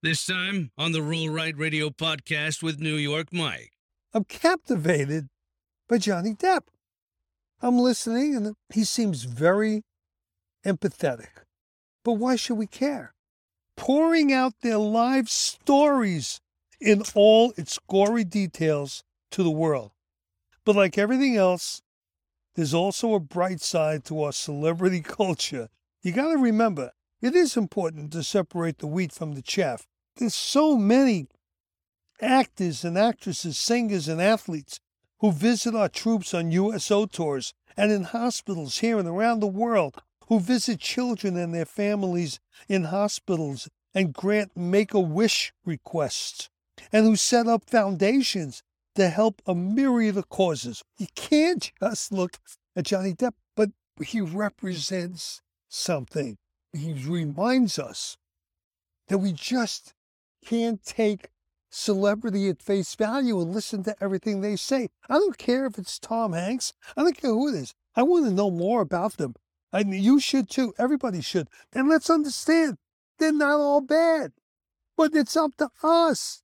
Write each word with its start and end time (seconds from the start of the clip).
This 0.00 0.24
time 0.24 0.70
on 0.78 0.92
the 0.92 1.02
Roll 1.02 1.28
Right 1.28 1.58
Radio 1.58 1.90
podcast 1.90 2.62
with 2.62 2.78
New 2.78 2.94
York 2.94 3.32
Mike. 3.32 3.72
I'm 4.14 4.22
captivated 4.22 5.26
by 5.88 5.98
Johnny 5.98 6.34
Depp. 6.34 6.68
I'm 7.60 7.80
listening 7.80 8.36
and 8.36 8.54
he 8.72 8.84
seems 8.84 9.24
very 9.24 9.82
empathetic. 10.64 11.42
But 12.04 12.12
why 12.12 12.36
should 12.36 12.58
we 12.58 12.68
care? 12.68 13.12
Pouring 13.74 14.32
out 14.32 14.60
their 14.60 14.78
life 14.78 15.26
stories 15.26 16.40
in 16.80 17.02
all 17.16 17.52
its 17.56 17.80
gory 17.88 18.22
details 18.22 19.02
to 19.32 19.42
the 19.42 19.50
world. 19.50 19.90
But 20.64 20.76
like 20.76 20.96
everything 20.96 21.34
else, 21.36 21.82
there's 22.54 22.72
also 22.72 23.14
a 23.14 23.20
bright 23.20 23.60
side 23.60 24.04
to 24.04 24.22
our 24.22 24.32
celebrity 24.32 25.00
culture. 25.04 25.70
You 26.02 26.12
got 26.12 26.30
to 26.30 26.38
remember, 26.38 26.92
it 27.20 27.34
is 27.34 27.56
important 27.56 28.12
to 28.12 28.22
separate 28.22 28.78
the 28.78 28.86
wheat 28.86 29.12
from 29.12 29.32
the 29.32 29.42
chaff. 29.42 29.86
There's 30.16 30.34
so 30.34 30.76
many 30.76 31.26
actors 32.20 32.84
and 32.84 32.98
actresses, 32.98 33.58
singers 33.58 34.08
and 34.08 34.20
athletes 34.20 34.80
who 35.20 35.32
visit 35.32 35.74
our 35.74 35.88
troops 35.88 36.32
on 36.32 36.50
USO 36.52 37.06
tours 37.06 37.54
and 37.76 37.90
in 37.90 38.04
hospitals 38.04 38.78
here 38.78 38.98
and 38.98 39.08
around 39.08 39.40
the 39.40 39.46
world, 39.46 40.02
who 40.28 40.40
visit 40.40 40.80
children 40.80 41.36
and 41.36 41.54
their 41.54 41.64
families 41.64 42.38
in 42.68 42.84
hospitals 42.84 43.68
and 43.94 44.12
grant 44.12 44.56
make 44.56 44.92
a 44.94 45.00
wish 45.00 45.52
requests, 45.64 46.50
and 46.92 47.06
who 47.06 47.16
set 47.16 47.46
up 47.46 47.64
foundations 47.68 48.62
to 48.94 49.08
help 49.08 49.40
a 49.46 49.54
myriad 49.54 50.16
of 50.16 50.28
causes. 50.28 50.82
You 50.98 51.06
can't 51.14 51.72
just 51.80 52.12
look 52.12 52.38
at 52.76 52.84
Johnny 52.84 53.14
Depp, 53.14 53.34
but 53.56 53.70
he 54.04 54.20
represents 54.20 55.40
something. 55.68 56.36
He 56.72 56.92
reminds 56.92 57.78
us 57.78 58.16
that 59.08 59.18
we 59.18 59.32
just 59.32 59.94
can't 60.44 60.82
take 60.84 61.30
celebrity 61.70 62.48
at 62.48 62.62
face 62.62 62.94
value 62.94 63.40
and 63.40 63.52
listen 63.52 63.82
to 63.84 63.96
everything 64.00 64.40
they 64.40 64.56
say. 64.56 64.88
I 65.08 65.14
don't 65.14 65.38
care 65.38 65.66
if 65.66 65.78
it's 65.78 65.98
Tom 65.98 66.32
Hanks. 66.32 66.72
I 66.96 67.02
don't 67.02 67.16
care 67.16 67.30
who 67.30 67.48
it 67.48 67.54
is. 67.54 67.74
I 67.94 68.02
want 68.02 68.26
to 68.26 68.32
know 68.32 68.50
more 68.50 68.80
about 68.80 69.16
them. 69.16 69.34
And 69.72 69.94
you 69.94 70.20
should 70.20 70.48
too. 70.48 70.72
Everybody 70.78 71.20
should. 71.20 71.48
And 71.72 71.88
let's 71.88 72.08
understand, 72.08 72.78
they're 73.18 73.32
not 73.32 73.60
all 73.60 73.80
bad. 73.80 74.32
But 74.96 75.14
it's 75.14 75.36
up 75.36 75.56
to 75.58 75.70
us. 75.82 76.42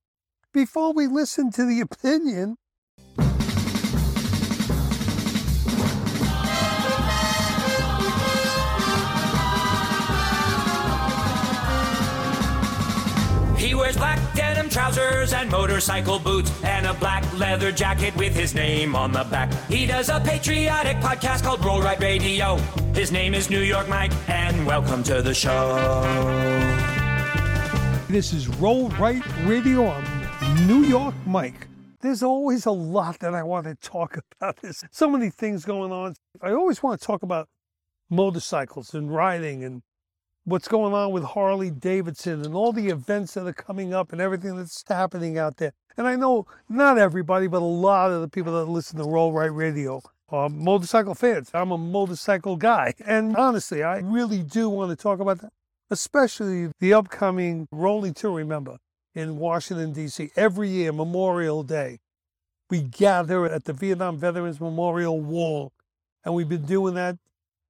Before 0.53 0.93
we 0.93 1.07
listen 1.07 1.51
to 1.51 1.65
the 1.65 1.81
opinion, 1.81 2.57
trousers 14.75 15.31
and 15.31 15.49
motorcycle 15.49 16.19
boots 16.19 16.51
and 16.61 16.85
a 16.85 16.93
black 16.95 17.23
leather 17.39 17.71
jacket 17.71 18.13
with 18.17 18.35
his 18.35 18.53
name 18.53 18.93
on 18.93 19.09
the 19.09 19.23
back. 19.31 19.49
He 19.69 19.85
does 19.85 20.09
a 20.09 20.19
patriotic 20.19 20.97
podcast 20.97 21.43
called 21.43 21.63
Roll 21.63 21.81
Right 21.81 21.97
Radio. 22.01 22.57
His 22.93 23.09
name 23.09 23.33
is 23.33 23.49
New 23.49 23.61
York 23.61 23.87
Mike, 23.87 24.11
and 24.27 24.67
welcome 24.67 25.01
to 25.03 25.21
the 25.21 25.33
show. 25.33 26.01
This 28.09 28.33
is 28.33 28.49
Roll 28.49 28.89
Right 28.89 29.23
Radio. 29.45 29.87
I'm 29.87 30.67
New 30.67 30.83
York 30.83 31.15
Mike. 31.25 31.69
There's 32.01 32.21
always 32.21 32.65
a 32.65 32.71
lot 32.71 33.19
that 33.19 33.33
I 33.33 33.43
want 33.43 33.67
to 33.67 33.75
talk 33.75 34.17
about. 34.41 34.57
There's 34.61 34.83
so 34.91 35.09
many 35.09 35.29
things 35.29 35.63
going 35.63 35.93
on. 35.93 36.15
I 36.41 36.51
always 36.51 36.83
want 36.83 36.99
to 36.99 37.07
talk 37.07 37.23
about 37.23 37.47
motorcycles 38.09 38.93
and 38.93 39.09
riding 39.09 39.63
and 39.63 39.83
what's 40.45 40.67
going 40.67 40.93
on 40.93 41.11
with 41.11 41.23
Harley 41.23 41.71
Davidson 41.71 42.45
and 42.45 42.53
all 42.53 42.71
the 42.71 42.89
events 42.89 43.33
that 43.33 43.47
are 43.47 43.53
coming 43.53 43.93
up 43.93 44.11
and 44.11 44.21
everything 44.21 44.55
that's 44.55 44.83
happening 44.87 45.39
out 45.39 45.57
there. 45.57 45.73
And 45.97 46.07
I 46.07 46.15
know 46.15 46.45
not 46.69 46.99
everybody, 46.99 47.47
but 47.47 47.61
a 47.61 47.65
lot 47.65 48.11
of 48.11 48.21
the 48.21 48.27
people 48.27 48.53
that 48.53 48.65
listen 48.65 48.99
to 48.99 49.05
Roll 49.05 49.33
Right 49.33 49.51
Radio 49.51 50.01
are 50.29 50.49
motorcycle 50.49 51.15
fans. 51.15 51.49
I'm 51.53 51.71
a 51.71 51.77
motorcycle 51.77 52.57
guy. 52.57 52.93
And 53.05 53.35
honestly, 53.35 53.81
I 53.81 53.97
really 53.99 54.43
do 54.43 54.69
want 54.69 54.91
to 54.91 54.95
talk 54.95 55.19
about 55.19 55.41
that, 55.41 55.51
especially 55.89 56.69
the 56.79 56.93
upcoming 56.93 57.67
Rolling 57.71 58.13
to 58.15 58.29
Remember 58.29 58.77
in 59.15 59.37
Washington, 59.37 59.93
D.C. 59.93 60.29
Every 60.35 60.69
year, 60.69 60.91
Memorial 60.91 61.63
Day, 61.63 61.99
we 62.69 62.81
gather 62.81 63.45
at 63.45 63.65
the 63.65 63.73
Vietnam 63.73 64.17
Veterans 64.17 64.59
Memorial 64.61 65.19
Wall. 65.19 65.71
And 66.23 66.35
we've 66.35 66.49
been 66.49 66.65
doing 66.65 66.95
that, 66.95 67.17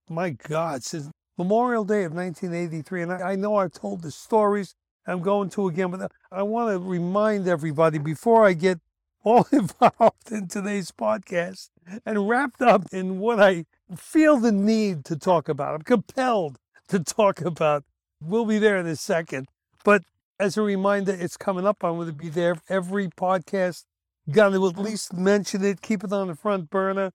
my 0.09 0.31
God, 0.31 0.83
since 0.83 1.09
Memorial 1.37 1.83
Day 1.83 2.03
of 2.03 2.13
1983. 2.13 3.01
And 3.03 3.13
I, 3.13 3.31
I 3.31 3.35
know 3.35 3.55
I've 3.57 3.73
told 3.73 4.01
the 4.01 4.11
stories. 4.11 4.75
I'm 5.07 5.21
going 5.21 5.49
to 5.51 5.67
again, 5.67 5.91
but 5.91 6.01
uh, 6.01 6.07
I 6.31 6.43
want 6.43 6.71
to 6.71 6.79
remind 6.79 7.47
everybody 7.47 7.99
before 7.99 8.45
I 8.45 8.53
get 8.53 8.79
all 9.23 9.47
involved 9.51 10.31
in 10.31 10.47
today's 10.47 10.91
podcast 10.91 11.69
and 12.05 12.27
wrapped 12.27 12.61
up 12.61 12.83
in 12.91 13.19
what 13.19 13.39
I 13.39 13.65
feel 13.95 14.37
the 14.37 14.51
need 14.51 15.05
to 15.05 15.15
talk 15.15 15.49
about. 15.49 15.75
I'm 15.75 15.81
compelled 15.81 16.57
to 16.87 16.99
talk 16.99 17.41
about. 17.41 17.83
We'll 18.21 18.45
be 18.45 18.59
there 18.59 18.77
in 18.77 18.87
a 18.87 18.95
second. 18.95 19.47
But 19.83 20.03
as 20.39 20.57
a 20.57 20.61
reminder, 20.61 21.13
it's 21.13 21.37
coming 21.37 21.65
up. 21.65 21.83
I'm 21.83 21.95
going 21.95 22.07
to 22.07 22.13
be 22.13 22.29
there 22.29 22.55
every 22.69 23.07
podcast. 23.07 23.83
Got 24.29 24.49
to 24.49 24.67
at 24.67 24.77
least 24.77 25.13
mention 25.13 25.63
it, 25.63 25.81
keep 25.81 26.03
it 26.03 26.11
on 26.11 26.27
the 26.27 26.35
front 26.35 26.69
burner. 26.69 27.11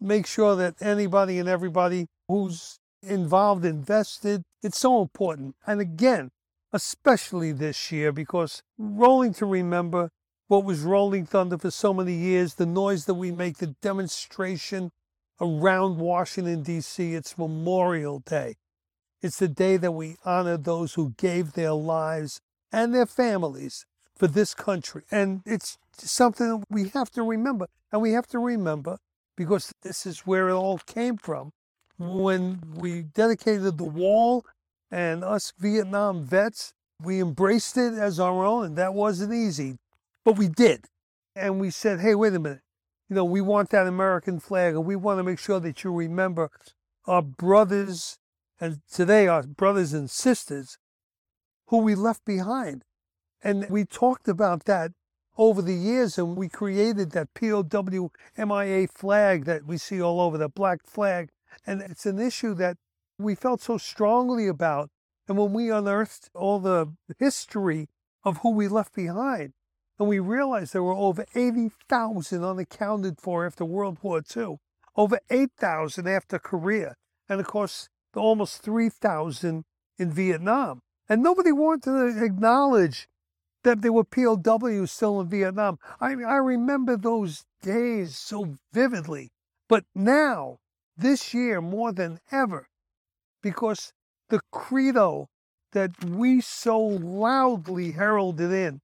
Make 0.00 0.26
sure 0.26 0.56
that 0.56 0.80
anybody 0.80 1.38
and 1.38 1.48
everybody 1.48 2.06
who's 2.28 2.78
involved, 3.06 3.64
invested. 3.64 4.42
It's 4.62 4.78
so 4.78 5.00
important. 5.00 5.56
And 5.66 5.80
again, 5.80 6.30
especially 6.72 7.52
this 7.52 7.90
year, 7.92 8.12
because 8.12 8.62
rolling 8.78 9.32
to 9.34 9.46
remember 9.46 10.10
what 10.48 10.64
was 10.64 10.82
Rolling 10.82 11.26
Thunder 11.26 11.58
for 11.58 11.70
so 11.70 11.92
many 11.92 12.14
years, 12.14 12.54
the 12.54 12.66
noise 12.66 13.06
that 13.06 13.14
we 13.14 13.32
make, 13.32 13.58
the 13.58 13.74
demonstration 13.82 14.92
around 15.40 15.98
Washington, 15.98 16.62
D.C., 16.62 17.14
it's 17.14 17.36
Memorial 17.36 18.20
Day. 18.20 18.54
It's 19.22 19.38
the 19.38 19.48
day 19.48 19.76
that 19.76 19.92
we 19.92 20.16
honor 20.24 20.56
those 20.56 20.94
who 20.94 21.14
gave 21.16 21.52
their 21.52 21.72
lives 21.72 22.40
and 22.70 22.94
their 22.94 23.06
families 23.06 23.86
for 24.14 24.26
this 24.26 24.54
country. 24.54 25.02
And 25.10 25.42
it's 25.44 25.78
something 25.98 26.48
that 26.48 26.64
we 26.70 26.88
have 26.90 27.10
to 27.10 27.22
remember. 27.22 27.66
And 27.90 28.02
we 28.02 28.12
have 28.12 28.26
to 28.28 28.38
remember 28.38 28.98
because 29.36 29.72
this 29.82 30.06
is 30.06 30.20
where 30.20 30.48
it 30.48 30.54
all 30.54 30.78
came 30.78 31.16
from 31.16 31.52
when 31.98 32.60
we 32.74 33.02
dedicated 33.02 33.78
the 33.78 33.84
wall 33.84 34.44
and 34.90 35.24
us 35.24 35.52
Vietnam 35.58 36.24
vets, 36.24 36.72
we 37.02 37.20
embraced 37.20 37.76
it 37.76 37.94
as 37.94 38.18
our 38.20 38.44
own, 38.44 38.64
and 38.64 38.76
that 38.76 38.94
wasn't 38.94 39.32
easy, 39.34 39.76
but 40.24 40.38
we 40.38 40.48
did. 40.48 40.86
And 41.34 41.60
we 41.60 41.70
said, 41.70 42.00
hey, 42.00 42.14
wait 42.14 42.34
a 42.34 42.38
minute. 42.38 42.62
You 43.08 43.16
know, 43.16 43.24
we 43.24 43.40
want 43.40 43.70
that 43.70 43.86
American 43.86 44.40
flag, 44.40 44.74
and 44.74 44.84
we 44.84 44.96
want 44.96 45.18
to 45.18 45.22
make 45.22 45.38
sure 45.38 45.60
that 45.60 45.84
you 45.84 45.92
remember 45.92 46.50
our 47.06 47.22
brothers, 47.22 48.18
and 48.60 48.80
today 48.90 49.26
our 49.26 49.42
brothers 49.42 49.92
and 49.92 50.10
sisters, 50.10 50.78
who 51.68 51.78
we 51.78 51.94
left 51.94 52.24
behind. 52.24 52.82
And 53.42 53.68
we 53.68 53.84
talked 53.84 54.28
about 54.28 54.64
that 54.64 54.92
over 55.36 55.60
the 55.60 55.74
years, 55.74 56.18
and 56.18 56.36
we 56.36 56.48
created 56.48 57.12
that 57.12 57.34
POW 57.34 58.10
MIA 58.36 58.88
flag 58.88 59.44
that 59.44 59.66
we 59.66 59.76
see 59.76 60.00
all 60.00 60.20
over, 60.20 60.38
the 60.38 60.48
black 60.48 60.80
flag 60.84 61.28
and 61.66 61.80
it's 61.82 62.06
an 62.06 62.18
issue 62.18 62.54
that 62.54 62.76
we 63.18 63.34
felt 63.34 63.62
so 63.62 63.78
strongly 63.78 64.48
about. 64.48 64.90
And 65.28 65.38
when 65.38 65.52
we 65.52 65.70
unearthed 65.70 66.30
all 66.34 66.60
the 66.60 66.92
history 67.18 67.88
of 68.24 68.38
who 68.38 68.50
we 68.50 68.68
left 68.68 68.94
behind, 68.94 69.52
and 69.98 70.08
we 70.08 70.18
realized 70.18 70.72
there 70.72 70.82
were 70.82 70.92
over 70.92 71.24
80,000 71.34 72.44
unaccounted 72.44 73.20
for 73.20 73.46
after 73.46 73.64
World 73.64 73.98
War 74.02 74.22
II, 74.36 74.58
over 74.94 75.18
8,000 75.30 76.06
after 76.06 76.38
Korea, 76.38 76.94
and 77.28 77.40
of 77.40 77.46
course, 77.46 77.88
almost 78.14 78.62
3,000 78.62 79.64
in 79.98 80.10
Vietnam. 80.10 80.80
And 81.08 81.22
nobody 81.22 81.52
wanted 81.52 81.84
to 81.84 82.24
acknowledge 82.24 83.08
that 83.62 83.82
there 83.82 83.92
were 83.92 84.04
POWs 84.04 84.92
still 84.92 85.20
in 85.20 85.28
Vietnam. 85.28 85.78
I, 86.00 86.12
I 86.12 86.36
remember 86.36 86.96
those 86.96 87.44
days 87.62 88.16
so 88.16 88.56
vividly. 88.72 89.30
But 89.68 89.84
now, 89.94 90.58
this 90.96 91.34
year 91.34 91.60
more 91.60 91.92
than 91.92 92.20
ever 92.30 92.68
because 93.42 93.92
the 94.28 94.40
credo 94.50 95.28
that 95.72 96.04
we 96.04 96.40
so 96.40 96.78
loudly 96.78 97.92
heralded 97.92 98.52
in 98.52 98.80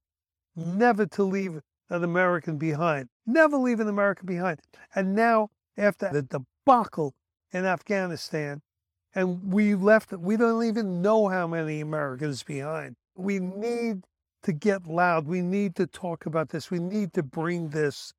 never 0.55 1.07
to 1.07 1.25
leave 1.25 1.61
an 1.89 2.05
American 2.05 2.59
behind, 2.59 3.09
never 3.27 3.57
leave 3.57 3.81
an 3.81 3.89
American 3.89 4.27
behind. 4.27 4.61
And 4.95 5.15
now, 5.15 5.51
after 5.77 6.11
the 6.13 6.23
debacle 6.23 7.15
in 7.53 7.65
Afghanistan, 7.65 8.63
and 9.15 9.53
we 9.53 9.75
left, 9.75 10.13
we 10.13 10.37
don't 10.37 10.65
even 10.65 11.03
know 11.03 11.29
how 11.29 11.47
many 11.47 11.81
Americans 11.81 12.43
behind. 12.43 12.97
We 13.15 13.39
need 13.39 14.05
to 14.43 14.53
get 14.53 14.87
loud. 14.87 15.27
We 15.27 15.43
need 15.43 15.77
to 15.77 15.87
talk 15.87 16.27
about 16.27 16.49
this. 16.49 16.71
We 16.71 16.79
need 16.79 17.13
to 17.15 17.23
bring 17.23 17.71
this 17.71 18.13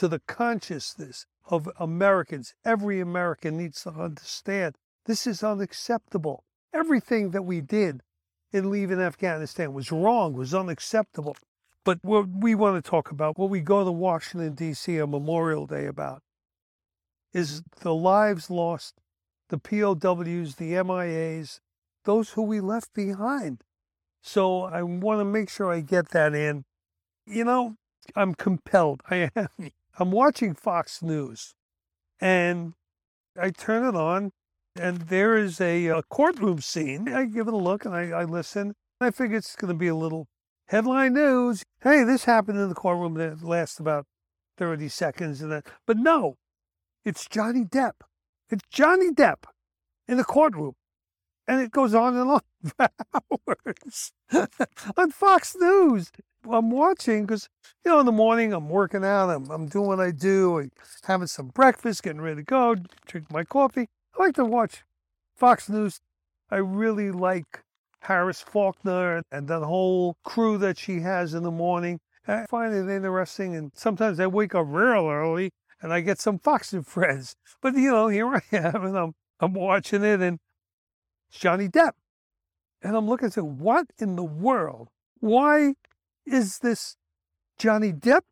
to 0.00 0.08
the 0.08 0.20
consciousness 0.20 1.26
of 1.50 1.68
Americans. 1.78 2.54
Every 2.64 3.00
American 3.00 3.58
needs 3.58 3.82
to 3.82 3.90
understand 3.90 4.76
this 5.04 5.26
is 5.26 5.44
unacceptable. 5.44 6.42
Everything 6.72 7.32
that 7.32 7.42
we 7.42 7.60
did 7.60 8.00
in 8.50 8.70
leaving 8.70 8.98
Afghanistan 8.98 9.74
was 9.74 9.92
wrong, 9.92 10.32
was 10.32 10.54
unacceptable. 10.54 11.36
But 11.84 11.98
what 12.00 12.28
we 12.30 12.54
want 12.54 12.82
to 12.82 12.90
talk 12.90 13.10
about, 13.10 13.36
what 13.36 13.50
we 13.50 13.60
go 13.60 13.84
to 13.84 13.92
Washington, 13.92 14.54
D.C. 14.54 14.98
on 14.98 15.10
Memorial 15.10 15.66
Day 15.66 15.84
about, 15.84 16.22
is 17.34 17.60
the 17.80 17.94
lives 17.94 18.48
lost, 18.48 19.02
the 19.50 19.58
POWs, 19.58 20.54
the 20.54 20.72
MIAs, 20.82 21.60
those 22.06 22.30
who 22.30 22.42
we 22.42 22.60
left 22.62 22.94
behind. 22.94 23.64
So 24.22 24.62
I 24.62 24.82
want 24.82 25.20
to 25.20 25.26
make 25.26 25.50
sure 25.50 25.70
I 25.70 25.80
get 25.82 26.08
that 26.12 26.34
in. 26.34 26.64
You 27.26 27.44
know, 27.44 27.76
I'm 28.16 28.34
compelled. 28.34 29.02
I 29.10 29.28
am. 29.36 29.72
I'm 29.98 30.10
watching 30.10 30.54
Fox 30.54 31.02
News 31.02 31.54
and 32.20 32.74
I 33.40 33.50
turn 33.50 33.86
it 33.86 33.96
on 33.96 34.32
and 34.76 35.02
there 35.02 35.36
is 35.36 35.60
a, 35.60 35.86
a 35.86 36.02
courtroom 36.02 36.60
scene. 36.60 37.08
I 37.08 37.24
give 37.24 37.48
it 37.48 37.54
a 37.54 37.58
look 37.58 37.84
and 37.84 37.94
I, 37.94 38.10
I 38.10 38.24
listen. 38.24 38.74
I 39.00 39.10
figure 39.10 39.36
it's 39.36 39.56
going 39.56 39.72
to 39.72 39.78
be 39.78 39.88
a 39.88 39.94
little 39.94 40.28
headline 40.68 41.14
news. 41.14 41.64
Hey, 41.82 42.04
this 42.04 42.24
happened 42.24 42.58
in 42.58 42.68
the 42.68 42.74
courtroom 42.74 43.14
that 43.14 43.42
lasts 43.42 43.80
about 43.80 44.06
30 44.58 44.88
seconds. 44.88 45.40
And 45.42 45.50
then, 45.50 45.62
but 45.86 45.96
no, 45.96 46.36
it's 47.04 47.26
Johnny 47.26 47.64
Depp. 47.64 47.94
It's 48.50 48.64
Johnny 48.70 49.10
Depp 49.10 49.44
in 50.06 50.16
the 50.16 50.24
courtroom. 50.24 50.74
And 51.46 51.60
it 51.60 51.70
goes 51.70 51.94
on 51.94 52.16
and 52.16 52.30
on 52.30 52.40
for 52.76 52.88
hours 53.14 54.12
on 54.96 55.10
Fox 55.10 55.56
News. 55.58 56.10
I'm 56.50 56.70
watching 56.70 57.26
because, 57.26 57.48
you 57.84 57.90
know, 57.90 58.00
in 58.00 58.06
the 58.06 58.12
morning 58.12 58.52
I'm 58.52 58.68
working 58.68 59.04
out, 59.04 59.28
I'm, 59.28 59.50
I'm 59.50 59.66
doing 59.66 59.88
what 59.88 60.00
I 60.00 60.10
do, 60.10 60.58
I'm 60.58 60.70
having 61.04 61.26
some 61.26 61.48
breakfast, 61.48 62.02
getting 62.02 62.20
ready 62.20 62.36
to 62.36 62.42
go, 62.42 62.76
drink 63.06 63.30
my 63.30 63.44
coffee. 63.44 63.88
I 64.18 64.22
like 64.22 64.34
to 64.36 64.44
watch 64.44 64.82
Fox 65.36 65.68
News. 65.68 66.00
I 66.50 66.56
really 66.56 67.10
like 67.10 67.62
Harris 68.00 68.40
Faulkner 68.40 69.22
and 69.30 69.48
that 69.48 69.62
whole 69.62 70.16
crew 70.24 70.56
that 70.58 70.78
she 70.78 71.00
has 71.00 71.34
in 71.34 71.42
the 71.42 71.50
morning. 71.50 72.00
I 72.26 72.46
find 72.46 72.72
it 72.72 72.88
interesting, 72.88 73.56
and 73.56 73.72
sometimes 73.74 74.20
I 74.20 74.26
wake 74.26 74.54
up 74.54 74.66
real 74.68 75.08
early 75.08 75.50
and 75.82 75.92
I 75.92 76.00
get 76.00 76.20
some 76.20 76.38
Fox 76.38 76.72
and 76.72 76.86
Friends. 76.86 77.36
But 77.60 77.74
you 77.74 77.90
know, 77.90 78.08
here 78.08 78.28
I 78.28 78.42
am, 78.52 78.84
and 78.84 78.96
I'm 78.96 79.14
I'm 79.40 79.54
watching 79.54 80.04
it, 80.04 80.20
and 80.20 80.38
Johnny 81.30 81.68
Depp, 81.68 81.92
and 82.82 82.96
I'm 82.96 83.08
looking 83.08 83.28
at 83.28 83.38
what 83.38 83.86
in 83.98 84.16
the 84.16 84.24
world? 84.24 84.88
Why 85.20 85.74
is 86.26 86.58
this 86.58 86.96
Johnny 87.58 87.92
Depp 87.92 88.22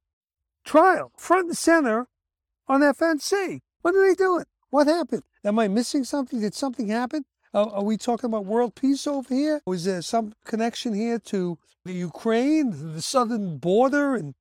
trial 0.64 1.12
front 1.16 1.48
and 1.48 1.56
center 1.56 2.06
on 2.66 2.80
FNC? 2.80 3.60
What 3.82 3.94
are 3.94 4.08
they 4.08 4.14
doing? 4.14 4.44
What 4.70 4.86
happened? 4.86 5.22
Am 5.44 5.58
I 5.58 5.68
missing 5.68 6.04
something? 6.04 6.40
Did 6.40 6.54
something 6.54 6.88
happen? 6.88 7.24
Uh, 7.54 7.64
are 7.64 7.84
we 7.84 7.96
talking 7.96 8.28
about 8.28 8.44
world 8.44 8.74
peace 8.74 9.06
over 9.06 9.34
here? 9.34 9.62
Was 9.66 9.84
there 9.84 10.02
some 10.02 10.34
connection 10.44 10.92
here 10.92 11.18
to 11.20 11.58
the 11.84 11.92
Ukraine, 11.92 12.94
the 12.94 13.00
southern 13.00 13.56
border, 13.56 14.14
and 14.14 14.34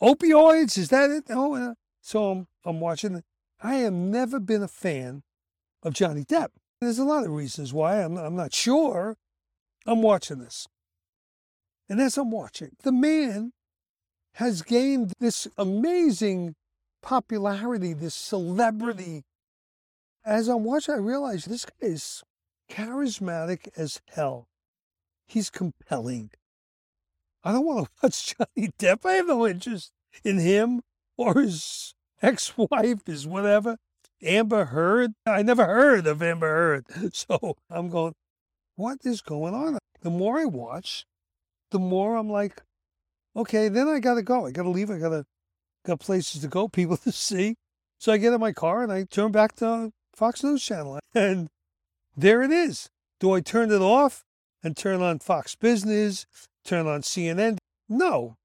opioids? 0.00 0.78
Is 0.78 0.88
that 0.88 1.10
it? 1.10 1.24
Oh, 1.28 1.54
uh, 1.54 1.74
so 2.00 2.30
I'm, 2.30 2.46
I'm 2.64 2.80
watching. 2.80 3.22
I 3.62 3.76
have 3.76 3.92
never 3.92 4.40
been 4.40 4.62
a 4.62 4.68
fan 4.68 5.22
of 5.82 5.92
Johnny 5.92 6.24
Depp. 6.24 6.48
There's 6.80 6.98
a 6.98 7.04
lot 7.04 7.24
of 7.24 7.32
reasons 7.32 7.72
why. 7.72 8.02
I'm, 8.02 8.16
I'm 8.16 8.36
not 8.36 8.52
sure. 8.52 9.16
I'm 9.86 10.02
watching 10.02 10.38
this. 10.38 10.66
And 11.88 12.00
as 12.00 12.16
I'm 12.16 12.30
watching, 12.30 12.70
the 12.82 12.92
man 12.92 13.52
has 14.34 14.62
gained 14.62 15.12
this 15.20 15.46
amazing 15.56 16.54
popularity, 17.02 17.92
this 17.92 18.14
celebrity. 18.14 19.24
As 20.24 20.48
I'm 20.48 20.64
watching, 20.64 20.94
I 20.94 20.98
realize 20.98 21.44
this 21.44 21.66
guy 21.66 21.88
is 21.88 22.22
charismatic 22.70 23.68
as 23.76 24.00
hell. 24.08 24.48
He's 25.26 25.50
compelling. 25.50 26.30
I 27.44 27.52
don't 27.52 27.66
want 27.66 27.86
to 27.86 27.90
watch 28.02 28.34
Johnny 28.34 28.70
Depp. 28.78 29.04
I 29.04 29.14
have 29.14 29.26
no 29.26 29.46
interest 29.46 29.92
in 30.24 30.38
him 30.38 30.80
or 31.16 31.40
his 31.40 31.94
ex-wife, 32.22 33.06
his 33.06 33.26
whatever. 33.26 33.76
Amber 34.24 34.66
Heard. 34.66 35.12
I 35.26 35.42
never 35.42 35.66
heard 35.66 36.06
of 36.06 36.22
Amber 36.22 36.48
Heard. 36.48 37.12
So 37.14 37.56
I'm 37.70 37.88
going, 37.90 38.14
what 38.76 38.98
is 39.04 39.20
going 39.20 39.54
on? 39.54 39.78
The 40.02 40.10
more 40.10 40.38
I 40.38 40.44
watch, 40.44 41.06
the 41.70 41.78
more 41.78 42.16
I'm 42.16 42.28
like, 42.28 42.62
okay, 43.36 43.68
then 43.68 43.88
I 43.88 44.00
gotta 44.00 44.22
go. 44.22 44.46
I 44.46 44.50
gotta 44.50 44.70
leave. 44.70 44.90
I 44.90 44.98
gotta 44.98 45.24
got 45.84 46.00
places 46.00 46.40
to 46.42 46.48
go, 46.48 46.68
people 46.80 46.96
to 46.98 47.12
see. 47.12 47.56
So 47.98 48.12
I 48.12 48.18
get 48.18 48.32
in 48.32 48.40
my 48.40 48.52
car 48.52 48.82
and 48.82 48.92
I 48.92 49.04
turn 49.04 49.32
back 49.32 49.54
to 49.56 49.92
Fox 50.14 50.42
News 50.42 50.62
Channel. 50.62 51.00
And 51.14 51.48
there 52.16 52.42
it 52.42 52.50
is. 52.50 52.90
Do 53.20 53.32
I 53.32 53.40
turn 53.40 53.70
it 53.70 53.80
off 53.80 54.24
and 54.62 54.76
turn 54.76 55.00
on 55.00 55.20
Fox 55.20 55.54
Business, 55.54 56.26
turn 56.64 56.86
on 56.86 57.02
CNN? 57.02 57.58
No. 57.88 58.36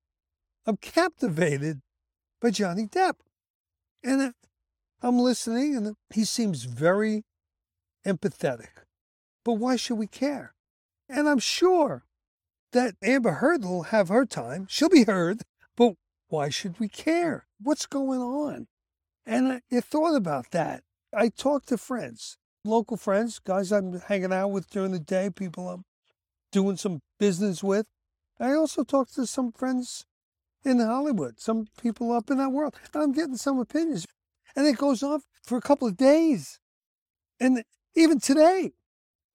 I'm 0.67 0.77
captivated 0.77 1.81
by 2.39 2.51
Johnny 2.51 2.85
Depp. 2.85 3.13
And 4.03 4.33
I'm 5.01 5.19
listening, 5.19 5.75
and 5.75 5.95
he 6.13 6.25
seems 6.25 6.63
very 6.63 7.23
empathetic. 8.05 8.85
But 9.45 9.53
why 9.53 9.75
should 9.75 9.97
we 9.97 10.07
care? 10.07 10.53
And 11.07 11.27
I'm 11.27 11.39
sure 11.39 12.03
that 12.71 12.95
Amber 13.01 13.31
Heard 13.31 13.63
will 13.63 13.83
have 13.83 14.09
her 14.09 14.25
time. 14.25 14.67
She'll 14.69 14.89
be 14.89 15.05
heard. 15.05 15.41
But 15.75 15.93
why 16.27 16.49
should 16.49 16.79
we 16.79 16.89
care? 16.89 17.47
What's 17.61 17.85
going 17.85 18.21
on? 18.21 18.67
And 19.25 19.47
uh, 19.47 19.59
I, 19.71 19.77
I 19.77 19.81
thought 19.81 20.15
about 20.15 20.51
that. 20.51 20.83
I 21.13 21.29
talked 21.29 21.69
to 21.69 21.77
friends 21.77 22.37
local 22.65 22.97
friends, 22.97 23.39
guys 23.39 23.71
I'm 23.71 23.99
hanging 23.99 24.33
out 24.33 24.49
with 24.49 24.69
during 24.69 24.91
the 24.91 24.99
day, 24.99 25.29
people 25.29 25.69
I'm 25.69 25.85
doing 26.51 26.77
some 26.77 27.01
business 27.19 27.63
with. 27.63 27.85
I 28.39 28.53
also 28.53 28.83
talk 28.83 29.09
to 29.11 29.25
some 29.25 29.51
friends 29.51 30.05
in 30.63 30.79
Hollywood, 30.79 31.39
some 31.39 31.67
people 31.81 32.11
up 32.11 32.29
in 32.29 32.37
that 32.37 32.51
world. 32.51 32.75
I'm 32.93 33.11
getting 33.11 33.37
some 33.37 33.59
opinions. 33.59 34.05
And 34.55 34.67
it 34.67 34.77
goes 34.77 35.03
on 35.03 35.21
for 35.43 35.57
a 35.57 35.61
couple 35.61 35.87
of 35.87 35.97
days. 35.97 36.59
And 37.39 37.63
even 37.95 38.19
today, 38.19 38.73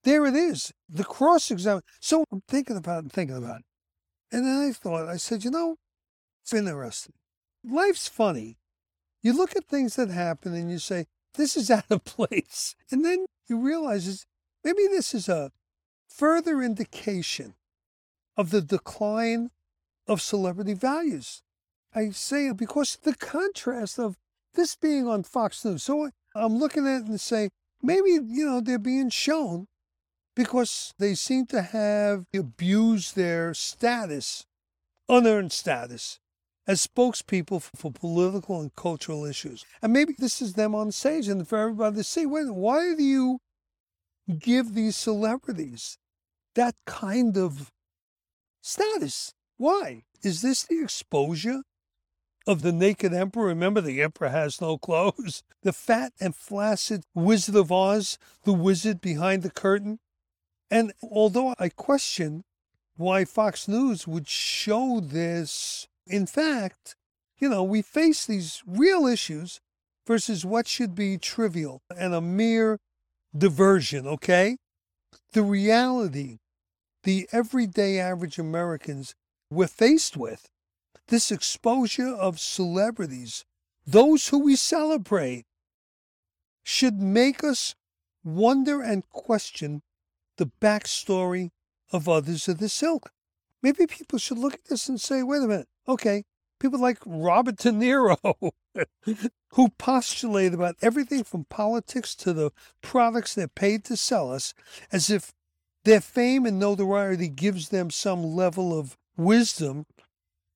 there 0.03 0.25
it 0.25 0.35
is, 0.35 0.71
the 0.87 1.03
cross 1.03 1.49
exam. 1.49 1.81
So 1.99 2.23
I'm 2.31 2.43
thinking 2.47 2.77
about 2.77 2.97
it 2.97 3.03
and 3.03 3.11
thinking 3.11 3.37
about 3.37 3.59
it. 3.59 3.65
And 4.31 4.45
then 4.45 4.69
I 4.69 4.71
thought, 4.71 5.07
I 5.07 5.17
said, 5.17 5.43
you 5.43 5.51
know, 5.51 5.77
it's 6.43 6.53
interesting. 6.53 7.13
Life's 7.63 8.07
funny. 8.07 8.57
You 9.21 9.33
look 9.33 9.55
at 9.55 9.65
things 9.65 9.95
that 9.95 10.09
happen 10.09 10.53
and 10.53 10.69
you 10.69 10.77
say, 10.77 11.05
this 11.35 11.57
is 11.57 11.71
out 11.71 11.89
of 11.89 12.05
place. 12.05 12.75
And 12.91 13.03
then 13.03 13.25
you 13.47 13.59
realize 13.59 14.25
maybe 14.63 14.87
this 14.87 15.13
is 15.13 15.27
a 15.27 15.51
further 16.07 16.61
indication 16.61 17.55
of 18.37 18.51
the 18.51 18.61
decline 18.61 19.49
of 20.07 20.21
celebrity 20.21 20.73
values. 20.73 21.41
I 21.93 22.09
say 22.09 22.47
it 22.47 22.57
because 22.57 22.97
the 22.97 23.15
contrast 23.15 23.97
of 23.97 24.17
this 24.55 24.75
being 24.75 25.07
on 25.07 25.23
Fox 25.23 25.63
News. 25.63 25.83
So 25.83 26.09
I'm 26.35 26.57
looking 26.57 26.87
at 26.87 27.01
it 27.01 27.07
and 27.07 27.19
say, 27.19 27.49
maybe, 27.81 28.11
you 28.11 28.45
know, 28.45 28.61
they're 28.61 28.79
being 28.79 29.09
shown 29.09 29.67
because 30.35 30.93
they 30.99 31.15
seem 31.15 31.45
to 31.47 31.61
have 31.61 32.25
abused 32.33 33.15
their 33.15 33.53
status, 33.53 34.45
unearned 35.07 35.51
status, 35.51 36.19
as 36.67 36.85
spokespeople 36.85 37.61
for 37.75 37.91
political 37.91 38.59
and 38.59 38.75
cultural 38.75 39.23
issues. 39.25 39.65
And 39.81 39.93
maybe 39.93 40.13
this 40.17 40.41
is 40.41 40.53
them 40.53 40.73
on 40.73 40.91
stage 40.91 41.27
and 41.27 41.47
for 41.47 41.59
everybody 41.59 41.97
to 41.97 42.03
see, 42.03 42.25
wait, 42.25 42.53
why 42.53 42.95
do 42.95 43.03
you 43.03 43.39
give 44.39 44.73
these 44.73 44.95
celebrities 44.95 45.97
that 46.55 46.75
kind 46.85 47.37
of 47.37 47.71
status? 48.61 49.33
Why? 49.57 50.03
Is 50.23 50.41
this 50.41 50.63
the 50.63 50.81
exposure 50.81 51.61
of 52.47 52.61
the 52.61 52.71
naked 52.71 53.13
emperor? 53.13 53.45
Remember, 53.45 53.81
the 53.81 54.01
emperor 54.01 54.29
has 54.29 54.61
no 54.61 54.77
clothes. 54.77 55.43
The 55.63 55.73
fat 55.73 56.13
and 56.19 56.35
flaccid 56.35 57.05
Wizard 57.15 57.55
of 57.55 57.71
Oz, 57.71 58.19
the 58.43 58.53
wizard 58.53 59.01
behind 59.01 59.41
the 59.41 59.49
curtain. 59.49 59.97
And 60.69 60.93
although 61.01 61.55
I 61.57 61.69
question 61.69 62.43
why 62.97 63.25
Fox 63.25 63.67
News 63.67 64.07
would 64.07 64.27
show 64.27 64.99
this 64.99 65.87
in 66.07 66.25
fact, 66.25 66.95
you 67.39 67.49
know, 67.49 67.63
we 67.63 67.81
face 67.81 68.25
these 68.25 68.61
real 68.65 69.05
issues 69.05 69.59
versus 70.05 70.45
what 70.45 70.67
should 70.67 70.95
be 70.95 71.17
trivial 71.17 71.81
and 71.95 72.13
a 72.13 72.21
mere 72.21 72.79
diversion, 73.35 74.07
okay? 74.07 74.57
The 75.33 75.43
reality, 75.43 76.37
the 77.03 77.27
everyday 77.31 77.99
average 77.99 78.37
Americans 78.37 79.15
we're 79.49 79.67
faced 79.67 80.15
with, 80.15 80.47
this 81.07 81.31
exposure 81.31 82.13
of 82.13 82.39
celebrities, 82.39 83.45
those 83.85 84.29
who 84.29 84.39
we 84.39 84.55
celebrate, 84.55 85.45
should 86.63 86.99
make 87.01 87.43
us 87.43 87.75
wonder 88.23 88.81
and 88.81 89.07
question 89.09 89.83
the 90.37 90.49
backstory 90.59 91.51
of 91.91 92.09
others 92.09 92.47
of 92.47 92.57
the 92.57 92.69
silk. 92.69 93.11
Maybe 93.61 93.85
people 93.85 94.19
should 94.19 94.37
look 94.37 94.55
at 94.55 94.65
this 94.65 94.89
and 94.89 94.99
say, 94.99 95.23
wait 95.23 95.43
a 95.43 95.47
minute, 95.47 95.67
Okay, 95.87 96.23
people 96.59 96.79
like 96.79 96.97
Robert 97.05 97.57
De 97.57 97.69
Niro, 97.69 98.51
who 99.51 99.69
postulate 99.77 100.53
about 100.53 100.75
everything 100.81 101.23
from 101.23 101.45
politics 101.45 102.15
to 102.15 102.33
the 102.33 102.51
products 102.81 103.35
they're 103.35 103.47
paid 103.47 103.83
to 103.85 103.95
sell 103.95 104.31
us, 104.31 104.53
as 104.91 105.09
if 105.09 105.31
Their 105.85 106.01
fame 106.01 106.47
and 106.47 106.59
notoriety 106.59 107.29
gives 107.29 107.69
them 107.69 107.91
some 107.91 108.23
level 108.23 108.77
of 108.77 108.97
wisdom 109.15 109.85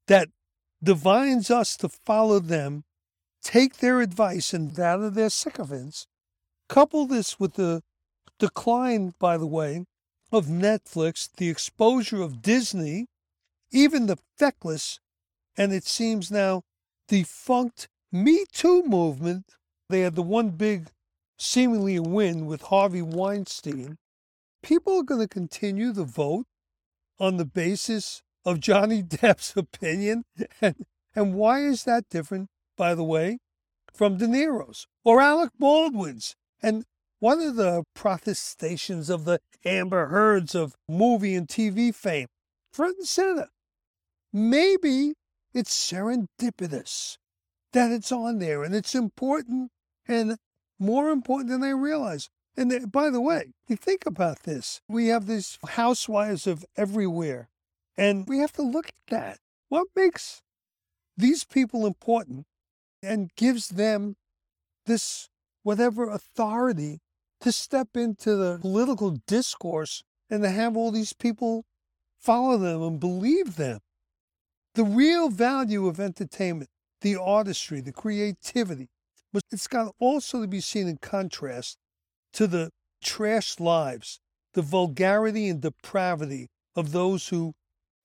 that 0.07 0.29
divines 0.83 1.51
us 1.51 1.75
to 1.77 1.89
follow 1.89 2.39
them, 2.39 2.83
take 3.43 3.77
their 3.77 4.01
advice 4.01 4.53
and 4.53 4.75
that 4.75 4.99
of 4.99 5.13
their 5.13 5.29
sycophants. 5.29 6.07
Couple 6.67 7.05
this 7.05 7.39
with 7.39 7.55
the 7.55 7.81
decline, 8.37 9.13
by 9.19 9.37
the 9.37 9.47
way, 9.47 9.85
of 10.31 10.45
Netflix, 10.45 11.29
the 11.37 11.49
exposure 11.49 12.21
of 12.21 12.41
Disney, 12.41 13.07
even 13.71 14.05
the 14.05 14.17
feckless, 14.37 14.99
and 15.57 15.73
it 15.73 15.85
seems 15.85 16.31
now 16.31 16.63
defunct 17.07 17.87
Me 18.11 18.45
Too 18.51 18.83
movement. 18.83 19.45
They 19.89 20.01
had 20.01 20.15
the 20.15 20.21
one 20.21 20.51
big, 20.51 20.89
seemingly 21.37 21.99
win 21.99 22.45
with 22.45 22.61
Harvey 22.63 23.01
Weinstein. 23.01 23.97
People 24.61 24.99
are 24.99 25.03
going 25.03 25.21
to 25.21 25.27
continue 25.27 25.93
to 25.93 26.03
vote 26.03 26.45
on 27.19 27.37
the 27.37 27.45
basis 27.45 28.21
of 28.45 28.59
Johnny 28.59 29.03
Depp's 29.07 29.55
opinion. 29.55 30.25
And, 30.61 30.85
and 31.15 31.33
why 31.33 31.61
is 31.61 31.83
that 31.83 32.09
different, 32.09 32.49
by 32.77 32.95
the 32.95 33.03
way, 33.03 33.39
from 33.93 34.17
De 34.17 34.27
Niro's 34.27 34.87
or 35.03 35.21
Alec 35.21 35.51
Baldwin's? 35.59 36.35
And 36.61 36.85
one 37.19 37.41
of 37.41 37.55
the 37.55 37.83
protestations 37.93 39.09
of 39.09 39.25
the 39.25 39.39
Amber 39.65 40.07
Heards 40.07 40.55
of 40.55 40.75
movie 40.87 41.35
and 41.35 41.47
TV 41.47 41.93
fame, 41.93 42.27
front 42.71 42.97
and 42.97 43.07
center. 43.07 43.49
Maybe 44.31 45.13
it's 45.53 45.71
serendipitous 45.71 47.17
that 47.73 47.91
it's 47.91 48.11
on 48.11 48.39
there 48.39 48.63
and 48.63 48.73
it's 48.73 48.95
important 48.95 49.71
and 50.07 50.37
more 50.79 51.09
important 51.09 51.49
than 51.49 51.63
I 51.63 51.71
realize. 51.71 52.29
And 52.55 52.91
by 52.91 53.09
the 53.09 53.21
way, 53.21 53.53
you 53.67 53.75
think 53.75 54.05
about 54.05 54.43
this. 54.43 54.81
We 54.87 55.07
have 55.07 55.27
these 55.27 55.57
housewives 55.65 56.47
of 56.47 56.65
everywhere, 56.75 57.49
and 57.99 58.25
we 58.29 58.37
have 58.37 58.53
to 58.53 58.61
look 58.61 58.87
at 58.87 59.07
that. 59.09 59.39
What 59.67 59.87
makes 59.93 60.41
these 61.17 61.43
people 61.43 61.85
important 61.85 62.45
and 63.03 63.29
gives 63.35 63.67
them 63.67 64.15
this 64.85 65.27
whatever 65.63 66.09
authority 66.09 66.99
to 67.41 67.51
step 67.51 67.89
into 67.95 68.37
the 68.37 68.57
political 68.59 69.17
discourse 69.27 70.01
and 70.29 70.43
to 70.43 70.49
have 70.49 70.77
all 70.77 70.91
these 70.91 71.11
people 71.11 71.65
follow 72.17 72.57
them 72.57 72.81
and 72.81 72.99
believe 73.01 73.57
them. 73.57 73.79
The 74.75 74.85
real 74.85 75.27
value 75.29 75.87
of 75.87 75.99
entertainment, 75.99 76.69
the 77.01 77.17
artistry, 77.17 77.81
the 77.81 77.91
creativity, 77.91 78.87
but 79.33 79.43
it's 79.51 79.67
got 79.67 79.93
also 79.99 80.41
to 80.41 80.47
be 80.47 80.61
seen 80.61 80.87
in 80.87 80.97
contrast 80.97 81.77
to 82.33 82.47
the 82.47 82.71
trash 83.03 83.59
lives, 83.59 84.21
the 84.53 84.61
vulgarity 84.61 85.49
and 85.49 85.61
depravity 85.61 86.47
of 86.77 86.93
those 86.93 87.27
who 87.27 87.53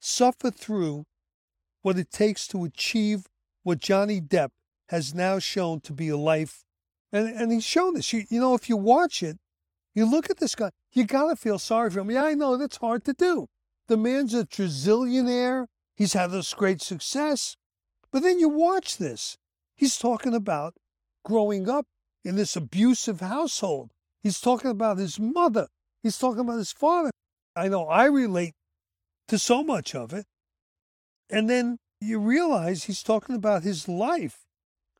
suffer 0.05 0.51
through 0.51 1.05
what 1.83 1.99
it 1.99 2.11
takes 2.11 2.47
to 2.49 2.65
achieve 2.65 3.27
what 3.63 3.79
Johnny 3.79 4.21
Depp 4.21 4.51
has 4.89 5.15
now 5.15 5.39
shown 5.39 5.81
to 5.81 5.93
be 5.93 6.09
a 6.09 6.17
life. 6.17 6.65
And, 7.13 7.29
and 7.29 7.53
he's 7.53 7.65
shown 7.65 7.95
this. 7.95 8.13
You, 8.13 8.25
you 8.29 8.41
know, 8.41 8.55
if 8.55 8.69
you 8.69 8.77
watch 8.77 9.23
it, 9.23 9.39
you 9.95 10.05
look 10.05 10.29
at 10.29 10.39
this 10.39 10.55
guy, 10.55 10.71
you 10.93 11.05
got 11.05 11.31
to 11.31 11.37
feel 11.37 11.59
sorry 11.59 11.91
for 11.91 12.01
him. 12.01 12.11
Yeah, 12.11 12.25
I 12.25 12.35
know 12.35 12.57
that's 12.57 12.77
hard 12.77 13.05
to 13.05 13.13
do. 13.13 13.47
The 13.89 13.97
man's 13.97 14.35
a 14.35 14.45
trazillionaire. 14.45 15.67
He's 15.97 16.13
had 16.13 16.31
this 16.31 16.53
great 16.55 16.83
success. 16.83 17.57
But 18.11 18.23
then 18.23 18.39
you 18.39 18.49
watch 18.49 18.99
this. 18.99 19.37
He's 19.77 19.99
talking 19.99 20.35
about 20.35 20.75
growing 21.25 21.69
up 21.69 21.87
in 22.25 22.37
this 22.37 22.57
abusive 22.57 23.21
household. 23.21 23.91
He's 24.23 24.41
talking 24.41 24.71
about 24.71 24.99
his 24.99 25.19
mother. 25.21 25.69
He's 26.03 26.19
talking 26.19 26.41
about 26.41 26.59
his 26.59 26.73
father. 26.73 27.11
I 27.57 27.69
know 27.69 27.87
I 27.87 28.07
relate 28.07 28.55
to 29.29 29.39
so 29.39 29.63
much 29.63 29.95
of 29.95 30.13
it. 30.13 30.27
And 31.31 31.49
then 31.49 31.79
you 32.01 32.19
realize 32.19 32.85
he's 32.85 33.03
talking 33.03 33.35
about 33.35 33.63
his 33.63 33.89
life 33.89 34.45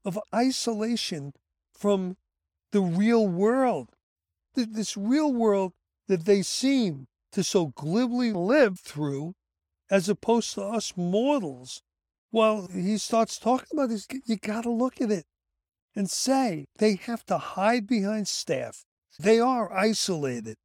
of 0.05 0.19
isolation 0.35 1.33
from 1.73 2.17
the 2.73 2.81
real 2.81 3.27
world, 3.27 3.91
this 4.55 4.97
real 4.97 5.33
world 5.33 5.73
that 6.09 6.25
they 6.25 6.43
seem 6.43 7.07
to 7.33 7.43
so 7.43 7.67
glibly 7.67 8.33
live 8.33 8.81
through, 8.81 9.35
as 9.91 10.09
opposed 10.09 10.55
to 10.55 10.63
us 10.63 10.97
mortals. 10.97 11.83
Well, 12.33 12.69
he 12.73 12.99
starts 12.99 13.39
talking 13.39 13.69
about 13.73 13.91
this. 13.91 14.07
You 14.25 14.37
got 14.37 14.63
to 14.63 14.71
look 14.71 15.01
at 15.01 15.11
it 15.11 15.25
and 15.95 16.11
say 16.11 16.67
they 16.79 16.97
have 16.97 17.25
to 17.27 17.39
hide 17.39 17.87
behind 17.87 18.29
staff. 18.29 18.85
They 19.19 19.39
are 19.39 19.73
isolated. 19.73 20.57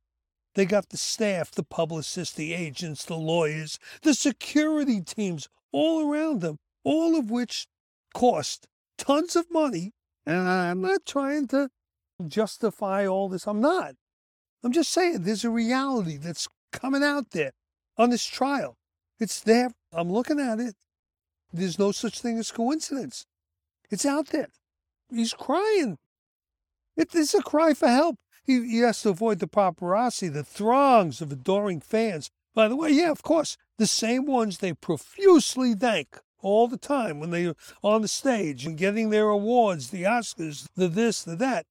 They 0.55 0.65
got 0.65 0.89
the 0.89 0.97
staff, 0.97 1.51
the 1.51 1.63
publicists, 1.63 2.35
the 2.35 2.53
agents, 2.53 3.05
the 3.05 3.15
lawyers, 3.15 3.79
the 4.01 4.13
security 4.13 5.01
teams 5.01 5.47
all 5.71 6.11
around 6.11 6.41
them, 6.41 6.57
all 6.83 7.17
of 7.17 7.29
which 7.29 7.67
cost 8.13 8.67
tons 8.97 9.35
of 9.35 9.51
money. 9.51 9.91
And 10.25 10.47
I'm 10.47 10.81
not 10.81 11.05
trying 11.05 11.47
to 11.49 11.69
justify 12.27 13.05
all 13.07 13.29
this. 13.29 13.47
I'm 13.47 13.61
not. 13.61 13.95
I'm 14.63 14.71
just 14.71 14.91
saying 14.91 15.23
there's 15.23 15.45
a 15.45 15.49
reality 15.49 16.17
that's 16.17 16.47
coming 16.71 17.03
out 17.03 17.31
there 17.31 17.51
on 17.97 18.09
this 18.09 18.25
trial. 18.25 18.75
It's 19.19 19.39
there. 19.39 19.71
I'm 19.93 20.11
looking 20.11 20.39
at 20.39 20.59
it. 20.59 20.75
There's 21.51 21.79
no 21.79 21.91
such 21.91 22.19
thing 22.19 22.37
as 22.37 22.51
coincidence. 22.51 23.25
It's 23.89 24.05
out 24.05 24.27
there. 24.27 24.49
He's 25.11 25.33
crying. 25.33 25.97
It 26.95 27.15
is 27.15 27.33
a 27.33 27.41
cry 27.41 27.73
for 27.73 27.87
help. 27.87 28.17
He, 28.43 28.67
he 28.67 28.79
has 28.79 29.01
to 29.01 29.09
avoid 29.09 29.39
the 29.39 29.47
paparazzi, 29.47 30.31
the 30.31 30.43
throngs 30.43 31.21
of 31.21 31.31
adoring 31.31 31.81
fans. 31.81 32.29
By 32.53 32.67
the 32.67 32.75
way, 32.75 32.91
yeah, 32.91 33.11
of 33.11 33.21
course, 33.21 33.57
the 33.77 33.87
same 33.87 34.25
ones 34.25 34.57
they 34.57 34.73
profusely 34.73 35.73
thank 35.73 36.19
all 36.41 36.67
the 36.67 36.77
time 36.77 37.19
when 37.19 37.31
they're 37.31 37.55
on 37.83 38.01
the 38.01 38.07
stage 38.07 38.65
and 38.65 38.77
getting 38.77 39.09
their 39.09 39.29
awards, 39.29 39.89
the 39.89 40.03
Oscars, 40.03 40.67
the 40.75 40.87
this, 40.87 41.23
the 41.23 41.35
that. 41.35 41.65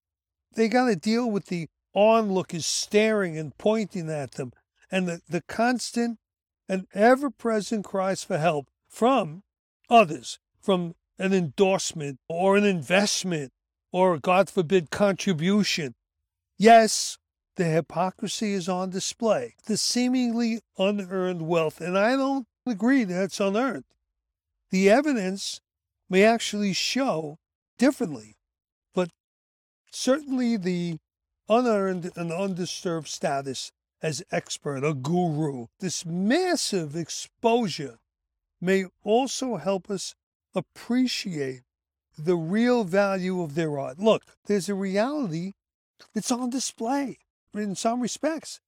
They 0.54 0.68
got 0.68 0.86
to 0.86 0.96
deal 0.96 1.30
with 1.30 1.46
the 1.46 1.68
onlookers 1.94 2.66
staring 2.66 3.36
and 3.36 3.56
pointing 3.58 4.10
at 4.10 4.32
them 4.32 4.52
and 4.90 5.08
the, 5.08 5.20
the 5.28 5.42
constant 5.42 6.18
and 6.68 6.86
ever 6.94 7.30
present 7.30 7.84
cries 7.84 8.22
for 8.22 8.38
help 8.38 8.68
from 8.88 9.42
others, 9.88 10.38
from 10.60 10.94
an 11.18 11.32
endorsement 11.32 12.18
or 12.28 12.56
an 12.56 12.64
investment 12.64 13.52
or, 13.90 14.18
God 14.18 14.50
forbid, 14.50 14.90
contribution. 14.90 15.94
Yes, 16.60 17.18
the 17.54 17.66
hypocrisy 17.66 18.52
is 18.52 18.68
on 18.68 18.90
display, 18.90 19.54
the 19.66 19.76
seemingly 19.76 20.60
unearned 20.76 21.42
wealth, 21.42 21.80
and 21.80 21.96
I 21.96 22.16
don't 22.16 22.48
agree 22.66 23.04
that 23.04 23.22
it's 23.22 23.38
unearned. 23.38 23.84
The 24.70 24.90
evidence 24.90 25.60
may 26.10 26.24
actually 26.24 26.72
show 26.72 27.38
differently, 27.78 28.36
but 28.92 29.10
certainly 29.92 30.56
the 30.56 30.98
unearned 31.48 32.10
and 32.16 32.32
undisturbed 32.32 33.06
status 33.06 33.70
as 34.02 34.24
expert, 34.32 34.82
a 34.84 34.94
guru, 34.94 35.66
this 35.78 36.04
massive 36.04 36.96
exposure 36.96 37.98
may 38.60 38.86
also 39.04 39.56
help 39.56 39.88
us 39.90 40.16
appreciate 40.56 41.62
the 42.16 42.36
real 42.36 42.82
value 42.82 43.42
of 43.42 43.54
their 43.54 43.78
art. 43.78 44.00
Look, 44.00 44.24
there's 44.46 44.68
a 44.68 44.74
reality 44.74 45.52
that's 46.14 46.30
on 46.30 46.50
display 46.50 47.18
in 47.54 47.74
some 47.74 48.00
respects. 48.00 48.60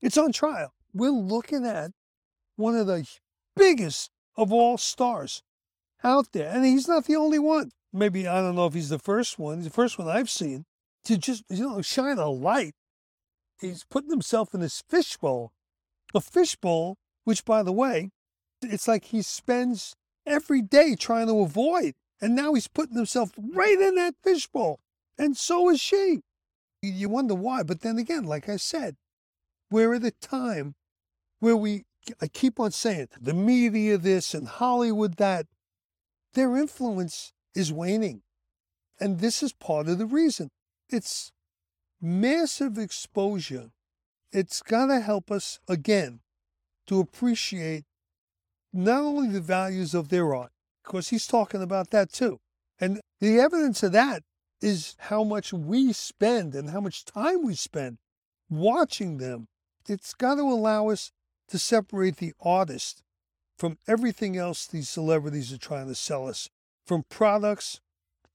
It's 0.00 0.18
on 0.18 0.32
trial. 0.32 0.72
We're 0.94 1.10
looking 1.10 1.66
at 1.66 1.92
one 2.56 2.76
of 2.76 2.86
the 2.86 3.06
biggest 3.56 4.10
of 4.36 4.52
all 4.52 4.78
stars 4.78 5.42
out 6.02 6.32
there. 6.32 6.50
And 6.50 6.64
he's 6.64 6.88
not 6.88 7.06
the 7.06 7.16
only 7.16 7.38
one. 7.38 7.72
Maybe, 7.92 8.26
I 8.28 8.40
don't 8.40 8.54
know 8.54 8.66
if 8.66 8.74
he's 8.74 8.90
the 8.90 8.98
first 8.98 9.38
one, 9.38 9.58
he's 9.58 9.66
the 9.66 9.72
first 9.72 9.98
one 9.98 10.08
I've 10.08 10.30
seen 10.30 10.64
to 11.04 11.16
just, 11.16 11.44
you 11.48 11.66
know, 11.66 11.82
shine 11.82 12.18
a 12.18 12.28
light. 12.28 12.74
He's 13.60 13.84
putting 13.84 14.10
himself 14.10 14.54
in 14.54 14.60
this 14.60 14.82
fishbowl, 14.88 15.52
a 16.14 16.20
fishbowl, 16.20 16.96
which, 17.24 17.44
by 17.44 17.62
the 17.62 17.72
way, 17.72 18.10
it's 18.62 18.86
like 18.86 19.06
he 19.06 19.22
spends 19.22 19.96
every 20.26 20.62
day 20.62 20.94
trying 20.94 21.26
to 21.26 21.40
avoid. 21.40 21.94
And 22.20 22.34
now 22.34 22.54
he's 22.54 22.68
putting 22.68 22.96
himself 22.96 23.32
right 23.38 23.78
in 23.80 23.94
that 23.94 24.14
fishbowl. 24.22 24.80
And 25.16 25.36
so 25.36 25.68
is 25.70 25.80
she. 25.80 26.20
You 26.82 27.08
wonder 27.08 27.34
why. 27.34 27.62
But 27.62 27.80
then 27.80 27.98
again, 27.98 28.24
like 28.24 28.48
I 28.48 28.56
said, 28.56 28.96
we're 29.70 29.94
at 29.94 30.04
a 30.04 30.10
time 30.10 30.74
where 31.40 31.56
we, 31.56 31.84
I 32.20 32.28
keep 32.28 32.58
on 32.58 32.70
saying, 32.70 33.08
the 33.20 33.34
media 33.34 33.98
this 33.98 34.34
and 34.34 34.48
Hollywood 34.48 35.16
that, 35.16 35.46
their 36.34 36.56
influence 36.56 37.32
is 37.54 37.72
waning. 37.72 38.22
And 39.00 39.18
this 39.20 39.42
is 39.42 39.52
part 39.52 39.88
of 39.88 39.98
the 39.98 40.06
reason. 40.06 40.50
It's 40.88 41.32
massive 42.00 42.78
exposure. 42.78 43.70
It's 44.32 44.62
got 44.62 44.86
to 44.86 45.00
help 45.00 45.30
us, 45.30 45.58
again, 45.68 46.20
to 46.86 47.00
appreciate 47.00 47.84
not 48.72 49.00
only 49.00 49.28
the 49.28 49.40
values 49.40 49.94
of 49.94 50.08
their 50.08 50.34
art, 50.34 50.52
because 50.84 51.08
he's 51.08 51.26
talking 51.26 51.62
about 51.62 51.90
that 51.90 52.12
too. 52.12 52.38
And 52.80 53.00
the 53.20 53.38
evidence 53.40 53.82
of 53.82 53.92
that 53.92 54.22
is 54.60 54.96
how 54.98 55.22
much 55.22 55.52
we 55.52 55.92
spend 55.92 56.54
and 56.54 56.70
how 56.70 56.80
much 56.80 57.04
time 57.04 57.44
we 57.44 57.54
spend 57.54 57.98
watching 58.50 59.18
them 59.18 59.46
it's 59.88 60.14
got 60.14 60.34
to 60.36 60.42
allow 60.42 60.88
us 60.88 61.12
to 61.48 61.58
separate 61.58 62.16
the 62.16 62.34
artist 62.40 63.02
from 63.56 63.78
everything 63.88 64.36
else 64.36 64.66
these 64.66 64.88
celebrities 64.88 65.52
are 65.52 65.58
trying 65.58 65.88
to 65.88 65.94
sell 65.94 66.28
us, 66.28 66.48
from 66.86 67.04
products 67.08 67.80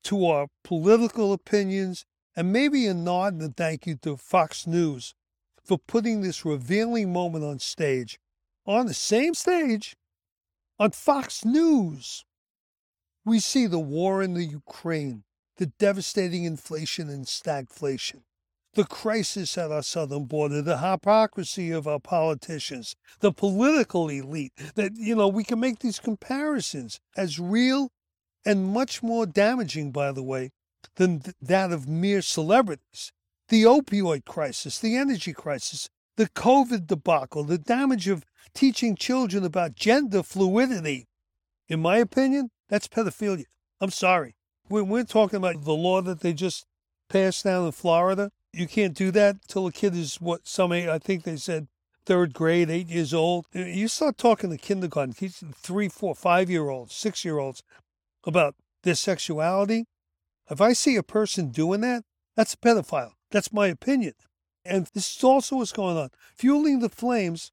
to 0.03 0.25
our 0.25 0.47
political 0.63 1.31
opinions, 1.31 2.05
and 2.35 2.51
maybe 2.51 2.85
a 2.87 2.93
nod 2.93 3.33
and 3.33 3.43
a 3.43 3.49
thank 3.49 3.87
you 3.87 3.95
to 3.95 4.17
Fox 4.17 4.67
News 4.67 5.15
for 5.63 5.77
putting 5.77 6.21
this 6.21 6.43
revealing 6.43 7.13
moment 7.13 7.45
on 7.45 7.59
stage, 7.59 8.19
on 8.65 8.87
the 8.87 8.93
same 8.93 9.33
stage, 9.33 9.95
on 10.77 10.91
Fox 10.91 11.45
News. 11.45 12.25
We 13.23 13.39
see 13.39 13.67
the 13.67 13.79
war 13.79 14.21
in 14.21 14.33
the 14.33 14.43
Ukraine, 14.43 15.23
the 15.57 15.67
devastating 15.67 16.43
inflation 16.43 17.09
and 17.09 17.25
stagflation, 17.25 18.21
the 18.73 18.83
crisis 18.83 19.57
at 19.57 19.71
our 19.71 19.83
southern 19.83 20.25
border, 20.25 20.61
the 20.61 20.79
hypocrisy 20.79 21.71
of 21.71 21.87
our 21.87 21.99
politicians, 21.99 22.95
the 23.19 23.31
political 23.31 24.09
elite, 24.09 24.53
that, 24.75 24.93
you 24.95 25.15
know, 25.15 25.27
we 25.27 25.43
can 25.43 25.59
make 25.59 25.79
these 25.79 25.99
comparisons 25.99 26.99
as 27.15 27.39
real 27.39 27.91
and 28.45 28.67
much 28.67 29.03
more 29.03 29.25
damaging, 29.25 29.91
by 29.91 30.11
the 30.11 30.23
way, 30.23 30.51
than 30.95 31.19
th- 31.19 31.35
that 31.41 31.71
of 31.71 31.87
mere 31.87 32.21
celebrities. 32.21 33.11
The 33.49 33.63
opioid 33.63 34.25
crisis, 34.25 34.79
the 34.79 34.97
energy 34.97 35.33
crisis, 35.33 35.89
the 36.17 36.29
COVID 36.29 36.87
debacle, 36.87 37.43
the 37.43 37.57
damage 37.57 38.07
of 38.07 38.25
teaching 38.53 38.95
children 38.95 39.43
about 39.43 39.75
gender 39.75 40.23
fluidity. 40.23 41.07
In 41.67 41.81
my 41.81 41.97
opinion, 41.97 42.49
that's 42.69 42.87
pedophilia. 42.87 43.45
I'm 43.79 43.91
sorry. 43.91 44.35
When 44.67 44.87
we're 44.87 45.03
talking 45.03 45.37
about 45.37 45.63
the 45.63 45.73
law 45.73 46.01
that 46.01 46.21
they 46.21 46.33
just 46.33 46.65
passed 47.09 47.43
down 47.43 47.65
in 47.65 47.71
Florida, 47.71 48.31
you 48.53 48.67
can't 48.67 48.93
do 48.93 49.11
that 49.11 49.37
till 49.47 49.67
a 49.67 49.71
kid 49.71 49.95
is 49.95 50.21
what 50.21 50.47
some 50.47 50.71
I 50.71 50.99
think 50.99 51.23
they 51.23 51.37
said 51.37 51.67
third 52.05 52.33
grade, 52.33 52.69
eight 52.69 52.87
years 52.87 53.13
old. 53.13 53.45
You 53.53 53.87
start 53.87 54.17
talking 54.17 54.49
to 54.49 54.57
kindergarten, 54.57 55.13
three, 55.13 55.89
four, 55.89 56.15
five 56.15 56.49
year 56.49 56.69
olds, 56.69 56.93
six 56.93 57.25
year 57.25 57.39
olds 57.39 57.63
about 58.25 58.55
their 58.83 58.95
sexuality. 58.95 59.85
If 60.49 60.61
I 60.61 60.73
see 60.73 60.95
a 60.95 61.03
person 61.03 61.49
doing 61.49 61.81
that, 61.81 62.03
that's 62.35 62.53
a 62.53 62.57
pedophile. 62.57 63.11
That's 63.31 63.53
my 63.53 63.67
opinion. 63.67 64.13
And 64.65 64.87
this 64.93 65.15
is 65.15 65.23
also 65.23 65.57
what's 65.57 65.71
going 65.71 65.97
on, 65.97 66.09
fueling 66.35 66.79
the 66.79 66.89
flames 66.89 67.51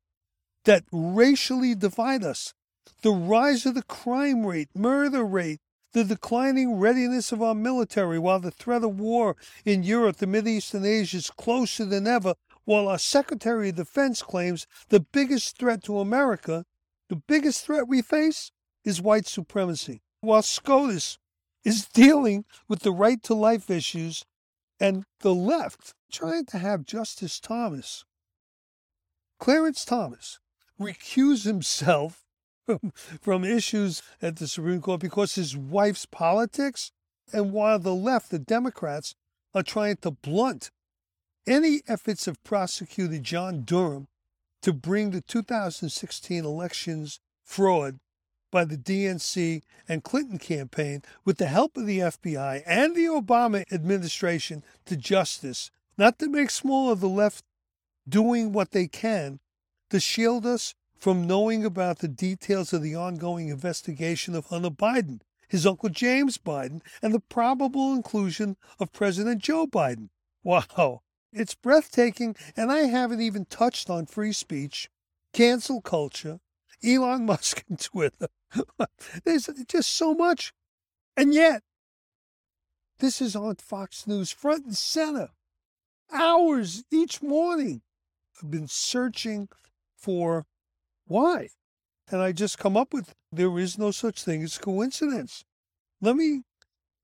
that 0.64 0.84
racially 0.92 1.74
divide 1.74 2.24
us. 2.24 2.54
The 3.02 3.10
rise 3.12 3.66
of 3.66 3.74
the 3.74 3.82
crime 3.82 4.44
rate, 4.44 4.68
murder 4.74 5.24
rate, 5.24 5.60
the 5.92 6.04
declining 6.04 6.76
readiness 6.76 7.32
of 7.32 7.42
our 7.42 7.54
military 7.54 8.18
while 8.18 8.40
the 8.40 8.50
threat 8.50 8.84
of 8.84 9.00
war 9.00 9.36
in 9.64 9.82
Europe, 9.82 10.16
the 10.16 10.26
Middle 10.26 10.50
East, 10.50 10.74
and 10.74 10.86
Asia 10.86 11.16
is 11.16 11.30
closer 11.30 11.84
than 11.84 12.06
ever, 12.06 12.34
while 12.64 12.88
our 12.88 12.98
Secretary 12.98 13.70
of 13.70 13.76
Defense 13.76 14.22
claims 14.22 14.66
the 14.88 15.00
biggest 15.00 15.58
threat 15.58 15.82
to 15.84 15.98
America, 15.98 16.64
the 17.08 17.16
biggest 17.16 17.64
threat 17.64 17.88
we 17.88 18.02
face 18.02 18.52
is 18.84 19.02
white 19.02 19.26
supremacy. 19.26 20.02
While 20.20 20.42
SCOTUS 20.42 21.18
is 21.64 21.86
dealing 21.92 22.44
with 22.68 22.80
the 22.80 22.92
right 22.92 23.22
to 23.24 23.34
life 23.34 23.70
issues 23.70 24.24
and 24.78 25.04
the 25.20 25.34
left 25.34 25.94
trying 26.12 26.46
to 26.46 26.58
have 26.58 26.84
Justice 26.86 27.40
Thomas, 27.40 28.04
Clarence 29.38 29.84
Thomas, 29.84 30.38
recuse 30.78 31.44
himself 31.44 32.24
from, 32.78 32.92
from 33.20 33.44
issues 33.44 34.02
at 34.20 34.36
the 34.36 34.46
Supreme 34.46 34.80
Court 34.80 35.00
because 35.00 35.34
his 35.34 35.56
wife's 35.56 36.06
politics. 36.06 36.92
And 37.32 37.52
while 37.52 37.78
the 37.78 37.94
left, 37.94 38.30
the 38.30 38.38
Democrats, 38.38 39.14
are 39.54 39.62
trying 39.62 39.96
to 39.96 40.10
blunt 40.10 40.70
any 41.46 41.80
efforts 41.88 42.26
of 42.28 42.42
prosecutor 42.44 43.18
John 43.18 43.62
Durham 43.62 44.06
to 44.62 44.72
bring 44.72 45.10
the 45.10 45.20
2016 45.20 46.44
elections 46.44 47.20
fraud 47.44 47.98
by 48.52 48.64
the 48.64 48.76
DNC 48.76 49.62
and 49.88 50.04
Clinton 50.04 50.38
campaign 50.38 51.02
with 51.24 51.38
the 51.38 51.46
help 51.46 51.76
of 51.76 51.86
the 51.86 51.98
FBI 51.98 52.62
and 52.66 52.94
the 52.94 53.06
Obama 53.06 53.64
administration 53.72 54.62
to 54.86 54.96
justice, 54.96 55.70
not 55.96 56.18
to 56.18 56.28
make 56.28 56.50
small 56.50 56.90
of 56.90 57.00
the 57.00 57.08
left 57.08 57.44
doing 58.08 58.52
what 58.52 58.72
they 58.72 58.86
can 58.86 59.40
to 59.88 60.00
shield 60.00 60.46
us 60.46 60.74
from 61.00 61.26
knowing 61.26 61.64
about 61.64 61.98
the 61.98 62.08
details 62.08 62.72
of 62.74 62.82
the 62.82 62.94
ongoing 62.94 63.48
investigation 63.48 64.34
of 64.34 64.46
Hunter 64.46 64.70
Biden, 64.70 65.20
his 65.48 65.66
uncle 65.66 65.88
James 65.88 66.36
Biden, 66.36 66.82
and 67.02 67.14
the 67.14 67.20
probable 67.20 67.94
inclusion 67.94 68.56
of 68.78 68.92
President 68.92 69.42
Joe 69.42 69.66
Biden. 69.66 70.10
Wow, 70.44 71.00
it's 71.32 71.54
breathtaking, 71.54 72.36
and 72.54 72.70
I 72.70 72.80
haven't 72.80 73.22
even 73.22 73.46
touched 73.46 73.88
on 73.88 74.06
free 74.06 74.32
speech, 74.32 74.90
cancel 75.32 75.80
culture, 75.80 76.38
Elon 76.84 77.24
Musk 77.26 77.64
and 77.68 77.80
Twitter. 77.80 78.28
There's 79.24 79.48
just 79.68 79.96
so 79.96 80.14
much. 80.14 80.52
And 81.16 81.32
yet, 81.32 81.62
this 82.98 83.22
is 83.22 83.34
on 83.34 83.56
Fox 83.56 84.06
News 84.06 84.30
front 84.32 84.66
and 84.66 84.76
center, 84.76 85.30
hours 86.12 86.84
each 86.90 87.22
morning. 87.22 87.80
I've 88.42 88.50
been 88.50 88.68
searching 88.68 89.48
for 89.96 90.46
why. 91.10 91.48
And 92.10 92.22
I 92.22 92.32
just 92.32 92.58
come 92.58 92.76
up 92.76 92.94
with 92.94 93.14
there 93.32 93.58
is 93.58 93.78
no 93.78 93.90
such 93.90 94.22
thing 94.22 94.42
as 94.42 94.58
coincidence. 94.58 95.44
Let 96.00 96.16
me 96.16 96.42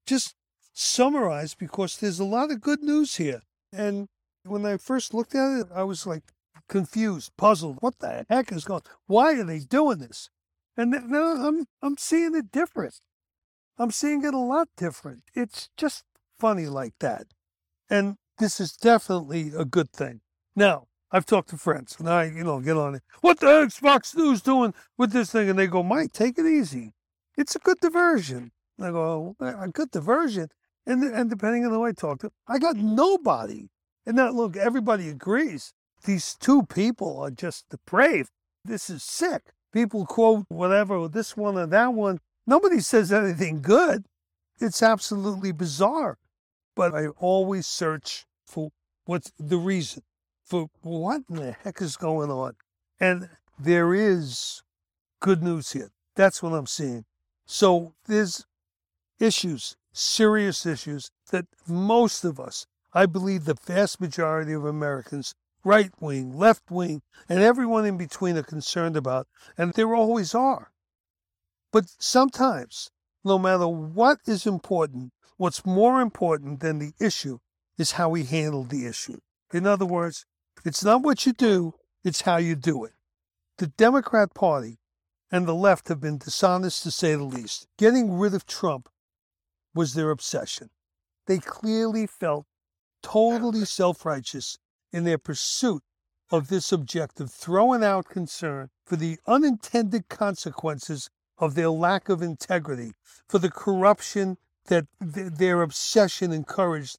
just 0.06 0.34
summarize 0.72 1.54
because 1.54 1.96
there's 1.96 2.20
a 2.20 2.24
lot 2.24 2.50
of 2.50 2.60
good 2.60 2.82
news 2.82 3.16
here. 3.16 3.42
And 3.72 4.06
when 4.44 4.64
I 4.64 4.76
first 4.76 5.12
looked 5.12 5.34
at 5.34 5.60
it, 5.60 5.66
I 5.74 5.82
was 5.82 6.06
like 6.06 6.22
confused, 6.68 7.32
puzzled. 7.36 7.78
What 7.80 7.98
the 7.98 8.24
heck 8.28 8.52
is 8.52 8.64
going? 8.64 8.82
Why 9.06 9.34
are 9.34 9.44
they 9.44 9.58
doing 9.60 9.98
this? 9.98 10.30
And 10.76 10.90
now 10.90 11.46
I'm 11.46 11.66
I'm 11.82 11.96
seeing 11.96 12.34
it 12.34 12.52
different. 12.52 13.00
I'm 13.78 13.90
seeing 13.90 14.24
it 14.24 14.34
a 14.34 14.38
lot 14.38 14.68
different. 14.76 15.24
It's 15.34 15.68
just 15.76 16.04
funny 16.38 16.66
like 16.66 16.94
that. 17.00 17.26
And 17.90 18.16
this 18.38 18.60
is 18.60 18.72
definitely 18.72 19.52
a 19.56 19.64
good 19.64 19.90
thing. 19.90 20.20
Now, 20.54 20.86
I've 21.16 21.24
talked 21.24 21.48
to 21.48 21.56
friends 21.56 21.96
and 21.98 22.10
I, 22.10 22.24
you 22.24 22.44
know, 22.44 22.60
get 22.60 22.76
on 22.76 22.96
it. 22.96 23.02
What 23.22 23.40
the 23.40 23.46
heck's 23.46 23.78
Fox 23.78 24.14
News 24.14 24.42
doing 24.42 24.74
with 24.98 25.12
this 25.12 25.32
thing? 25.32 25.48
And 25.48 25.58
they 25.58 25.66
go, 25.66 25.82
Mike, 25.82 26.12
take 26.12 26.38
it 26.38 26.44
easy. 26.44 26.92
It's 27.38 27.56
a 27.56 27.58
good 27.58 27.80
diversion. 27.80 28.52
And 28.76 28.86
I 28.86 28.90
go, 28.90 29.34
a 29.40 29.68
good 29.68 29.90
diversion. 29.90 30.48
And, 30.84 31.02
and 31.02 31.30
depending 31.30 31.64
on 31.64 31.70
who 31.70 31.86
I 31.86 31.92
talk 31.92 32.20
to, 32.20 32.30
I 32.46 32.58
got 32.58 32.76
nobody. 32.76 33.68
And 34.04 34.16
now, 34.16 34.28
look, 34.28 34.58
everybody 34.58 35.08
agrees. 35.08 35.72
These 36.04 36.36
two 36.38 36.64
people 36.64 37.18
are 37.18 37.30
just 37.30 37.70
depraved. 37.70 38.28
This 38.62 38.90
is 38.90 39.02
sick. 39.02 39.54
People 39.72 40.04
quote 40.04 40.44
whatever, 40.48 40.96
oh, 40.96 41.08
this 41.08 41.34
one 41.34 41.56
or 41.56 41.66
that 41.66 41.94
one. 41.94 42.20
Nobody 42.46 42.80
says 42.80 43.10
anything 43.10 43.62
good. 43.62 44.04
It's 44.60 44.82
absolutely 44.82 45.52
bizarre. 45.52 46.18
But 46.74 46.94
I 46.94 47.06
always 47.16 47.66
search 47.66 48.26
for 48.46 48.68
what's 49.06 49.32
the 49.38 49.56
reason 49.56 50.02
for 50.46 50.70
what 50.82 51.22
in 51.28 51.36
the 51.36 51.52
heck 51.52 51.82
is 51.82 51.96
going 51.96 52.30
on. 52.30 52.54
And 53.00 53.28
there 53.58 53.94
is 53.94 54.62
good 55.20 55.42
news 55.42 55.72
here. 55.72 55.90
That's 56.14 56.42
what 56.42 56.52
I'm 56.52 56.66
seeing. 56.66 57.04
So 57.46 57.94
there's 58.06 58.46
issues, 59.18 59.76
serious 59.92 60.64
issues 60.64 61.10
that 61.30 61.46
most 61.66 62.24
of 62.24 62.38
us, 62.38 62.66
I 62.94 63.06
believe 63.06 63.44
the 63.44 63.56
vast 63.66 64.00
majority 64.00 64.52
of 64.52 64.64
Americans, 64.64 65.34
right 65.64 65.90
wing, 66.00 66.38
left 66.38 66.70
wing, 66.70 67.02
and 67.28 67.40
everyone 67.40 67.84
in 67.84 67.96
between 67.96 68.36
are 68.38 68.42
concerned 68.42 68.96
about, 68.96 69.26
and 69.58 69.72
there 69.72 69.94
always 69.94 70.34
are. 70.34 70.70
But 71.72 71.86
sometimes, 71.98 72.90
no 73.24 73.38
matter 73.38 73.66
what 73.66 74.20
is 74.26 74.46
important, 74.46 75.12
what's 75.36 75.66
more 75.66 76.00
important 76.00 76.60
than 76.60 76.78
the 76.78 76.92
issue 77.00 77.38
is 77.76 77.92
how 77.92 78.08
we 78.10 78.24
handle 78.24 78.64
the 78.64 78.86
issue. 78.86 79.18
In 79.52 79.66
other 79.66 79.84
words, 79.84 80.24
it's 80.64 80.84
not 80.84 81.02
what 81.02 81.26
you 81.26 81.32
do, 81.32 81.74
it's 82.04 82.22
how 82.22 82.36
you 82.36 82.54
do 82.54 82.84
it. 82.84 82.92
The 83.58 83.66
Democrat 83.66 84.34
Party 84.34 84.78
and 85.30 85.46
the 85.46 85.54
left 85.54 85.88
have 85.88 86.00
been 86.00 86.18
dishonest 86.18 86.82
to 86.84 86.90
say 86.90 87.14
the 87.14 87.24
least. 87.24 87.66
Getting 87.78 88.18
rid 88.18 88.34
of 88.34 88.46
Trump 88.46 88.88
was 89.74 89.94
their 89.94 90.10
obsession. 90.10 90.70
They 91.26 91.38
clearly 91.38 92.06
felt 92.06 92.46
totally 93.02 93.64
self 93.64 94.04
righteous 94.04 94.58
in 94.92 95.04
their 95.04 95.18
pursuit 95.18 95.82
of 96.30 96.48
this 96.48 96.72
objective, 96.72 97.30
throwing 97.30 97.84
out 97.84 98.08
concern 98.08 98.70
for 98.84 98.96
the 98.96 99.18
unintended 99.26 100.08
consequences 100.08 101.10
of 101.38 101.54
their 101.54 101.70
lack 101.70 102.08
of 102.08 102.22
integrity, 102.22 102.92
for 103.28 103.38
the 103.38 103.50
corruption 103.50 104.38
that 104.66 104.86
th- 105.00 105.32
their 105.34 105.62
obsession 105.62 106.32
encouraged 106.32 106.98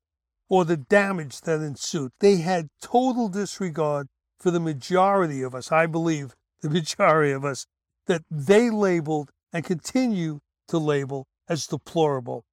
or 0.49 0.65
the 0.65 0.77
damage 0.77 1.41
that 1.41 1.61
ensued. 1.61 2.11
They 2.19 2.37
had 2.37 2.69
total 2.81 3.29
disregard 3.29 4.07
for 4.39 4.51
the 4.51 4.59
majority 4.59 5.41
of 5.41 5.53
us, 5.53 5.71
I 5.71 5.85
believe, 5.85 6.35
the 6.61 6.69
majority 6.69 7.31
of 7.31 7.45
us, 7.45 7.65
that 8.05 8.23
they 8.31 8.69
labeled 8.69 9.31
and 9.51 9.63
continue 9.63 10.39
to 10.67 10.77
label 10.77 11.27
as 11.49 11.67
deplorable. 11.67 12.45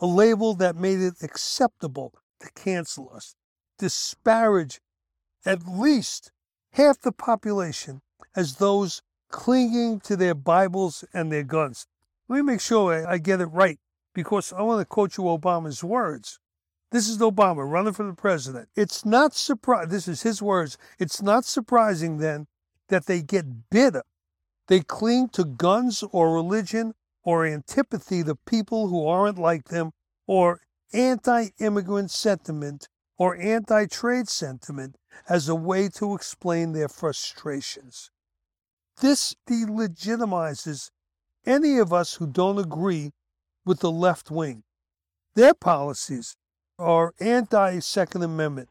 A 0.00 0.06
label 0.06 0.54
that 0.54 0.76
made 0.76 1.00
it 1.00 1.14
acceptable 1.22 2.12
to 2.40 2.50
cancel 2.52 3.10
us, 3.14 3.34
disparage 3.78 4.80
at 5.44 5.66
least 5.66 6.32
half 6.72 7.00
the 7.00 7.12
population 7.12 8.00
as 8.34 8.56
those 8.56 9.02
clinging 9.30 10.00
to 10.00 10.16
their 10.16 10.34
Bibles 10.34 11.04
and 11.12 11.30
their 11.30 11.42
guns. 11.42 11.86
Let 12.28 12.36
me 12.36 12.42
make 12.42 12.60
sure 12.60 13.06
I 13.06 13.18
get 13.18 13.40
it 13.40 13.46
right 13.46 13.78
because 14.14 14.52
I 14.52 14.62
want 14.62 14.80
to 14.80 14.84
quote 14.84 15.16
you 15.16 15.24
Obama's 15.24 15.84
words. 15.84 16.38
This 16.94 17.08
is 17.08 17.18
Obama 17.18 17.68
running 17.68 17.92
for 17.92 18.04
the 18.04 18.12
president. 18.12 18.68
It's 18.76 19.04
not 19.04 19.34
surprising, 19.34 19.88
this 19.88 20.06
is 20.06 20.22
his 20.22 20.40
words, 20.40 20.78
it's 21.00 21.20
not 21.20 21.44
surprising 21.44 22.18
then 22.18 22.46
that 22.86 23.06
they 23.06 23.20
get 23.20 23.68
bitter. 23.68 24.04
They 24.68 24.78
cling 24.78 25.30
to 25.30 25.44
guns 25.44 26.04
or 26.12 26.32
religion 26.32 26.94
or 27.24 27.44
antipathy 27.44 28.22
to 28.22 28.36
people 28.36 28.86
who 28.86 29.08
aren't 29.08 29.40
like 29.40 29.70
them 29.70 29.90
or 30.28 30.60
anti 30.92 31.48
immigrant 31.58 32.12
sentiment 32.12 32.86
or 33.18 33.36
anti 33.38 33.86
trade 33.86 34.28
sentiment 34.28 34.94
as 35.28 35.48
a 35.48 35.56
way 35.56 35.88
to 35.96 36.14
explain 36.14 36.74
their 36.74 36.88
frustrations. 36.88 38.12
This 39.00 39.34
delegitimizes 39.50 40.92
any 41.44 41.76
of 41.78 41.92
us 41.92 42.14
who 42.14 42.28
don't 42.28 42.60
agree 42.60 43.10
with 43.64 43.80
the 43.80 43.90
left 43.90 44.30
wing. 44.30 44.62
Their 45.34 45.54
policies 45.54 46.36
are 46.78 47.14
anti 47.20 47.78
Second 47.80 48.22
Amendment. 48.22 48.68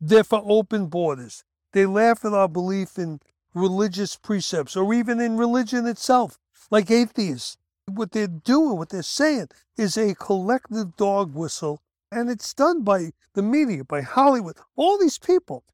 They're 0.00 0.24
for 0.24 0.42
open 0.44 0.86
borders. 0.86 1.44
They 1.72 1.86
laugh 1.86 2.24
at 2.24 2.32
our 2.32 2.48
belief 2.48 2.98
in 2.98 3.20
religious 3.54 4.16
precepts 4.16 4.76
or 4.76 4.92
even 4.92 5.20
in 5.20 5.36
religion 5.36 5.86
itself, 5.86 6.38
like 6.70 6.90
atheists. 6.90 7.56
What 7.86 8.12
they're 8.12 8.26
doing, 8.26 8.78
what 8.78 8.88
they're 8.88 9.02
saying, 9.02 9.48
is 9.76 9.96
a 9.96 10.14
collective 10.14 10.96
dog 10.96 11.34
whistle, 11.34 11.80
and 12.10 12.28
it's 12.28 12.52
done 12.52 12.82
by 12.82 13.12
the 13.34 13.42
media, 13.42 13.84
by 13.84 14.00
Hollywood, 14.00 14.56
all 14.74 14.98
these 14.98 15.18
people. 15.18 15.64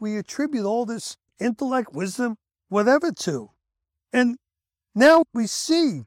We 0.00 0.16
attribute 0.16 0.64
all 0.64 0.84
this 0.84 1.16
intellect, 1.38 1.92
wisdom, 1.92 2.36
whatever 2.68 3.12
to. 3.12 3.50
And 4.12 4.36
now 4.94 5.24
we 5.32 5.46
see 5.46 6.02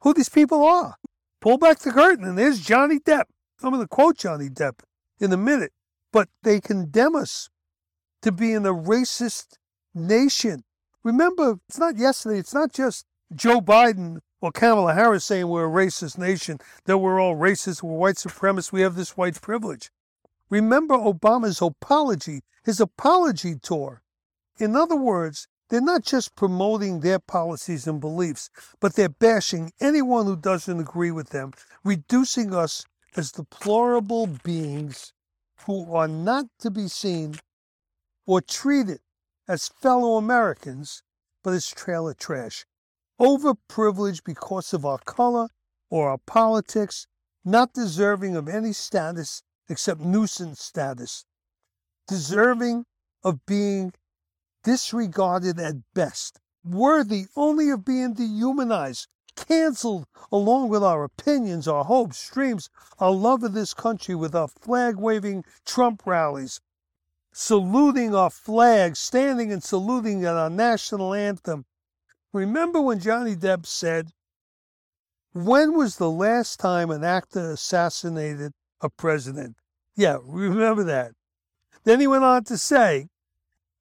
who 0.00 0.14
these 0.14 0.28
people 0.28 0.64
are. 0.64 0.96
Pull 1.40 1.58
back 1.58 1.80
the 1.80 1.90
curtain, 1.90 2.24
and 2.24 2.38
there's 2.38 2.60
Johnny 2.60 2.98
Depp. 2.98 3.24
I'm 3.62 3.70
going 3.70 3.82
to 3.82 3.88
quote 3.88 4.18
Johnny 4.18 4.48
Depp 4.48 4.80
in 5.20 5.32
a 5.32 5.36
minute, 5.36 5.72
but 6.12 6.28
they 6.42 6.60
condemn 6.60 7.14
us 7.14 7.48
to 8.22 8.32
being 8.32 8.66
a 8.66 8.74
racist 8.74 9.58
nation. 9.94 10.64
Remember, 11.02 11.58
it's 11.68 11.78
not 11.78 11.96
yesterday, 11.96 12.38
it's 12.38 12.54
not 12.54 12.72
just 12.72 13.06
Joe 13.34 13.60
Biden 13.60 14.18
or 14.40 14.52
Kamala 14.52 14.94
Harris 14.94 15.24
saying 15.24 15.48
we're 15.48 15.66
a 15.66 15.86
racist 15.86 16.18
nation, 16.18 16.58
that 16.84 16.98
we're 16.98 17.20
all 17.20 17.36
racist, 17.36 17.82
we're 17.82 17.96
white 17.96 18.16
supremacists, 18.16 18.72
we 18.72 18.82
have 18.82 18.96
this 18.96 19.16
white 19.16 19.40
privilege. 19.40 19.90
Remember 20.50 20.94
Obama's 20.94 21.62
apology, 21.62 22.42
his 22.64 22.80
apology 22.80 23.54
tour. 23.56 24.02
In 24.58 24.76
other 24.76 24.96
words, 24.96 25.48
they're 25.70 25.80
not 25.80 26.02
just 26.02 26.36
promoting 26.36 27.00
their 27.00 27.18
policies 27.18 27.86
and 27.86 28.00
beliefs, 28.00 28.50
but 28.80 28.94
they're 28.94 29.08
bashing 29.08 29.72
anyone 29.80 30.26
who 30.26 30.36
doesn't 30.36 30.78
agree 30.78 31.10
with 31.10 31.30
them, 31.30 31.52
reducing 31.82 32.54
us 32.54 32.84
as 33.16 33.32
deplorable 33.32 34.26
beings 34.26 35.12
who 35.66 35.94
are 35.94 36.08
not 36.08 36.46
to 36.58 36.70
be 36.70 36.88
seen 36.88 37.34
or 38.26 38.40
treated 38.40 39.00
as 39.46 39.68
fellow 39.68 40.16
Americans, 40.16 41.02
but 41.42 41.54
as 41.54 41.68
trailer 41.68 42.14
trash. 42.14 42.64
Overprivileged 43.20 44.24
because 44.24 44.72
of 44.72 44.84
our 44.84 44.98
color 44.98 45.48
or 45.90 46.08
our 46.08 46.18
politics, 46.18 47.06
not 47.44 47.72
deserving 47.72 48.34
of 48.36 48.48
any 48.48 48.72
status 48.72 49.42
except 49.68 50.00
nuisance 50.00 50.60
status, 50.60 51.24
deserving 52.08 52.84
of 53.22 53.44
being 53.46 53.92
disregarded 54.64 55.60
at 55.60 55.74
best, 55.94 56.40
worthy 56.64 57.26
only 57.36 57.70
of 57.70 57.84
being 57.84 58.14
dehumanized, 58.14 59.06
canceled 59.36 60.06
along 60.32 60.68
with 60.68 60.82
our 60.82 61.04
opinions, 61.04 61.68
our 61.68 61.84
hopes, 61.84 62.30
dreams, 62.30 62.70
our 62.98 63.10
love 63.10 63.42
of 63.42 63.52
this 63.52 63.74
country 63.74 64.14
with 64.14 64.34
our 64.34 64.48
flag 64.48 64.96
waving 64.96 65.44
Trump 65.64 66.02
rallies, 66.06 66.60
saluting 67.32 68.14
our 68.14 68.30
flag, 68.30 68.96
standing 68.96 69.52
and 69.52 69.62
saluting 69.62 70.24
at 70.24 70.34
our 70.34 70.50
national 70.50 71.14
anthem. 71.14 71.64
Remember 72.32 72.80
when 72.80 72.98
Johnny 72.98 73.36
Depp 73.36 73.66
said, 73.66 74.10
When 75.32 75.74
was 75.74 75.96
the 75.96 76.10
last 76.10 76.58
time 76.58 76.90
an 76.90 77.04
actor 77.04 77.52
assassinated 77.52 78.52
a 78.80 78.88
president? 78.88 79.56
Yeah, 79.96 80.18
remember 80.22 80.84
that. 80.84 81.12
Then 81.84 82.00
he 82.00 82.06
went 82.06 82.24
on 82.24 82.44
to 82.44 82.58
say, 82.58 83.08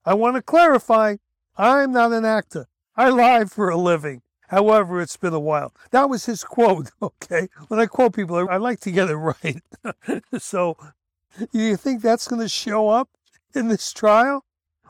I 0.06 0.14
want 0.14 0.36
to 0.36 0.42
clarify, 0.42 1.16
I'm 1.58 1.92
not 1.92 2.12
an 2.12 2.26
actor. 2.26 2.68
I 2.96 3.10
lie 3.10 3.46
for 3.46 3.70
a 3.70 3.78
living. 3.78 4.22
However, 4.50 5.02
it's 5.02 5.18
been 5.18 5.34
a 5.34 5.40
while. 5.40 5.74
That 5.92 6.10
was 6.10 6.26
his 6.26 6.44
quote, 6.44 6.92
okay? 7.02 7.48
When 7.68 7.80
I 7.80 7.86
quote 7.86 8.16
people, 8.16 8.48
I 8.50 8.58
like 8.58 8.80
to 8.82 8.92
get 8.92 9.10
it 9.10 9.16
right. 9.44 9.62
so, 10.38 10.78
you 11.52 11.76
think 11.78 12.02
that's 12.02 12.28
going 12.28 12.42
to 12.42 12.50
show 12.50 12.90
up 12.90 13.10
in 13.56 13.68
this 13.68 13.92
trial? 13.92 14.46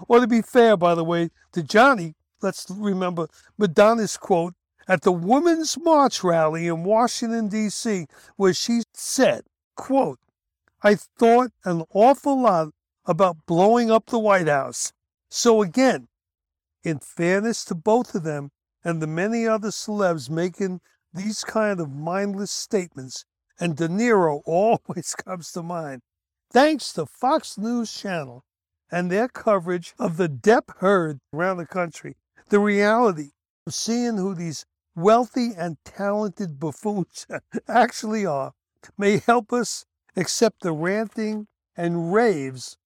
Or 0.08 0.20
to 0.20 0.28
be 0.28 0.42
fair, 0.42 0.76
by 0.76 0.96
the 0.96 1.04
way, 1.04 1.30
to 1.54 1.64
Johnny, 1.64 2.16
let's 2.42 2.66
remember 2.70 3.28
Madonna's 3.58 4.18
quote 4.18 4.54
at 4.88 5.02
the 5.04 5.12
Women's 5.12 5.78
March 5.78 6.24
rally 6.24 6.68
in 6.68 6.84
Washington, 6.84 7.48
D.C., 7.48 8.08
where 8.36 8.54
she 8.54 8.82
said, 8.94 9.44
quote, 9.76 10.20
I 10.82 10.96
thought 10.96 11.52
an 11.64 11.84
awful 11.94 12.42
lot 12.42 12.70
about 13.06 13.46
blowing 13.46 13.90
up 13.90 14.08
the 14.08 14.20
White 14.20 14.48
House. 14.48 14.92
So 15.30 15.62
again, 15.62 16.08
in 16.84 17.00
fairness 17.00 17.64
to 17.66 17.76
both 17.76 18.14
of 18.16 18.24
them 18.24 18.52
and 18.84 19.02
the 19.02 19.08
many 19.08 19.48
other 19.48 19.70
celebs 19.70 20.30
making 20.30 20.82
these 21.14 21.44
kind 21.44 21.80
of 21.80 21.92
mindless 21.92 22.52
statements, 22.52 23.26
and 23.60 23.76
De 23.76 23.88
Niro 23.88 24.42
always 24.46 25.16
comes 25.16 25.52
to 25.52 25.64
mind, 25.64 26.02
thanks 26.52 26.94
to 26.94 27.06
Fox 27.06 27.58
News 27.58 27.94
Channel 27.94 28.44
and 28.92 29.10
their 29.10 29.28
coverage 29.28 29.94
of 29.98 30.18
the 30.18 30.30
Depp 30.30 30.78
Heard 30.78 31.20
around 31.34 31.58
the 31.58 31.66
country, 31.66 32.16
the 32.50 32.60
reality 32.60 33.32
of 33.66 33.74
seeing 33.74 34.18
who 34.18 34.36
these 34.36 34.66
wealthy 34.96 35.52
and 35.58 35.78
talented 35.84 36.60
buffoons 36.60 37.26
actually 37.68 38.26
are 38.26 38.54
may 38.98 39.18
help 39.18 39.52
us 39.52 39.86
accept 40.16 40.62
the 40.62 40.72
ranting 40.72 41.48
and 41.76 42.14
raves, 42.14 42.78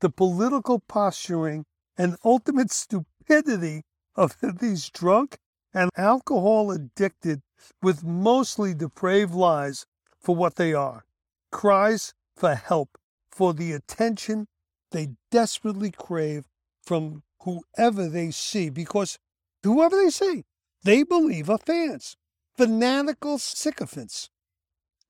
the 0.00 0.10
political 0.10 0.80
posturing, 0.80 1.64
and 1.96 2.16
ultimate 2.24 2.70
stupidity 2.70 3.84
of 4.16 4.36
these 4.60 4.90
drunk 4.90 5.38
and 5.74 5.90
alcohol 5.96 6.70
addicted 6.70 7.42
with 7.82 8.04
mostly 8.04 8.72
depraved 8.72 9.34
lies 9.34 9.84
for 10.20 10.34
what 10.34 10.54
they 10.54 10.72
are 10.72 11.04
cries 11.50 12.14
for 12.36 12.56
help, 12.56 12.98
for 13.30 13.54
the 13.54 13.72
attention 13.72 14.48
they 14.90 15.08
desperately 15.30 15.92
crave 15.92 16.44
from 16.82 17.22
whoever 17.42 18.08
they 18.08 18.30
see, 18.32 18.68
because 18.68 19.18
whoever 19.62 19.96
they 19.96 20.10
see, 20.10 20.44
they 20.82 21.04
believe 21.04 21.48
are 21.48 21.58
fans, 21.58 22.16
fanatical 22.56 23.38
sycophants, 23.38 24.30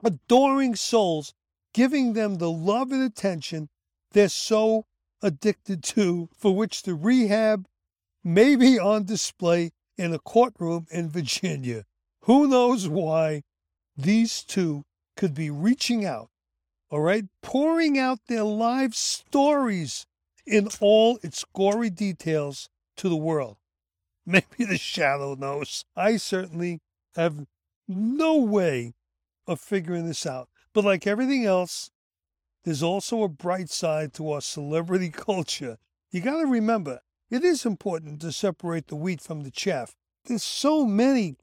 adoring 0.05 0.77
souls, 0.77 1.33
giving 1.73 2.13
them 2.13 2.37
the 2.37 2.51
love 2.51 2.93
and 2.93 3.03
attention 3.03 3.71
they're 4.13 4.29
so 4.29 4.85
addicted 5.23 5.83
to, 5.83 6.29
for 6.37 6.55
which 6.55 6.83
the 6.83 6.95
rehab 6.95 7.67
may 8.23 8.55
be 8.55 8.79
on 8.79 9.05
display 9.05 9.73
in 9.97 10.13
a 10.13 10.19
courtroom 10.19 10.87
in 10.91 11.09
Virginia. 11.09 11.85
Who 12.23 12.47
knows 12.47 12.89
why 12.89 13.43
these 13.97 14.43
two 14.43 14.85
could 15.17 15.35
be 15.35 15.51
reaching 15.51 16.05
out, 16.05 16.31
all 16.91 17.01
right, 17.01 17.25
pouring 17.43 17.99
out 17.99 18.21
their 18.27 18.45
life 18.45 18.95
stories 18.95 20.07
in 20.47 20.69
all 20.81 21.19
its 21.23 21.45
gory 21.55 21.91
details 21.91 22.69
to 22.97 23.09
the 23.09 23.17
world. 23.17 23.57
Maybe 24.27 24.65
the 24.65 24.79
shadow 24.79 25.35
knows. 25.35 25.85
I 25.97 26.17
certainly 26.17 26.81
have 27.15 27.47
no 27.87 28.37
way 28.37 28.95
of 29.47 29.61
figuring 29.61 30.07
this 30.07 30.27
out. 30.27 30.49
But 30.73 30.85
like 30.85 31.07
everything 31.07 31.45
else, 31.45 31.91
there's 32.65 32.83
also 32.83 33.23
a 33.23 33.29
bright 33.29 33.71
side 33.71 34.15
to 34.15 34.33
our 34.33 34.41
celebrity 34.41 35.11
culture. 35.13 35.79
You 36.11 36.21
got 36.21 36.41
to 36.41 36.47
remember, 36.47 37.01
it 37.31 37.45
is 37.45 37.65
important 37.65 38.21
to 38.21 38.33
separate 38.33 38.89
the 38.89 38.97
wheat 38.97 39.21
from 39.21 39.43
the 39.43 39.51
chaff. 39.51 39.95
There's 40.25 40.43
so 40.43 40.85
many 40.87 41.37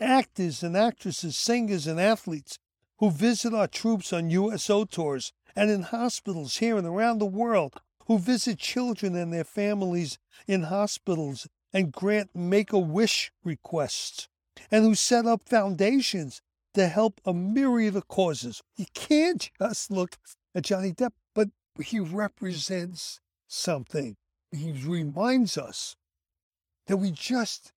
actors 0.00 0.62
and 0.62 0.76
actresses, 0.76 1.36
singers 1.36 1.86
and 1.86 2.00
athletes 2.00 2.58
who 2.98 3.10
visit 3.10 3.52
our 3.54 3.68
troops 3.68 4.12
on 4.12 4.30
USO 4.30 4.84
tours 4.84 5.32
and 5.56 5.70
in 5.70 5.82
hospitals 5.82 6.56
here 6.56 6.76
and 6.76 6.86
around 6.86 7.18
the 7.18 7.26
world, 7.26 7.80
who 8.06 8.18
visit 8.18 8.58
children 8.58 9.14
and 9.14 9.32
their 9.32 9.44
families 9.44 10.18
in 10.46 10.64
hospitals 10.64 11.46
and 11.72 11.92
grant 11.92 12.30
make 12.34 12.72
a 12.72 12.78
wish 12.78 13.32
requests, 13.42 14.28
and 14.70 14.84
who 14.84 14.94
set 14.94 15.26
up 15.26 15.42
foundations 15.48 16.40
to 16.74 16.88
help 16.88 17.20
a 17.24 17.32
myriad 17.32 17.96
of 17.96 18.08
causes. 18.08 18.62
You 18.76 18.86
can't 18.94 19.50
just 19.60 19.90
look 19.90 20.16
at 20.54 20.64
Johnny 20.64 20.92
Depp, 20.92 21.12
but 21.34 21.48
he 21.82 22.00
represents 22.00 23.20
something. 23.46 24.16
He 24.56 24.72
reminds 24.72 25.56
us 25.58 25.96
that 26.86 26.96
we 26.98 27.10
just 27.10 27.72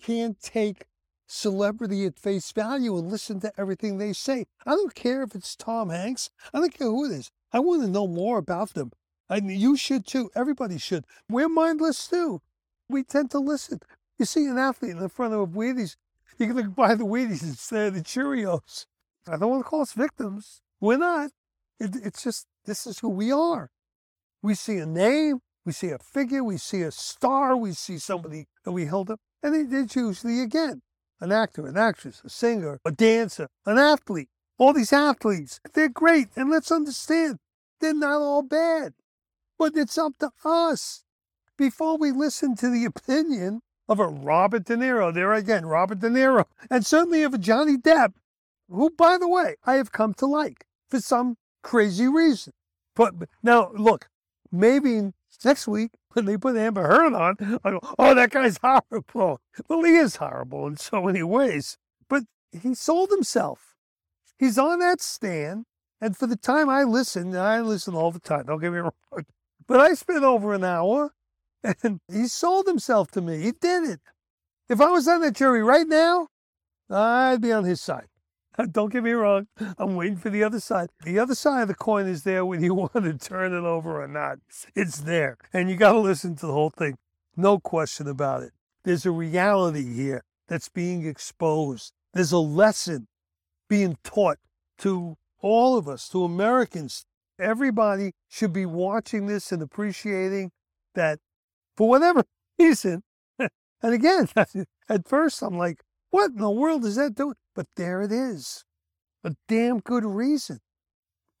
can't 0.00 0.40
take 0.40 0.86
celebrity 1.26 2.04
at 2.04 2.18
face 2.18 2.52
value 2.52 2.98
and 2.98 3.10
listen 3.10 3.40
to 3.40 3.52
everything 3.58 3.98
they 3.98 4.12
say. 4.12 4.46
I 4.66 4.72
don't 4.72 4.94
care 4.94 5.22
if 5.22 5.34
it's 5.34 5.56
Tom 5.56 5.90
Hanks. 5.90 6.30
I 6.52 6.58
don't 6.58 6.76
care 6.76 6.88
who 6.88 7.06
it 7.06 7.12
is. 7.12 7.30
I 7.52 7.60
want 7.60 7.82
to 7.82 7.88
know 7.88 8.06
more 8.06 8.38
about 8.38 8.74
them. 8.74 8.92
And 9.28 9.50
you 9.50 9.76
should 9.76 10.06
too. 10.06 10.30
Everybody 10.34 10.78
should. 10.78 11.06
We're 11.28 11.48
mindless 11.48 12.06
too. 12.06 12.42
We 12.88 13.02
tend 13.02 13.30
to 13.30 13.38
listen. 13.38 13.80
You 14.18 14.26
see 14.26 14.44
an 14.46 14.58
athlete 14.58 14.92
in 14.92 14.98
the 14.98 15.08
front 15.08 15.32
of 15.32 15.40
a 15.40 15.46
Wheaties, 15.46 15.96
going 16.38 16.56
to 16.56 16.70
buy 16.70 16.94
the 16.94 17.06
Wheaties 17.06 17.42
instead 17.42 17.88
of 17.88 17.94
the 17.94 18.02
Cheerios. 18.02 18.86
I 19.26 19.36
don't 19.36 19.50
want 19.50 19.64
to 19.64 19.68
call 19.68 19.82
us 19.82 19.92
victims. 19.92 20.60
We're 20.80 20.98
not. 20.98 21.30
It, 21.80 21.96
it's 22.04 22.22
just, 22.22 22.46
this 22.66 22.86
is 22.86 22.98
who 22.98 23.08
we 23.08 23.32
are. 23.32 23.70
We 24.42 24.54
see 24.54 24.78
a 24.78 24.86
name, 24.86 25.40
we 25.64 25.72
see 25.72 25.90
a 25.90 25.98
figure, 25.98 26.42
we 26.42 26.56
see 26.56 26.82
a 26.82 26.90
star, 26.90 27.56
we 27.56 27.72
see 27.72 27.98
somebody 27.98 28.46
that 28.64 28.72
we 28.72 28.86
held 28.86 29.10
up, 29.10 29.20
and 29.42 29.72
it's 29.72 29.96
usually, 29.96 30.40
again, 30.40 30.82
an 31.20 31.30
actor, 31.32 31.66
an 31.66 31.76
actress, 31.76 32.20
a 32.24 32.28
singer, 32.28 32.80
a 32.84 32.90
dancer, 32.90 33.48
an 33.64 33.78
athlete. 33.78 34.28
All 34.58 34.72
these 34.72 34.92
athletes, 34.92 35.60
they're 35.72 35.88
great. 35.88 36.28
And 36.36 36.50
let's 36.50 36.70
understand, 36.70 37.38
they're 37.80 37.94
not 37.94 38.20
all 38.20 38.42
bad. 38.42 38.94
But 39.58 39.76
it's 39.76 39.96
up 39.96 40.14
to 40.18 40.30
us 40.44 41.04
before 41.56 41.96
we 41.96 42.10
listen 42.10 42.56
to 42.56 42.68
the 42.68 42.84
opinion 42.84 43.60
of 43.88 44.00
a 44.00 44.06
Robert 44.06 44.64
De 44.64 44.76
Niro, 44.76 45.12
there 45.12 45.32
again, 45.32 45.66
Robert 45.66 46.00
De 46.00 46.08
Niro, 46.08 46.44
and 46.70 46.84
certainly 46.84 47.22
of 47.22 47.34
a 47.34 47.38
Johnny 47.38 47.76
Depp, 47.76 48.14
who, 48.68 48.90
by 48.90 49.18
the 49.18 49.28
way, 49.28 49.56
I 49.64 49.74
have 49.74 49.92
come 49.92 50.14
to 50.14 50.26
like 50.26 50.64
for 50.88 51.00
some 51.00 51.36
crazy 51.62 52.08
reason. 52.08 52.52
But 52.96 53.14
now, 53.42 53.70
look, 53.76 54.08
maybe 54.50 55.12
next 55.44 55.66
week 55.66 55.90
when 56.12 56.24
they 56.24 56.36
put 56.36 56.56
Amber 56.56 56.82
Heard 56.82 57.14
on, 57.14 57.60
I 57.64 57.70
go, 57.70 57.80
oh, 57.98 58.14
that 58.14 58.30
guy's 58.30 58.58
horrible. 58.62 59.40
Well, 59.68 59.82
he 59.82 59.96
is 59.96 60.16
horrible 60.16 60.66
in 60.66 60.76
so 60.76 61.02
many 61.02 61.22
ways, 61.22 61.78
but 62.08 62.24
he 62.52 62.74
sold 62.74 63.10
himself. 63.10 63.74
He's 64.38 64.58
on 64.58 64.80
that 64.80 65.00
stand, 65.00 65.66
and 66.00 66.16
for 66.16 66.26
the 66.26 66.36
time 66.36 66.68
I 66.68 66.84
listen, 66.84 67.36
I 67.36 67.60
listen 67.60 67.94
all 67.94 68.10
the 68.10 68.20
time, 68.20 68.46
don't 68.46 68.60
get 68.60 68.72
me 68.72 68.78
wrong, 68.80 68.92
but 69.66 69.80
I 69.80 69.94
spent 69.94 70.24
over 70.24 70.52
an 70.54 70.64
hour, 70.64 71.12
and 71.82 72.00
he 72.10 72.26
sold 72.26 72.66
himself 72.66 73.10
to 73.12 73.20
me. 73.20 73.40
He 73.42 73.52
did 73.52 73.84
it. 73.84 74.00
If 74.68 74.80
I 74.80 74.90
was 74.90 75.06
on 75.06 75.20
that 75.20 75.34
jury 75.34 75.62
right 75.62 75.86
now, 75.86 76.28
I'd 76.90 77.40
be 77.40 77.52
on 77.52 77.64
his 77.64 77.80
side. 77.80 78.08
Don't 78.70 78.92
get 78.92 79.02
me 79.02 79.12
wrong. 79.12 79.46
I'm 79.78 79.96
waiting 79.96 80.16
for 80.16 80.30
the 80.30 80.44
other 80.44 80.60
side. 80.60 80.90
The 81.04 81.18
other 81.18 81.34
side 81.34 81.62
of 81.62 81.68
the 81.68 81.74
coin 81.74 82.06
is 82.06 82.24
there 82.24 82.44
when 82.44 82.62
you 82.62 82.74
want 82.74 82.92
to 82.92 83.14
turn 83.14 83.52
it 83.52 83.64
over 83.66 84.02
or 84.02 84.08
not. 84.08 84.38
It's 84.74 84.98
there. 84.98 85.38
And 85.52 85.70
you 85.70 85.76
got 85.76 85.92
to 85.92 85.98
listen 85.98 86.36
to 86.36 86.46
the 86.46 86.52
whole 86.52 86.70
thing. 86.70 86.98
No 87.36 87.58
question 87.58 88.06
about 88.06 88.42
it. 88.42 88.52
There's 88.84 89.06
a 89.06 89.10
reality 89.10 89.94
here 89.94 90.24
that's 90.48 90.68
being 90.68 91.06
exposed. 91.06 91.92
There's 92.12 92.32
a 92.32 92.38
lesson 92.38 93.06
being 93.68 93.96
taught 94.04 94.38
to 94.78 95.16
all 95.40 95.78
of 95.78 95.88
us, 95.88 96.08
to 96.10 96.24
Americans. 96.24 97.06
Everybody 97.38 98.12
should 98.28 98.52
be 98.52 98.66
watching 98.66 99.26
this 99.26 99.50
and 99.50 99.62
appreciating 99.62 100.50
that 100.94 101.20
for 101.76 101.88
whatever 101.88 102.24
reason. 102.58 103.02
and 103.38 103.94
again, 103.94 104.28
at 104.88 105.08
first 105.08 105.42
I'm 105.42 105.56
like, 105.56 105.82
what 106.12 106.32
in 106.32 106.36
the 106.36 106.50
world 106.50 106.84
is 106.84 106.96
that 106.96 107.14
doing? 107.14 107.34
But 107.54 107.66
there 107.76 108.02
it 108.02 108.12
is. 108.12 108.64
A 109.24 109.34
damn 109.48 109.80
good 109.80 110.04
reason 110.04 110.60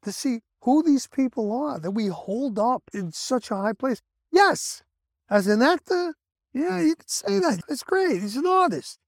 to 0.02 0.12
see 0.12 0.40
who 0.62 0.82
these 0.82 1.06
people 1.06 1.52
are 1.52 1.78
that 1.78 1.90
we 1.90 2.06
hold 2.06 2.58
up 2.58 2.82
in 2.94 3.12
such 3.12 3.50
a 3.50 3.56
high 3.56 3.74
place. 3.74 4.00
Yes, 4.30 4.82
as 5.28 5.46
an 5.46 5.60
actor, 5.60 6.14
yeah, 6.54 6.80
you 6.80 6.96
could 6.96 7.10
say 7.10 7.38
that. 7.38 7.60
That's 7.68 7.82
great. 7.82 8.22
He's 8.22 8.36
an 8.36 8.46
artist. 8.46 8.98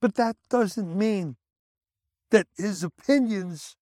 But 0.00 0.14
that 0.14 0.36
doesn't 0.48 0.96
mean 0.96 1.36
that 2.30 2.46
his 2.56 2.82
opinions 2.82 3.76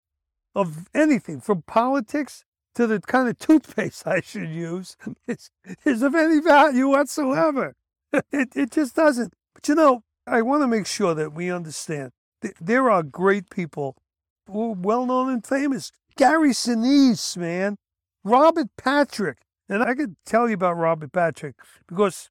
of 0.55 0.89
anything, 0.95 1.41
from 1.41 1.63
politics 1.63 2.45
to 2.75 2.89
the 2.89 3.01
kind 3.01 3.29
of 3.29 3.39
toothpaste 3.39 4.05
I 4.07 4.21
should 4.21 4.49
use, 4.49 4.97
is, 5.29 5.51
is 5.85 6.03
of 6.03 6.17
any 6.17 6.41
value 6.41 6.89
whatsoever. 6.89 7.75
It, 8.31 8.51
it 8.55 8.71
just 8.71 8.95
doesn't. 8.95 9.33
But 9.55 9.67
you 9.67 9.75
know, 9.75 10.03
I 10.27 10.41
want 10.41 10.63
to 10.63 10.67
make 10.67 10.87
sure 10.87 11.15
that 11.15 11.35
we 11.35 11.51
understand 11.51 12.13
that 12.41 12.55
there 12.61 12.91
are 12.91 13.03
great 13.03 13.51
people 13.51 13.97
who 14.47 14.71
are 14.71 14.75
well 14.75 15.05
known 15.05 15.31
and 15.31 15.47
famous. 15.47 15.93
Gary 16.17 16.51
Sinise, 16.51 17.37
man. 17.37 17.77
Robert 18.23 18.69
Patrick. 18.79 19.39
And 19.69 19.83
I 19.83 19.95
could 19.95 20.17
tell 20.25 20.49
you 20.49 20.55
about 20.55 20.77
Robert 20.77 21.13
Patrick 21.13 21.57
because 21.87 22.31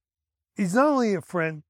he's 0.55 0.73
not 0.73 0.87
only 0.87 1.13
a 1.13 1.21
friend, 1.21 1.63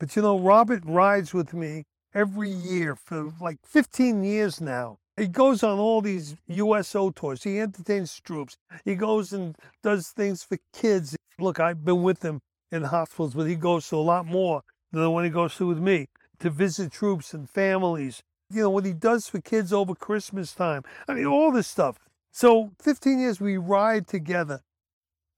but 0.00 0.14
you 0.16 0.22
know, 0.22 0.38
Robert 0.38 0.82
rides 0.84 1.32
with 1.32 1.52
me 1.52 1.84
every 2.14 2.50
year 2.50 2.96
for 2.96 3.32
like 3.40 3.58
15 3.64 4.24
years 4.24 4.60
now. 4.60 4.98
He 5.16 5.28
goes 5.28 5.62
on 5.62 5.78
all 5.78 6.00
these 6.00 6.36
USO 6.48 7.10
tours. 7.10 7.44
He 7.44 7.60
entertains 7.60 8.18
troops. 8.20 8.56
He 8.84 8.94
goes 8.94 9.32
and 9.32 9.56
does 9.82 10.08
things 10.08 10.42
for 10.42 10.58
kids. 10.72 11.16
Look, 11.38 11.60
I've 11.60 11.84
been 11.84 12.02
with 12.02 12.22
him 12.22 12.40
in 12.70 12.82
hospitals, 12.84 13.34
but 13.34 13.46
he 13.46 13.54
goes 13.54 13.88
to 13.88 13.96
a 13.96 13.98
lot 13.98 14.26
more 14.26 14.62
than 14.92 15.10
one 15.10 15.24
he 15.24 15.30
goes 15.30 15.56
to 15.56 15.66
with 15.66 15.78
me 15.78 16.08
to 16.40 16.50
visit 16.50 16.92
troops 16.92 17.32
and 17.32 17.48
families. 17.48 18.22
You 18.50 18.62
know, 18.62 18.70
what 18.70 18.84
he 18.84 18.92
does 18.92 19.28
for 19.28 19.40
kids 19.40 19.72
over 19.72 19.94
Christmas 19.94 20.52
time. 20.52 20.82
I 21.08 21.14
mean, 21.14 21.26
all 21.26 21.52
this 21.52 21.66
stuff. 21.66 21.98
So 22.30 22.72
15 22.80 23.18
years 23.18 23.40
we 23.40 23.56
ride 23.56 24.06
together. 24.06 24.60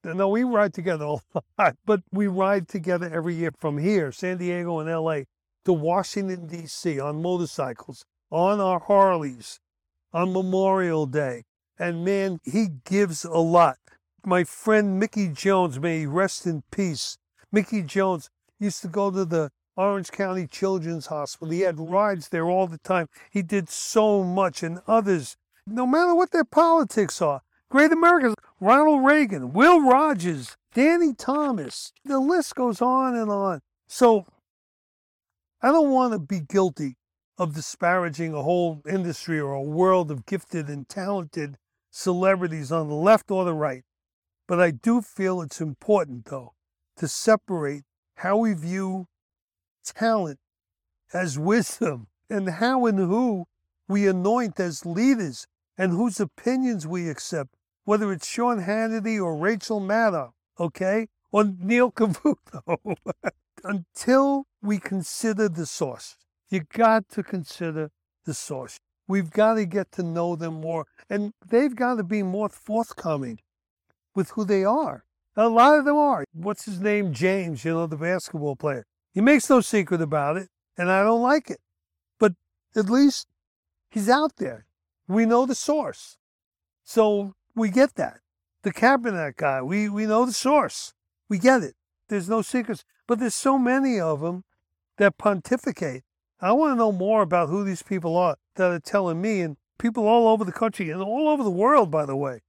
No, 0.05 0.29
we 0.29 0.45
ride 0.45 0.75
together 0.75 1.05
a 1.05 1.17
lot, 1.59 1.77
but 1.87 2.03
we 2.13 2.27
ride 2.27 2.69
together 2.69 3.11
every 3.13 3.35
year 3.35 3.53
from 3.59 3.79
here, 3.79 4.13
San 4.13 4.39
Diego 4.39 4.81
and 4.81 4.91
LA, 4.91 5.21
to 5.65 5.73
Washington, 5.73 6.47
D.C. 6.47 7.01
on 7.01 7.23
motorcycles, 7.23 8.05
on 8.31 8.61
our 8.61 8.81
Harleys, 8.81 9.61
on 10.13 10.33
Memorial 10.33 11.07
Day. 11.07 11.45
And 11.79 12.05
man, 12.05 12.39
he 12.45 12.69
gives 12.85 13.25
a 13.25 13.39
lot. 13.39 13.79
My 14.27 14.45
friend 14.45 14.99
Mickey 14.99 15.29
Jones, 15.29 15.81
may 15.81 16.01
he 16.01 16.07
rest 16.07 16.47
in 16.47 16.63
peace. 16.71 17.19
Mickey 17.51 17.83
Jones 17.83 18.31
used 18.65 18.83
to 18.83 18.89
go 18.89 19.11
to 19.11 19.25
the 19.25 19.51
Orange 19.77 20.11
County 20.11 20.47
Children's 20.47 21.07
Hospital. 21.07 21.53
He 21.53 21.61
had 21.61 21.79
rides 21.79 22.29
there 22.29 22.47
all 22.47 22.67
the 22.67 22.79
time. 22.79 23.09
He 23.31 23.43
did 23.43 23.69
so 23.69 24.25
much, 24.25 24.63
and 24.63 24.81
others, 24.87 25.37
no 25.67 25.87
matter 25.87 26.15
what 26.15 26.31
their 26.31 26.45
politics 26.45 27.21
are. 27.21 27.43
Great 27.71 27.93
Americans, 27.93 28.35
Ronald 28.61 29.05
Reagan, 29.05 29.53
Will 29.53 29.81
Rogers, 29.81 30.57
Danny 30.75 31.13
Thomas. 31.13 31.93
The 32.05 32.21
list 32.21 32.55
goes 32.55 32.81
on 32.81 33.17
and 33.17 33.31
on. 33.31 33.61
So 33.89 34.27
I 35.61 35.69
don't 35.69 35.91
want 35.91 36.13
to 36.13 36.19
be 36.19 36.41
guilty 36.41 36.97
of 37.37 37.55
disparaging 37.55 38.33
a 38.33 38.43
whole 38.43 38.81
industry 38.89 39.41
or 39.41 39.55
a 39.55 39.63
world 39.63 40.11
of 40.11 40.25
gifted 40.25 40.69
and 40.69 40.89
talented 40.89 41.57
celebrities 41.91 42.71
on 42.71 42.89
the 42.89 42.95
left 42.95 43.31
or 43.31 43.45
the 43.45 43.55
right. 43.55 43.83
But 44.47 44.61
I 44.61 44.71
do 44.71 45.01
feel 45.01 45.41
it's 45.43 45.61
important, 45.61 46.27
though, 46.27 46.53
to 46.97 47.09
separate 47.09 47.83
how 48.17 48.37
we 48.39 48.55
view 48.55 49.07
talent 49.85 50.39
as 51.13 51.39
wisdom 51.39 52.07
and 52.31 52.49
how 52.49 52.87
and 52.87 52.99
who 52.99 53.47
we 53.89 54.07
anoint 54.09 54.59
as 54.59 54.87
leaders 54.87 55.47
and 55.77 55.93
whose 55.93 56.21
opinions 56.21 56.87
we 56.87 57.09
accept, 57.09 57.55
whether 57.85 58.13
it's 58.13 58.27
Sean 58.27 58.63
Hannity 58.63 59.23
or 59.23 59.37
Rachel 59.37 59.81
Maddow, 59.81 60.33
okay, 60.59 61.09
or 61.33 61.45
Neil 61.45 61.91
Cavuto. 61.91 62.97
Until 63.65 64.47
we 64.63 64.79
consider 64.79 65.49
the 65.49 65.67
source, 65.67 66.17
you 66.51 66.61
got 66.73 67.09
to 67.11 67.23
consider 67.23 67.91
the 68.25 68.35
source. 68.35 68.79
We've 69.09 69.31
got 69.31 69.55
to 69.55 69.67
get 69.67 69.93
to 69.93 70.03
know 70.03 70.37
them 70.37 70.61
more, 70.61 70.87
and 71.11 71.33
they've 71.47 71.75
got 71.75 71.97
to 71.97 72.05
be 72.05 72.23
more 72.23 72.49
forthcoming 72.49 73.41
with 74.15 74.31
who 74.31 74.45
they 74.45 74.65
are. 74.65 75.05
A 75.37 75.49
lot 75.49 75.79
of 75.79 75.85
them 75.85 75.97
are. 75.97 76.25
What's 76.33 76.65
his 76.65 76.81
name? 76.81 77.13
James, 77.13 77.65
you 77.65 77.73
know, 77.73 77.87
the 77.87 77.97
basketball 77.97 78.57
player. 78.57 78.87
He 79.13 79.21
makes 79.21 79.51
no 79.51 79.61
secret 79.61 80.01
about 80.01 80.37
it, 80.37 80.49
and 80.77 80.91
I 80.91 81.03
don't 81.03 81.23
like 81.23 81.51
it. 81.51 81.61
But 82.19 82.35
at 82.77 82.89
least 82.89 83.27
he's 83.91 84.09
out 84.09 84.37
there. 84.37 84.67
We 85.09 85.27
know 85.27 85.45
the 85.45 85.55
source. 85.55 86.19
So 86.85 87.35
we 87.55 87.69
get 87.71 87.97
that. 87.97 88.19
The 88.63 88.73
Kaepernick 88.73 89.37
guy, 89.37 89.61
we, 89.61 89.89
we 89.89 90.07
know 90.07 90.25
the 90.25 90.33
source. 90.33 90.95
We 91.29 91.39
get 91.39 91.63
it. 91.63 91.75
There's 92.09 92.29
no 92.29 92.43
secrets. 92.43 92.85
But 93.07 93.19
there's 93.19 93.35
so 93.35 93.59
many 93.59 94.01
of 94.01 94.21
them 94.21 94.45
that 94.99 95.19
pontificate. 95.19 96.05
I 96.41 96.53
want 96.53 96.73
to 96.73 96.77
know 96.77 96.93
more 96.93 97.23
about 97.23 97.49
who 97.49 97.65
these 97.65 97.83
people 97.83 98.17
are 98.17 98.37
that 98.57 98.71
are 98.71 98.81
telling 98.81 99.21
me, 99.21 99.41
and 99.41 99.57
people 99.79 100.07
all 100.07 100.29
over 100.29 100.45
the 100.45 100.53
country 100.53 100.91
and 100.91 101.03
all 101.03 101.29
over 101.29 101.43
the 101.43 101.51
world, 101.51 101.91
by 101.91 102.07
the 102.07 102.17
way. 102.17 102.43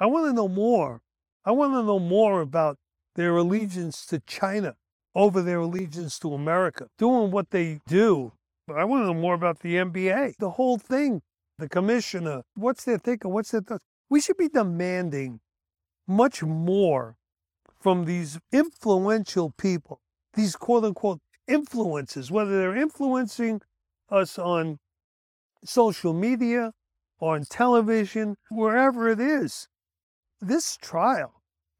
I 0.00 0.06
want 0.06 0.26
to 0.26 0.32
know 0.32 0.48
more. 0.48 1.02
I 1.44 1.52
want 1.52 1.74
to 1.74 1.82
know 1.82 1.98
more 1.98 2.40
about 2.40 2.78
their 3.16 3.32
mm. 3.32 3.40
allegiance 3.40 4.06
to 4.06 4.20
China 4.20 4.76
over 5.14 5.42
their 5.42 5.60
allegiance 5.60 6.18
to 6.20 6.34
America, 6.34 6.88
doing 6.98 7.30
what 7.30 7.50
they 7.50 7.80
do. 7.86 8.32
I 8.74 8.84
want 8.84 9.02
to 9.02 9.06
know 9.06 9.20
more 9.20 9.34
about 9.34 9.60
the 9.60 9.76
NBA, 9.76 10.36
the 10.38 10.50
whole 10.50 10.78
thing, 10.78 11.22
the 11.58 11.68
commissioner. 11.68 12.42
What's 12.54 12.84
their 12.84 12.98
thinking? 12.98 13.30
What's 13.30 13.50
their 13.50 13.60
thoughts? 13.60 13.84
We 14.08 14.20
should 14.20 14.38
be 14.38 14.48
demanding 14.48 15.40
much 16.06 16.42
more 16.42 17.16
from 17.78 18.06
these 18.06 18.38
influential 18.52 19.52
people, 19.58 20.00
these 20.32 20.56
quote 20.56 20.84
unquote 20.84 21.20
influences, 21.46 22.30
whether 22.30 22.58
they're 22.58 22.76
influencing 22.76 23.60
us 24.08 24.38
on 24.38 24.78
social 25.64 26.14
media, 26.14 26.72
on 27.20 27.44
television, 27.44 28.36
wherever 28.50 29.10
it 29.10 29.20
is. 29.20 29.68
This 30.40 30.76
trial, 30.80 31.33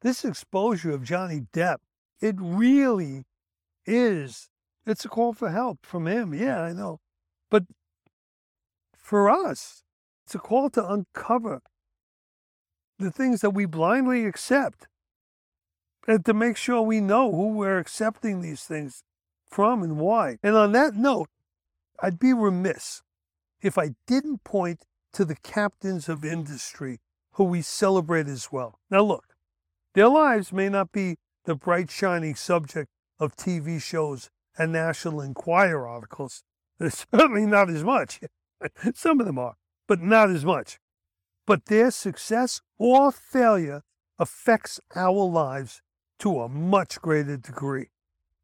this 0.05 0.25
exposure 0.25 0.93
of 0.93 1.03
Johnny 1.03 1.47
Depp, 1.53 1.79
it 2.21 2.37
really 2.39 3.25
is, 3.87 4.51
it's 4.87 5.05
a 5.07 5.09
call 5.09 5.33
for 5.33 5.51
help 5.51 5.85
from 5.85 6.07
him. 6.07 6.35
Yeah, 6.35 6.61
I 6.61 6.75
know. 6.75 7.01
But 7.51 7.65
for 8.97 9.31
us, 9.31 9.83
it's 10.27 10.35
a 10.35 10.39
call 10.39 10.69
to 10.71 10.87
uncover 10.87 11.63
the 12.99 13.11
things 13.11 13.41
that 13.41 13.51
we 13.51 13.65
blindly 13.65 14.27
accept 14.27 14.87
and 16.07 16.23
to 16.27 16.35
make 16.35 16.59
sure 16.59 16.83
we 16.83 17.01
know 17.01 17.33
who 17.33 17.49
we're 17.49 17.79
accepting 17.79 18.43
these 18.43 18.65
things 18.65 19.03
from 19.49 19.83
and 19.83 19.97
why. 19.97 20.37
And 20.43 20.55
on 20.55 20.73
that 20.73 20.95
note, 20.95 21.31
I'd 22.03 22.19
be 22.19 22.35
remiss 22.35 23.03
if 23.63 23.79
I 23.79 23.95
didn't 24.07 24.45
point 24.45 24.85
to 25.15 25.25
the 25.25 25.37
captains 25.37 26.11
of 26.11 26.27
industry 26.27 27.01
who 27.33 27.45
we 27.45 27.63
celebrate 27.63 28.29
as 28.29 28.53
well. 28.53 28.79
Now, 28.91 29.01
look, 29.01 29.34
their 29.95 30.09
lives 30.09 30.53
may 30.53 30.69
not 30.69 30.93
be 30.93 31.17
the 31.45 31.55
bright, 31.55 31.91
shining 31.91 32.35
subject 32.35 32.89
of 33.19 33.37
TV 33.37 33.81
shows 33.81 34.31
and 34.59 34.73
National 34.73 35.21
Enquirer 35.21 35.87
articles. 35.87 36.43
They're 36.79 36.91
certainly 36.91 37.47
not 37.47 37.71
as 37.71 37.85
much. 37.85 38.21
Some 38.95 39.21
of 39.21 39.27
them 39.27 39.39
are, 39.39 39.55
but 39.87 40.01
not 40.01 40.31
as 40.31 40.45
much. 40.45 40.79
But 41.47 41.67
their 41.67 41.91
success 41.91 42.61
or 42.79 43.13
failure 43.13 43.83
affects 44.19 44.81
our 44.95 45.25
lives 45.25 45.83
to 46.21 46.41
a 46.41 46.49
much 46.49 47.01
greater 47.01 47.37
degree. 47.37 47.91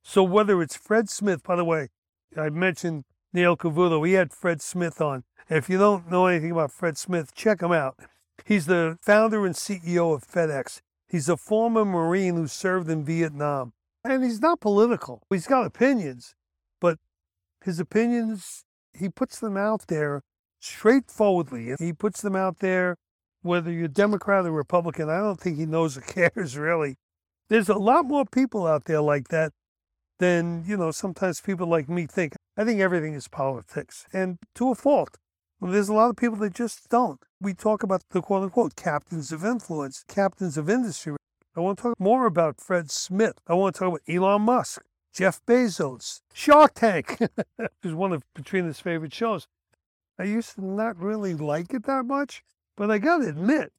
So 0.03 0.23
whether 0.23 0.61
it's 0.63 0.77
Fred 0.77 1.09
Smith, 1.09 1.43
by 1.43 1.57
the 1.57 1.65
way, 1.65 1.89
I 2.37 2.51
mentioned 2.51 3.05
Neil 3.33 3.57
Cavuto, 3.57 4.07
he 4.07 4.15
had 4.15 4.33
Fred 4.33 4.61
Smith 4.61 5.01
on. 5.01 5.25
If 5.49 5.69
you 5.69 5.79
don't 5.79 6.11
know 6.11 6.27
anything 6.27 6.53
about 6.53 6.73
Fred 6.73 6.97
Smith, 6.97 7.35
check 7.35 7.63
him 7.63 7.73
out. 7.73 7.99
He's 8.45 8.67
the 8.67 8.99
founder 9.03 9.47
and 9.47 9.55
CEO 9.55 10.15
of 10.15 10.27
FedEx. 10.27 10.81
He's 11.11 11.29
a 11.29 11.37
former 11.37 11.85
Marine 11.85 12.37
who 12.37 12.47
served 12.47 12.89
in 12.89 13.05
Vietnam. 13.05 13.73
And 14.05 14.25
he's 14.25 14.41
not 14.41 14.61
political. 14.61 15.23
He's 15.29 15.47
got 15.47 15.67
opinions, 15.67 16.35
but 16.81 16.99
his 17.65 17.81
opinions, 17.81 18.65
he 18.95 19.09
puts 19.09 19.39
them 19.41 19.57
out 19.57 19.89
there 19.89 20.23
straightforwardly. 20.61 21.75
He 21.79 21.93
puts 21.93 22.23
them 22.23 22.37
out 22.37 22.61
there 22.61 22.97
whether 23.43 23.71
you're 23.73 23.89
Democrat 23.89 24.47
or 24.47 24.53
Republican. 24.53 25.09
I 25.09 25.19
don't 25.19 25.41
think 25.41 25.59
he 25.59 25.67
knows 25.67 25.97
or 25.97 26.01
cares 26.33 26.57
really. 26.57 26.97
There's 27.49 27.69
a 27.69 27.75
lot 27.75 28.05
more 28.05 28.25
people 28.25 28.67
out 28.67 28.85
there 28.85 29.01
like 29.01 29.29
that 29.29 29.53
than, 30.19 30.65
you 30.67 30.77
know, 30.77 30.91
sometimes 30.91 31.41
people 31.41 31.67
like 31.67 31.89
me 31.89 32.07
think. 32.07 32.35
I 32.57 32.65
think 32.65 32.81
everything 32.81 33.15
is 33.15 33.27
politics, 33.27 34.07
and 34.13 34.39
to 34.57 34.71
a 34.71 34.75
fault. 34.75 35.17
Well, 35.61 35.73
there's 35.73 35.91
a 35.91 35.95
lot 35.95 36.09
of 36.09 36.17
people 36.17 36.39
that 36.39 36.55
just 36.55 36.89
don't. 36.89 37.23
We 37.39 37.53
talk 37.53 37.83
about 37.83 38.03
the 38.11 38.23
quote 38.23 38.45
unquote 38.45 38.77
captains 38.77 39.31
of 39.31 39.45
influence, 39.45 40.05
captains 40.09 40.57
of 40.57 40.71
industry. 40.71 41.17
I 41.55 41.61
want 41.61 41.77
to 41.79 41.83
talk 41.83 42.01
more 42.01 42.25
about 42.25 42.61
Fred 42.63 42.91
Smith. 42.91 43.35
I 43.47 43.53
want 43.53 43.75
to 43.75 43.79
talk 43.79 43.89
about 43.89 44.01
Elon 44.09 44.43
Musk, 44.43 44.83
Jeff 45.13 45.45
Bezos, 45.47 46.21
Shark 46.33 46.73
Tank, 46.75 47.19
which 47.19 47.71
is 47.85 47.93
one 47.93 48.15
of 48.15 48.23
Katrina's 48.35 48.81
favorite 48.81 49.13
shows. 49.13 49.47
I 50.19 50.25
used 50.25 50.55
to 50.55 50.65
not 50.65 50.97
really 50.97 51.35
like 51.35 51.75
it 51.75 51.85
that 51.85 52.07
much, 52.07 52.43
but 52.75 52.91
I 52.91 52.97
got 52.97 53.19
to 53.19 53.29
admit, 53.29 53.71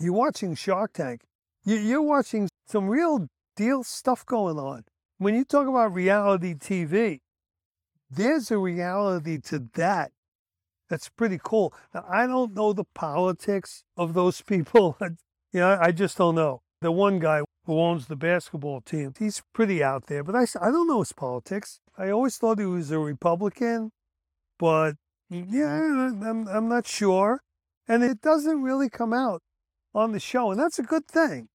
you're 0.00 0.12
watching 0.12 0.56
Shark 0.56 0.94
Tank, 0.94 1.20
you're 1.64 2.02
watching 2.02 2.48
some 2.66 2.88
real 2.88 3.28
deal 3.54 3.84
stuff 3.84 4.26
going 4.26 4.58
on. 4.58 4.84
When 5.18 5.36
you 5.36 5.44
talk 5.44 5.68
about 5.68 5.94
reality 5.94 6.54
TV, 6.54 7.20
there's 8.10 8.50
a 8.50 8.58
reality 8.58 9.38
to 9.42 9.68
that 9.74 10.10
that's 10.90 11.08
pretty 11.08 11.38
cool. 11.42 11.72
Now, 11.94 12.04
I 12.10 12.26
don't 12.26 12.52
know 12.52 12.72
the 12.72 12.84
politics 12.84 13.84
of 13.96 14.12
those 14.12 14.42
people. 14.42 14.98
you 15.52 15.60
know, 15.60 15.78
I 15.80 15.92
just 15.92 16.18
don't 16.18 16.34
know. 16.34 16.62
The 16.82 16.90
one 16.90 17.20
guy 17.20 17.42
who 17.64 17.78
owns 17.78 18.06
the 18.06 18.16
basketball 18.16 18.80
team, 18.80 19.14
he's 19.18 19.42
pretty 19.54 19.82
out 19.82 20.06
there, 20.06 20.24
but 20.24 20.34
I, 20.34 20.46
I 20.60 20.70
don't 20.70 20.88
know 20.88 20.98
his 20.98 21.12
politics. 21.12 21.80
I 21.96 22.10
always 22.10 22.36
thought 22.36 22.58
he 22.58 22.66
was 22.66 22.90
a 22.90 22.98
Republican, 22.98 23.92
but 24.58 24.94
mm-hmm. 25.32 25.54
yeah, 25.54 26.28
I'm, 26.28 26.48
I'm 26.48 26.68
not 26.68 26.86
sure. 26.86 27.40
And 27.86 28.02
it 28.02 28.20
doesn't 28.20 28.62
really 28.62 28.88
come 28.88 29.12
out 29.12 29.42
on 29.94 30.12
the 30.12 30.20
show, 30.20 30.50
and 30.50 30.60
that's 30.60 30.78
a 30.78 30.82
good 30.82 31.06
thing. 31.06 31.48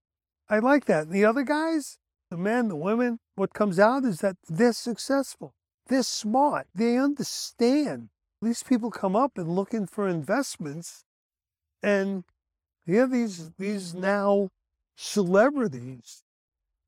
I 0.50 0.60
like 0.60 0.86
that. 0.86 1.08
And 1.08 1.12
the 1.12 1.26
other 1.26 1.44
guys, 1.44 1.98
the 2.30 2.38
men, 2.38 2.68
the 2.68 2.76
women, 2.76 3.20
what 3.36 3.54
comes 3.54 3.80
out 3.80 4.06
is 4.06 4.20
that 4.20 4.38
they're 4.48 4.74
successful. 4.74 5.54
They're 5.88 6.04
smart. 6.04 6.68
They 6.74 6.98
understand. 6.98 8.10
These 8.42 8.64
people 8.64 8.92
come 8.92 9.16
up 9.16 9.38
and 9.38 9.56
looking 9.56 9.88
for 9.88 10.08
investments. 10.08 11.04
And 11.82 12.24
here 12.86 13.08
these 13.08 13.52
these 13.58 13.94
now 13.94 14.50
celebrities 14.96 16.24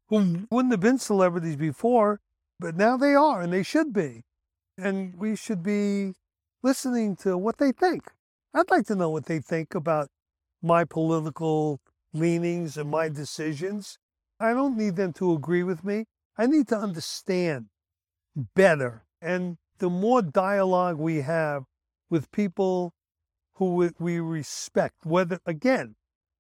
who 0.09 0.47
wouldn't 0.49 0.73
have 0.73 0.79
been 0.79 0.99
celebrities 0.99 1.55
before, 1.55 2.19
but 2.59 2.75
now 2.75 2.97
they 2.97 3.13
are 3.13 3.41
and 3.41 3.51
they 3.51 3.63
should 3.63 3.93
be. 3.93 4.23
And 4.77 5.15
we 5.15 5.35
should 5.35 5.63
be 5.63 6.13
listening 6.63 7.15
to 7.17 7.37
what 7.37 7.57
they 7.57 7.71
think. 7.71 8.11
I'd 8.53 8.69
like 8.71 8.85
to 8.87 8.95
know 8.95 9.09
what 9.09 9.25
they 9.25 9.39
think 9.39 9.75
about 9.75 10.09
my 10.61 10.83
political 10.85 11.79
leanings 12.13 12.77
and 12.77 12.89
my 12.89 13.09
decisions. 13.09 13.97
I 14.39 14.53
don't 14.53 14.77
need 14.77 14.95
them 14.95 15.13
to 15.13 15.33
agree 15.33 15.63
with 15.63 15.83
me. 15.83 16.05
I 16.37 16.45
need 16.45 16.67
to 16.69 16.77
understand 16.77 17.67
better. 18.55 19.03
And 19.21 19.57
the 19.79 19.89
more 19.89 20.21
dialogue 20.21 20.97
we 20.97 21.21
have 21.21 21.63
with 22.09 22.31
people 22.31 22.93
who 23.55 23.91
we 23.99 24.19
respect, 24.19 25.05
whether, 25.05 25.39
again, 25.45 25.95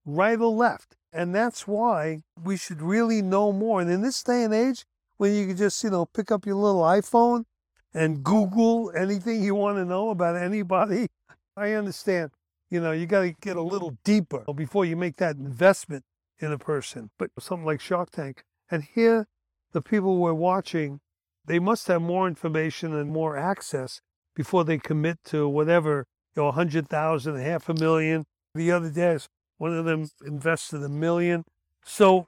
right 0.05 0.39
or 0.39 0.51
left. 0.51 0.95
And 1.11 1.33
that's 1.33 1.67
why 1.67 2.21
we 2.41 2.57
should 2.57 2.81
really 2.81 3.21
know 3.21 3.51
more. 3.51 3.81
And 3.81 3.89
in 3.89 4.01
this 4.01 4.21
day 4.23 4.43
and 4.43 4.53
age, 4.53 4.85
when 5.17 5.33
you 5.33 5.47
can 5.47 5.57
just, 5.57 5.83
you 5.83 5.89
know, 5.89 6.05
pick 6.05 6.31
up 6.31 6.45
your 6.45 6.55
little 6.55 6.81
iPhone 6.81 7.45
and 7.93 8.23
Google 8.23 8.91
anything 8.95 9.43
you 9.43 9.55
want 9.55 9.77
to 9.77 9.85
know 9.85 10.09
about 10.09 10.35
anybody, 10.35 11.07
I 11.57 11.71
understand. 11.71 12.31
You 12.69 12.81
know, 12.81 12.91
you 12.91 13.05
got 13.05 13.21
to 13.21 13.31
get 13.41 13.55
a 13.55 13.61
little 13.61 13.97
deeper 14.03 14.43
before 14.53 14.85
you 14.85 14.95
make 14.95 15.15
that 15.17 15.37
investment 15.37 16.03
in 16.39 16.51
a 16.51 16.57
person. 16.57 17.09
But 17.17 17.31
something 17.39 17.65
like 17.65 17.81
Shark 17.81 18.11
Tank, 18.11 18.43
and 18.69 18.83
here 18.83 19.27
the 19.71 19.81
people 19.81 20.17
we're 20.17 20.33
watching 20.33 20.99
they 21.47 21.59
must 21.59 21.87
have 21.87 22.01
more 22.01 22.27
information 22.27 22.93
and 22.93 23.09
more 23.09 23.37
access 23.37 24.01
before 24.35 24.63
they 24.63 24.77
commit 24.77 25.17
to 25.25 25.47
whatever, 25.47 26.05
you 26.35 26.43
know, 26.43 26.49
a 26.49 26.51
hundred 26.51 26.87
thousand, 26.87 27.37
half 27.37 27.67
a 27.69 27.73
million. 27.73 28.25
The 28.53 28.71
other 28.71 28.89
day, 28.89 29.17
one 29.57 29.75
of 29.75 29.85
them 29.85 30.09
invested 30.25 30.83
a 30.83 30.89
million. 30.89 31.43
So 31.83 32.27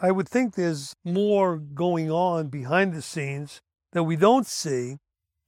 I 0.00 0.12
would 0.12 0.28
think 0.28 0.54
there's 0.54 0.94
more 1.04 1.56
going 1.56 2.10
on 2.10 2.48
behind 2.48 2.94
the 2.94 3.02
scenes 3.02 3.60
that 3.92 4.04
we 4.04 4.16
don't 4.16 4.46
see. 4.46 4.98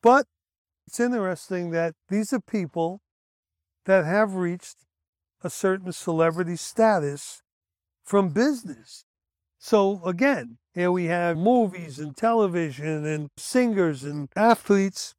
But 0.03 0.27
it's 0.87 0.99
interesting 0.99 1.71
that 1.71 1.95
these 2.09 2.33
are 2.33 2.41
people 2.41 3.01
that 3.85 4.05
have 4.05 4.35
reached 4.35 4.79
a 5.43 5.51
certain 5.51 5.93
celebrity 5.93 6.57
status 6.57 7.43
from 8.03 8.31
business. 8.31 9.05
So 9.59 10.03
again, 10.05 10.59
here 10.75 10.93
we 10.93 11.07
have 11.07 11.37
movies 11.37 11.99
and 11.99 12.17
television 12.17 13.05
and 13.05 13.29
singers 13.37 14.05
and 14.05 14.29
athletes, 14.37 15.15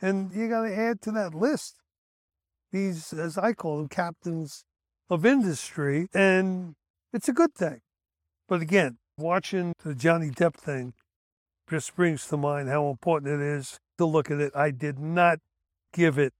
and 0.00 0.32
you 0.32 0.48
got 0.48 0.62
to 0.62 0.74
add 0.74 1.00
to 1.02 1.10
that 1.12 1.34
list 1.34 1.76
these, 2.72 3.12
as 3.12 3.38
I 3.38 3.52
call 3.52 3.78
them, 3.78 3.88
captains 3.88 4.64
of 5.08 5.24
industry, 5.24 6.08
and 6.12 6.74
it's 7.12 7.28
a 7.28 7.32
good 7.32 7.54
thing. 7.54 7.80
But 8.48 8.60
again, 8.60 8.98
watching 9.18 9.72
the 9.82 9.94
Johnny 9.94 10.30
Depp 10.30 10.54
thing 10.54 10.94
just 11.70 11.94
brings 11.96 12.26
to 12.28 12.36
mind 12.36 12.68
how 12.68 12.88
important 12.88 13.40
it 13.40 13.44
is 13.44 13.78
to 13.98 14.04
look 14.04 14.30
at 14.30 14.40
it. 14.40 14.52
I 14.54 14.70
did 14.70 14.98
not 14.98 15.40
give 15.92 16.18
it 16.18 16.32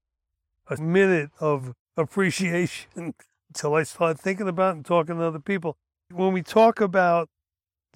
a 0.68 0.76
minute 0.80 1.30
of 1.40 1.72
appreciation 1.96 2.90
until 3.48 3.74
I 3.74 3.82
started 3.82 4.20
thinking 4.20 4.48
about 4.48 4.76
and 4.76 4.84
talking 4.84 5.16
to 5.16 5.24
other 5.24 5.40
people. 5.40 5.76
When 6.12 6.32
we 6.32 6.42
talk 6.42 6.80
about 6.80 7.28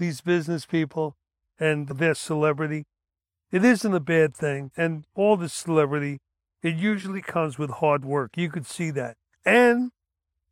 these 0.00 0.20
business 0.20 0.66
people 0.66 1.14
and 1.60 1.86
their 1.86 2.14
celebrity. 2.14 2.86
It 3.52 3.64
isn't 3.64 3.94
a 3.94 4.00
bad 4.00 4.34
thing. 4.34 4.72
And 4.76 5.04
all 5.14 5.36
this 5.36 5.52
celebrity, 5.52 6.18
it 6.62 6.74
usually 6.74 7.22
comes 7.22 7.58
with 7.58 7.70
hard 7.70 8.04
work. 8.04 8.36
You 8.36 8.50
could 8.50 8.66
see 8.66 8.90
that. 8.90 9.16
And 9.44 9.92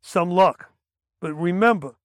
some 0.01 0.29
luck. 0.29 0.71
But 1.19 1.33
remember, 1.33 1.95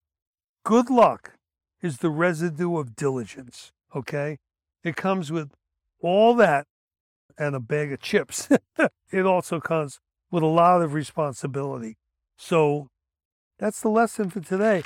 good 0.65 0.91
luck 0.91 1.35
is 1.81 1.99
the 1.99 2.11
residue 2.11 2.77
of 2.79 2.97
diligence. 2.97 3.71
Okay? 3.95 4.39
It 4.83 4.97
comes 4.97 5.31
with 5.31 5.53
all 6.01 6.35
that 6.35 6.67
and 7.39 7.55
a 7.55 7.61
bag 7.61 7.93
of 7.93 8.01
chips. 8.01 8.49
it 9.13 9.27
also 9.27 9.61
comes 9.61 10.01
with 10.31 10.43
a 10.43 10.47
lot 10.47 10.83
of 10.83 10.95
responsibility. 10.95 11.97
So 12.37 12.89
that's 13.59 13.81
the 13.81 13.89
lesson 13.89 14.31
for 14.31 14.41
today. 14.41 14.83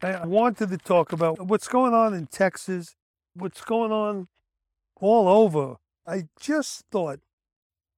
I 0.00 0.26
wanted 0.26 0.70
to 0.70 0.78
talk 0.78 1.12
about 1.12 1.40
what's 1.40 1.66
going 1.66 1.92
on 1.92 2.14
in 2.14 2.26
Texas, 2.28 2.94
what's 3.34 3.62
going 3.62 3.90
on 3.90 4.28
all 5.00 5.28
over. 5.28 5.76
I 6.06 6.24
just 6.38 6.84
thought 6.92 7.18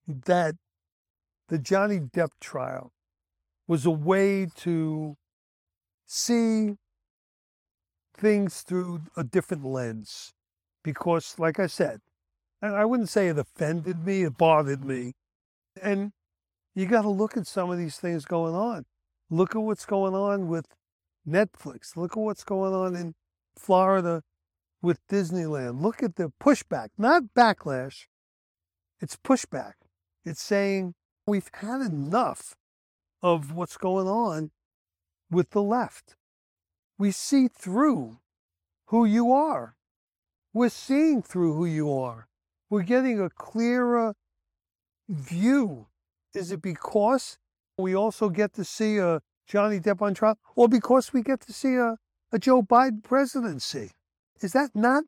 that 0.07 0.55
the 1.49 1.59
Johnny 1.59 2.01
Depp 2.01 2.31
trial 2.41 2.93
was 3.69 3.85
a 3.85 3.91
way 3.91 4.47
to 4.57 5.17
see 6.07 6.77
things 8.17 8.63
through 8.63 9.03
a 9.17 9.23
different 9.23 9.65
lens. 9.65 10.33
Because, 10.83 11.39
like 11.39 11.61
I 11.61 11.67
said, 11.67 12.01
I 12.63 12.87
wouldn't 12.87 13.11
say 13.11 13.29
it 13.29 13.39
offended 13.39 14.07
me, 14.07 14.23
it 14.23 14.39
bothered 14.39 14.85
me. 14.85 15.13
And 15.81 16.13
you 16.75 16.87
got 16.87 17.03
to 17.03 17.11
look 17.11 17.37
at 17.37 17.47
some 17.47 17.71
of 17.71 17.77
these 17.77 17.99
things 17.99 18.25
going 18.25 18.55
on. 18.55 18.87
Look 19.29 19.55
at 19.55 19.61
what's 19.61 19.85
going 19.85 20.15
on 20.15 20.49
with 20.49 20.67
Netflix. 21.27 21.97
Look 21.97 22.13
at 22.13 22.21
what's 22.21 22.45
going 22.45 22.75
on 22.75 22.97
in 22.97 23.15
Florida 23.57 24.23
with 24.83 25.07
Disneyland. 25.09 25.83
Look 25.83 26.03
at 26.03 26.17
the 26.17 26.33
pushback, 26.41 26.89
not 26.97 27.35
backlash. 27.37 28.07
It's 29.01 29.17
pushback. 29.17 29.75
It's 30.25 30.43
saying 30.43 30.95
we've 31.27 31.51
had 31.55 31.81
enough 31.81 32.55
of 33.23 33.53
what's 33.53 33.77
going 33.77 34.09
on 34.09 34.51
with 35.31 35.51
the 35.51 35.63
left. 35.63 36.17
We 36.99 37.11
see 37.11 37.49
through 37.49 38.19
who 38.87 39.05
you 39.05 39.33
are. 39.33 39.77
We're 40.53 40.69
seeing 40.69 41.23
through 41.23 41.55
who 41.55 41.65
you 41.65 41.93
are. 41.93 42.29
We're 42.69 42.83
getting 42.83 43.21
a 43.21 43.31
clearer 43.31 44.15
view. 45.09 45.87
Is 46.35 46.53
it 46.53 46.63
because 46.63 47.39
we 47.79 47.95
also 47.95 48.29
get 48.29 48.53
to 48.55 48.65
see 48.65 48.99
a 48.99 49.23
Johnny 49.51 49.81
Depp 49.81 50.01
on 50.01 50.15
trial, 50.15 50.39
or 50.55 50.69
because 50.69 51.13
we 51.13 51.23
get 51.23 51.41
to 51.41 51.53
see 51.53 51.75
a, 51.75 51.97
a 52.31 52.39
Joe 52.39 52.63
Biden 52.63 53.03
presidency? 53.03 53.91
Is 54.41 54.53
that 54.53 54.71
not 54.77 55.03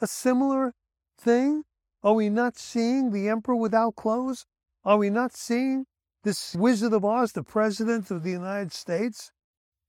a 0.00 0.06
similar 0.06 0.72
thing? 1.20 1.64
Are 2.02 2.14
we 2.14 2.30
not 2.30 2.56
seeing 2.56 3.10
the 3.10 3.28
emperor 3.28 3.54
without 3.54 3.94
clothes? 3.94 4.46
Are 4.82 4.96
we 4.96 5.10
not 5.10 5.36
seeing 5.36 5.84
this 6.24 6.54
Wizard 6.54 6.94
of 6.94 7.04
Oz, 7.04 7.32
the 7.32 7.42
President 7.42 8.10
of 8.10 8.22
the 8.22 8.30
United 8.30 8.72
States? 8.72 9.30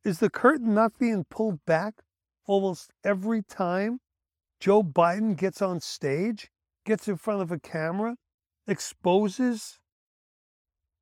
Is 0.03 0.19
the 0.19 0.29
curtain 0.29 0.73
not 0.73 0.99
being 0.99 1.23
pulled 1.29 1.63
back 1.65 2.01
almost 2.45 2.91
every 3.05 3.41
time 3.41 3.99
Joe 4.59 4.83
Biden 4.83 5.37
gets 5.37 5.61
on 5.61 5.79
stage, 5.79 6.49
gets 6.85 7.07
in 7.07 7.15
front 7.15 7.41
of 7.41 7.53
a 7.53 7.59
camera, 7.59 8.17
exposes 8.67 9.79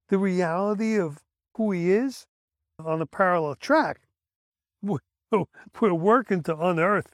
the 0.10 0.20
reality 0.20 1.00
of 1.00 1.24
who 1.56 1.72
he 1.72 1.92
is 1.92 2.28
on 2.84 3.02
a 3.02 3.06
parallel 3.06 3.56
track? 3.56 4.02
We're 4.82 5.94
working 5.94 6.44
to 6.44 6.58
unearth 6.58 7.14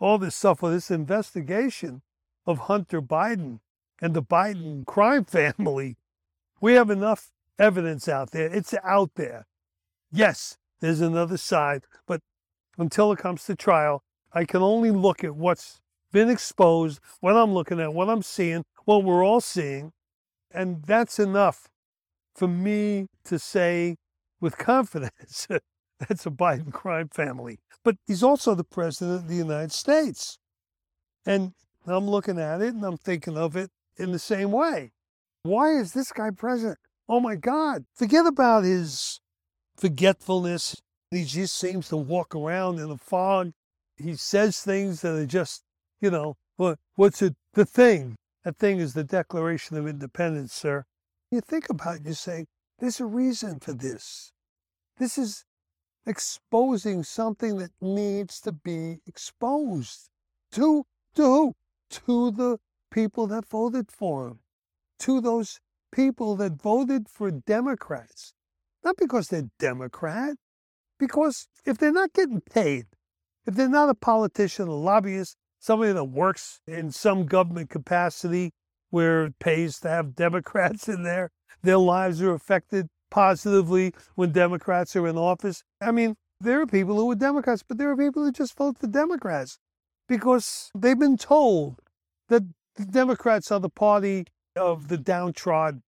all 0.00 0.18
this 0.18 0.36
stuff 0.36 0.62
with 0.62 0.72
this 0.72 0.90
investigation 0.90 2.02
of 2.46 2.58
Hunter 2.60 3.02
Biden 3.02 3.60
and 4.00 4.14
the 4.14 4.22
Biden 4.22 4.86
crime 4.86 5.24
family. 5.26 5.96
We 6.60 6.74
have 6.74 6.90
enough 6.90 7.30
evidence 7.58 8.08
out 8.08 8.30
there. 8.30 8.46
It's 8.46 8.74
out 8.84 9.10
there. 9.16 9.46
Yes, 10.10 10.56
there's 10.80 11.00
another 11.00 11.36
side, 11.36 11.84
but 12.06 12.20
until 12.78 13.12
it 13.12 13.18
comes 13.18 13.44
to 13.44 13.56
trial, 13.56 14.02
I 14.32 14.44
can 14.44 14.62
only 14.62 14.90
look 14.90 15.24
at 15.24 15.34
what's 15.34 15.80
been 16.12 16.30
exposed, 16.30 17.00
what 17.20 17.36
I'm 17.36 17.52
looking 17.52 17.80
at, 17.80 17.92
what 17.92 18.08
I'm 18.08 18.22
seeing, 18.22 18.64
what 18.84 19.04
we're 19.04 19.24
all 19.24 19.40
seeing. 19.40 19.92
And 20.50 20.82
that's 20.84 21.18
enough 21.18 21.68
for 22.34 22.48
me 22.48 23.08
to 23.24 23.38
say 23.38 23.96
with 24.40 24.58
confidence 24.58 25.46
that's 26.08 26.26
a 26.26 26.30
Biden 26.30 26.72
crime 26.72 27.08
family. 27.08 27.58
But 27.84 27.96
he's 28.06 28.22
also 28.22 28.54
the 28.54 28.64
president 28.64 29.22
of 29.22 29.28
the 29.28 29.34
United 29.34 29.72
States. 29.72 30.38
And 31.26 31.52
I'm 31.86 32.08
looking 32.08 32.38
at 32.38 32.60
it 32.60 32.74
and 32.74 32.84
I'm 32.84 32.98
thinking 32.98 33.36
of 33.36 33.56
it 33.56 33.70
in 33.96 34.12
the 34.12 34.18
same 34.18 34.52
way. 34.52 34.92
Why 35.42 35.72
is 35.72 35.92
this 35.92 36.12
guy 36.12 36.30
president? 36.30 36.78
Oh 37.08 37.20
my 37.20 37.36
God, 37.36 37.84
forget 37.94 38.26
about 38.26 38.64
his 38.64 39.20
forgetfulness. 39.76 40.76
He 41.10 41.24
just 41.24 41.56
seems 41.56 41.88
to 41.88 41.96
walk 41.96 42.34
around 42.34 42.78
in 42.78 42.90
a 42.90 42.98
fog. 42.98 43.52
He 43.96 44.14
says 44.14 44.60
things 44.60 45.00
that 45.00 45.14
are 45.14 45.26
just, 45.26 45.62
you 46.00 46.10
know, 46.10 46.36
what, 46.56 46.78
what's 46.96 47.22
it? 47.22 47.34
The 47.54 47.64
thing. 47.64 48.16
That 48.44 48.58
thing 48.58 48.78
is 48.78 48.94
the 48.94 49.04
Declaration 49.04 49.76
of 49.76 49.88
Independence, 49.88 50.52
sir. 50.52 50.84
You 51.30 51.40
think 51.40 51.70
about 51.70 51.96
it, 51.96 52.06
you 52.06 52.14
say, 52.14 52.46
there's 52.78 53.00
a 53.00 53.06
reason 53.06 53.60
for 53.60 53.72
this. 53.72 54.32
This 54.98 55.18
is 55.18 55.44
exposing 56.06 57.02
something 57.02 57.58
that 57.58 57.70
needs 57.80 58.40
to 58.40 58.52
be 58.52 58.98
exposed. 59.06 60.08
To, 60.52 60.84
to 61.14 61.22
who? 61.22 61.54
To 61.90 62.30
the 62.30 62.58
people 62.90 63.26
that 63.28 63.46
voted 63.46 63.90
for 63.90 64.28
him. 64.28 64.40
To 65.00 65.20
those 65.20 65.60
people 65.92 66.36
that 66.36 66.60
voted 66.60 67.08
for 67.08 67.30
Democrats. 67.30 68.32
Not 68.84 68.96
because 68.96 69.28
they're 69.28 69.50
Democrat, 69.58 70.36
because 70.98 71.48
if 71.64 71.78
they're 71.78 71.92
not 71.92 72.12
getting 72.12 72.40
paid, 72.40 72.86
if 73.46 73.54
they're 73.54 73.68
not 73.68 73.88
a 73.88 73.94
politician, 73.94 74.68
a 74.68 74.74
lobbyist, 74.74 75.36
somebody 75.58 75.92
that 75.92 76.04
works 76.04 76.60
in 76.66 76.90
some 76.90 77.26
government 77.26 77.70
capacity 77.70 78.52
where 78.90 79.26
it 79.26 79.38
pays 79.38 79.78
to 79.80 79.88
have 79.88 80.14
Democrats 80.14 80.88
in 80.88 81.02
there, 81.02 81.30
their 81.62 81.78
lives 81.78 82.22
are 82.22 82.34
affected 82.34 82.88
positively 83.10 83.92
when 84.14 84.32
Democrats 84.32 84.94
are 84.96 85.06
in 85.06 85.16
office. 85.16 85.62
I 85.80 85.90
mean, 85.90 86.16
there 86.40 86.60
are 86.60 86.66
people 86.66 86.96
who 86.96 87.10
are 87.10 87.16
Democrats, 87.16 87.64
but 87.66 87.78
there 87.78 87.90
are 87.90 87.96
people 87.96 88.24
who 88.24 88.32
just 88.32 88.56
vote 88.56 88.78
for 88.78 88.86
Democrats 88.86 89.58
because 90.08 90.70
they've 90.74 90.98
been 90.98 91.16
told 91.16 91.80
that 92.28 92.42
the 92.76 92.84
Democrats 92.84 93.50
are 93.50 93.60
the 93.60 93.68
party 93.68 94.26
of 94.56 94.88
the 94.88 94.96
downtrodden. 94.96 95.82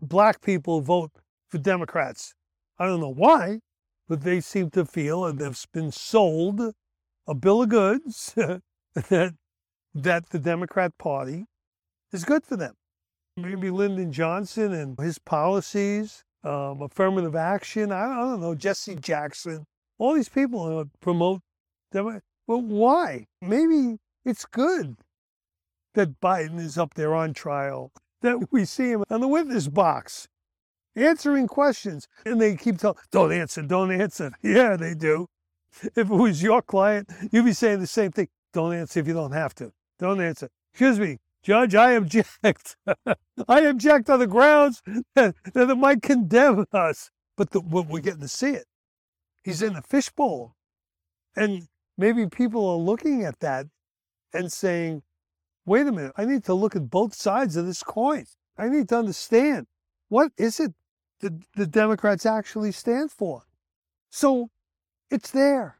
Black 0.00 0.42
people 0.42 0.80
vote 0.80 1.12
for 1.48 1.58
Democrats. 1.58 2.34
I 2.78 2.86
don't 2.86 3.00
know 3.00 3.08
why, 3.08 3.60
but 4.08 4.22
they 4.22 4.40
seem 4.40 4.70
to 4.70 4.84
feel 4.84 5.24
and 5.24 5.38
they've 5.38 5.66
been 5.72 5.92
sold 5.92 6.74
a 7.26 7.34
bill 7.34 7.62
of 7.62 7.68
goods 7.70 8.34
that 8.94 9.34
that 9.94 10.30
the 10.30 10.38
Democrat 10.38 10.98
Party 10.98 11.46
is 12.12 12.24
good 12.24 12.44
for 12.44 12.56
them. 12.56 12.74
Maybe 13.36 13.70
Lyndon 13.70 14.12
Johnson 14.12 14.72
and 14.72 14.98
his 14.98 15.18
policies, 15.18 16.22
um, 16.44 16.82
affirmative 16.82 17.34
action. 17.34 17.90
I, 17.90 18.04
I, 18.04 18.20
don't 18.20 18.40
know 18.40 18.54
Jesse 18.54 18.94
Jackson. 18.94 19.66
All 19.98 20.14
these 20.14 20.28
people 20.28 20.88
promote 21.00 21.40
them. 21.90 22.20
But 22.46 22.58
why? 22.58 23.26
Maybe 23.42 23.98
it's 24.24 24.44
good 24.44 24.96
that 25.94 26.20
Biden 26.20 26.60
is 26.60 26.78
up 26.78 26.94
there 26.94 27.14
on 27.14 27.34
trial. 27.34 27.90
That 28.22 28.52
we 28.52 28.64
see 28.64 28.90
him 28.90 29.04
on 29.10 29.20
the 29.20 29.28
witness 29.28 29.68
box 29.68 30.28
answering 30.96 31.46
questions, 31.46 32.06
and 32.24 32.40
they 32.40 32.56
keep 32.56 32.78
telling, 32.78 32.96
"Don't 33.10 33.32
answer, 33.32 33.62
don't 33.62 33.90
answer." 33.90 34.32
Yeah, 34.42 34.76
they 34.76 34.94
do. 34.94 35.26
If 35.82 35.98
it 35.98 36.06
was 36.08 36.42
your 36.42 36.62
client, 36.62 37.10
you'd 37.32 37.44
be 37.44 37.52
saying 37.52 37.80
the 37.80 37.86
same 37.86 38.12
thing. 38.12 38.28
Don't 38.52 38.72
answer 38.72 39.00
if 39.00 39.08
you 39.08 39.14
don't 39.14 39.32
have 39.32 39.54
to. 39.56 39.72
Don't 39.98 40.20
answer. 40.20 40.48
Excuse 40.72 41.00
me, 41.00 41.18
Judge, 41.44 41.74
I 41.74 41.92
object. 41.92 42.76
I 43.48 43.60
object 43.60 44.08
on 44.08 44.18
the 44.18 44.26
grounds 44.26 44.82
that, 45.14 45.34
that 45.52 45.70
it 45.70 45.74
might 45.76 46.02
condemn 46.02 46.64
us. 46.72 47.10
But 47.36 47.50
the, 47.50 47.60
we're 47.60 48.00
getting 48.00 48.22
to 48.22 48.28
see 48.28 48.52
it. 48.52 48.64
He's 49.44 49.60
in 49.60 49.76
a 49.76 49.82
fishbowl. 49.82 50.56
And 51.36 51.68
maybe 51.98 52.26
people 52.28 52.66
are 52.66 52.78
looking 52.78 53.24
at 53.24 53.40
that 53.40 53.66
and 54.32 54.50
saying, 54.50 55.02
wait 55.66 55.86
a 55.86 55.92
minute, 55.92 56.12
I 56.16 56.24
need 56.24 56.44
to 56.44 56.54
look 56.54 56.76
at 56.76 56.88
both 56.88 57.14
sides 57.14 57.56
of 57.56 57.66
this 57.66 57.82
coin. 57.82 58.24
I 58.56 58.68
need 58.68 58.88
to 58.88 58.98
understand 58.98 59.66
what 60.08 60.32
is 60.38 60.60
it 60.60 60.72
that 61.20 61.32
the 61.56 61.66
Democrats 61.66 62.24
actually 62.24 62.72
stand 62.72 63.10
for. 63.10 63.42
So 64.10 64.48
it's 65.10 65.30
there. 65.30 65.76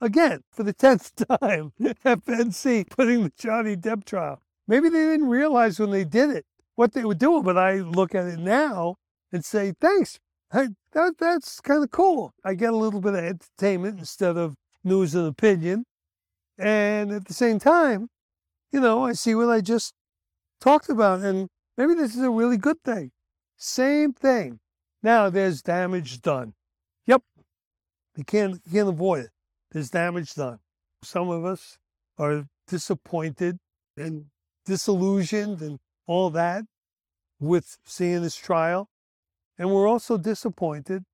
Again, 0.00 0.42
for 0.50 0.62
the 0.62 0.74
10th 0.74 1.38
time, 1.40 1.72
FNC 1.80 2.88
putting 2.88 3.24
the 3.24 3.32
Johnny 3.36 3.76
Depp 3.76 4.04
trial. 4.04 4.40
Maybe 4.68 4.88
they 4.88 5.04
didn't 5.04 5.28
realize 5.28 5.78
when 5.78 5.90
they 5.90 6.04
did 6.04 6.30
it 6.30 6.46
what 6.74 6.92
they 6.92 7.04
were 7.04 7.14
doing, 7.14 7.42
but 7.42 7.58
I 7.58 7.76
look 7.76 8.14
at 8.14 8.26
it 8.26 8.38
now 8.38 8.96
and 9.30 9.44
say, 9.44 9.72
thanks. 9.80 10.18
I, 10.52 10.68
that, 10.92 11.14
that's 11.18 11.60
kind 11.60 11.82
of 11.82 11.90
cool. 11.90 12.34
I 12.44 12.54
get 12.54 12.72
a 12.72 12.76
little 12.76 13.00
bit 13.00 13.14
of 13.14 13.24
entertainment 13.24 13.98
instead 13.98 14.36
of 14.36 14.54
news 14.84 15.14
and 15.14 15.26
opinion. 15.26 15.84
And 16.58 17.10
at 17.10 17.24
the 17.24 17.34
same 17.34 17.58
time, 17.58 18.08
you 18.70 18.80
know, 18.80 19.04
I 19.04 19.12
see 19.12 19.34
what 19.34 19.48
I 19.48 19.60
just 19.60 19.94
talked 20.60 20.88
about, 20.88 21.20
and 21.20 21.48
maybe 21.76 21.94
this 21.94 22.14
is 22.14 22.22
a 22.22 22.30
really 22.30 22.56
good 22.56 22.82
thing. 22.84 23.10
Same 23.56 24.12
thing. 24.12 24.60
Now 25.02 25.30
there's 25.30 25.62
damage 25.62 26.20
done. 26.20 26.54
Yep. 27.06 27.22
You 28.16 28.24
can't, 28.24 28.60
you 28.66 28.72
can't 28.72 28.88
avoid 28.88 29.24
it. 29.24 29.30
There's 29.70 29.90
damage 29.90 30.34
done. 30.34 30.58
Some 31.02 31.30
of 31.30 31.44
us 31.44 31.78
are 32.18 32.44
disappointed 32.68 33.58
and 33.96 34.26
disillusioned 34.64 35.60
and 35.60 35.78
all 36.06 36.30
that 36.30 36.64
with 37.40 37.78
seeing 37.84 38.22
this 38.22 38.36
trial. 38.36 38.88
And 39.58 39.70
we're 39.70 39.88
also 39.88 40.16
disappointed 40.16 41.04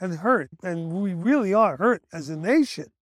and 0.00 0.16
hurt. 0.18 0.50
And 0.62 0.92
we 0.92 1.14
really 1.14 1.52
are 1.54 1.76
hurt 1.76 2.02
as 2.12 2.28
a 2.28 2.36
nation 2.36 2.92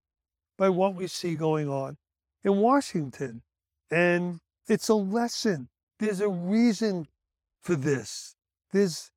by 0.57 0.69
what 0.69 0.95
we 0.95 1.07
see 1.07 1.35
going 1.35 1.69
on 1.69 1.97
in 2.43 2.57
Washington. 2.57 3.41
And 3.89 4.39
it's 4.67 4.89
a 4.89 4.95
lesson. 4.95 5.69
There's 5.99 6.21
a 6.21 6.29
reason 6.29 7.07
for 7.61 7.75
this. 7.75 8.35
There's 8.71 9.11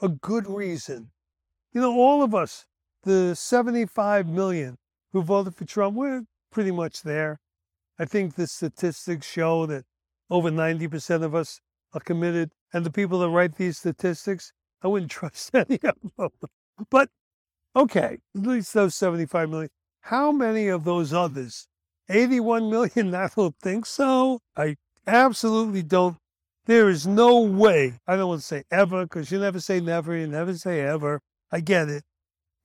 a 0.00 0.08
good 0.08 0.46
reason. 0.48 1.10
You 1.72 1.80
know, 1.80 1.94
all 1.94 2.22
of 2.22 2.34
us, 2.34 2.66
the 3.04 3.34
75 3.34 4.26
million 4.26 4.78
who 5.12 5.22
voted 5.22 5.54
for 5.54 5.64
Trump, 5.64 5.96
we're 5.96 6.24
pretty 6.50 6.70
much 6.70 7.02
there. 7.02 7.40
I 7.98 8.04
think 8.04 8.34
the 8.34 8.46
statistics 8.46 9.26
show 9.26 9.66
that 9.66 9.84
over 10.32 10.50
90% 10.50 11.22
of 11.22 11.34
us 11.34 11.60
are 11.92 12.00
committed. 12.00 12.50
And 12.72 12.86
the 12.86 12.90
people 12.90 13.18
that 13.18 13.28
write 13.28 13.56
these 13.56 13.76
statistics, 13.76 14.52
I 14.82 14.88
wouldn't 14.88 15.10
trust 15.18 15.54
any 15.54 15.78
of 15.84 15.94
them. 16.16 16.30
But 16.90 17.10
okay, 17.76 18.18
at 18.34 18.42
least 18.42 18.72
those 18.72 18.94
75 18.94 19.50
million. 19.50 19.70
How 20.00 20.32
many 20.32 20.68
of 20.68 20.84
those 20.84 21.12
others? 21.12 21.68
81 22.08 22.70
million? 22.70 23.14
I 23.14 23.28
don't 23.36 23.54
think 23.60 23.84
so. 23.84 24.40
I 24.56 24.76
absolutely 25.06 25.82
don't. 25.82 26.16
There 26.64 26.88
is 26.88 27.06
no 27.06 27.40
way. 27.40 27.98
I 28.06 28.16
don't 28.16 28.28
want 28.28 28.40
to 28.40 28.46
say 28.46 28.62
ever 28.70 29.04
because 29.04 29.30
you 29.30 29.38
never 29.38 29.60
say 29.60 29.80
never, 29.80 30.16
you 30.16 30.26
never 30.26 30.54
say 30.54 30.80
ever. 30.80 31.20
I 31.50 31.60
get 31.60 31.90
it. 31.90 32.04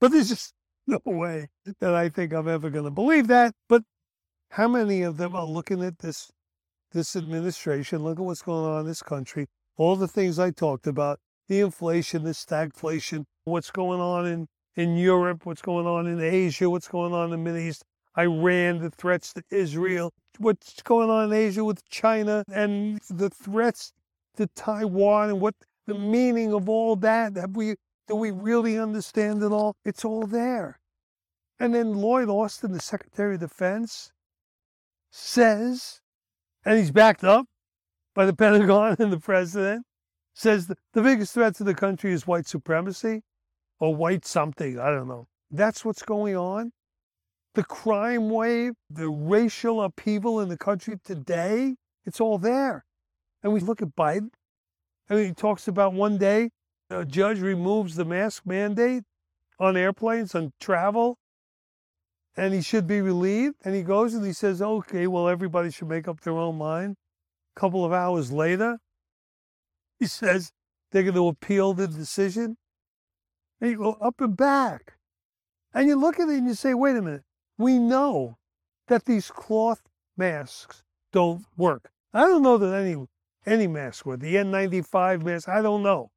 But 0.00 0.12
there's 0.12 0.30
just 0.30 0.54
no 0.86 1.00
way 1.04 1.48
that 1.80 1.94
I 1.94 2.08
think 2.08 2.32
I'm 2.32 2.48
ever 2.48 2.70
going 2.70 2.86
to 2.86 2.90
believe 2.90 3.26
that. 3.26 3.54
But 3.68 3.82
how 4.52 4.68
many 4.68 5.02
of 5.02 5.18
them 5.18 5.36
are 5.36 5.44
looking 5.44 5.84
at 5.84 5.98
this 5.98 6.30
this 6.92 7.16
administration, 7.16 8.02
look 8.02 8.18
at 8.18 8.24
what's 8.24 8.42
going 8.42 8.64
on 8.64 8.80
in 8.80 8.86
this 8.86 9.02
country, 9.02 9.46
all 9.76 9.96
the 9.96 10.08
things 10.08 10.38
I 10.38 10.50
talked 10.50 10.86
about, 10.86 11.20
the 11.48 11.60
inflation, 11.60 12.24
the 12.24 12.30
stagflation, 12.30 13.24
what's 13.44 13.70
going 13.70 14.00
on 14.00 14.26
in, 14.26 14.46
in 14.76 14.96
Europe, 14.96 15.46
what's 15.46 15.62
going 15.62 15.86
on 15.86 16.06
in 16.06 16.20
Asia, 16.20 16.68
what's 16.68 16.88
going 16.88 17.12
on 17.12 17.26
in 17.26 17.30
the 17.30 17.36
Middle 17.38 17.60
East, 17.60 17.84
Iran, 18.16 18.78
the 18.78 18.90
threats 18.90 19.32
to 19.34 19.42
Israel, 19.50 20.12
what's 20.38 20.82
going 20.82 21.10
on 21.10 21.24
in 21.24 21.32
Asia 21.32 21.64
with 21.64 21.88
China 21.88 22.44
and 22.52 23.00
the 23.08 23.30
threats 23.30 23.92
to 24.36 24.46
Taiwan 24.48 25.30
and 25.30 25.40
what 25.40 25.54
the 25.86 25.94
meaning 25.94 26.52
of 26.52 26.68
all 26.68 26.96
that. 26.96 27.36
Have 27.36 27.56
we 27.56 27.76
do 28.08 28.16
we 28.16 28.30
really 28.30 28.78
understand 28.78 29.42
it 29.42 29.52
all? 29.52 29.76
It's 29.84 30.04
all 30.04 30.26
there. 30.26 30.80
And 31.60 31.74
then 31.74 31.94
Lloyd 31.94 32.28
Austin, 32.28 32.72
the 32.72 32.80
Secretary 32.80 33.34
of 33.34 33.40
Defense, 33.40 34.12
says, 35.10 36.00
and 36.64 36.78
he's 36.78 36.90
backed 36.90 37.24
up 37.24 37.46
by 38.14 38.26
the 38.26 38.32
Pentagon 38.36 38.96
and 38.98 39.12
the 39.12 39.20
president, 39.20 39.84
says 40.34 40.66
the, 40.66 41.02
biggest 41.02 41.34
threat 41.34 41.54
to 41.56 41.64
the 41.64 41.74
country 41.74 42.12
is 42.12 42.26
white 42.26 42.46
supremacy 42.46 43.22
or 43.80 43.94
white 43.94 44.24
something. 44.24 44.78
I 44.78 44.90
don't 44.90 45.08
know. 45.08 45.26
That's 45.50 45.84
what's 45.84 46.02
going 46.02 46.36
on. 46.36 46.72
The 47.54 47.64
crime 47.64 48.30
wave, 48.30 48.74
the 48.90 49.08
racial 49.08 49.82
upheaval 49.82 50.40
in 50.40 50.48
the 50.48 50.56
country 50.56 50.96
today, 51.04 51.74
it's 52.04 52.20
all 52.20 52.38
there. 52.38 52.84
And 53.42 53.52
we 53.52 53.60
look 53.60 53.82
at 53.82 53.96
Biden, 53.96 54.30
and 55.08 55.18
he 55.18 55.32
talks 55.32 55.66
about 55.66 55.92
one 55.92 56.18
day 56.18 56.50
a 56.90 57.04
judge 57.04 57.40
removes 57.40 57.96
the 57.96 58.04
mask 58.04 58.44
mandate 58.46 59.04
on 59.58 59.76
airplanes, 59.76 60.34
on 60.34 60.52
travel, 60.60 61.18
and 62.38 62.54
he 62.54 62.62
should 62.62 62.86
be 62.86 63.00
relieved. 63.00 63.56
And 63.64 63.74
he 63.74 63.82
goes 63.82 64.14
and 64.14 64.24
he 64.24 64.32
says, 64.32 64.62
okay, 64.62 65.08
well, 65.08 65.28
everybody 65.28 65.72
should 65.72 65.88
make 65.88 66.06
up 66.06 66.20
their 66.20 66.34
own 66.34 66.56
mind. 66.56 66.96
A 67.56 67.60
couple 67.60 67.84
of 67.84 67.92
hours 67.92 68.30
later, 68.30 68.78
he 69.98 70.06
says 70.20 70.52
they're 70.90 71.02
going 71.02 71.14
to 71.16 71.26
appeal 71.26 71.74
the 71.74 71.88
decision. 71.88 72.56
And 73.60 73.72
you 73.72 73.76
go 73.78 73.92
up 74.00 74.20
and 74.20 74.36
back. 74.36 74.94
And 75.74 75.88
you 75.88 75.96
look 75.96 76.20
at 76.20 76.28
it 76.28 76.36
and 76.36 76.46
you 76.46 76.54
say, 76.54 76.74
wait 76.74 76.96
a 76.96 77.02
minute, 77.02 77.24
we 77.58 77.78
know 77.78 78.38
that 78.86 79.04
these 79.04 79.30
cloth 79.30 79.82
masks 80.16 80.84
don't 81.12 81.44
work. 81.56 81.90
I 82.14 82.20
don't 82.20 82.42
know 82.42 82.56
that 82.56 82.74
any 82.74 82.96
any 83.46 83.66
mask 83.66 84.06
would. 84.06 84.20
The 84.20 84.36
N95 84.36 85.22
mask, 85.24 85.48
I 85.48 85.60
don't 85.60 85.82
know. 85.82 86.10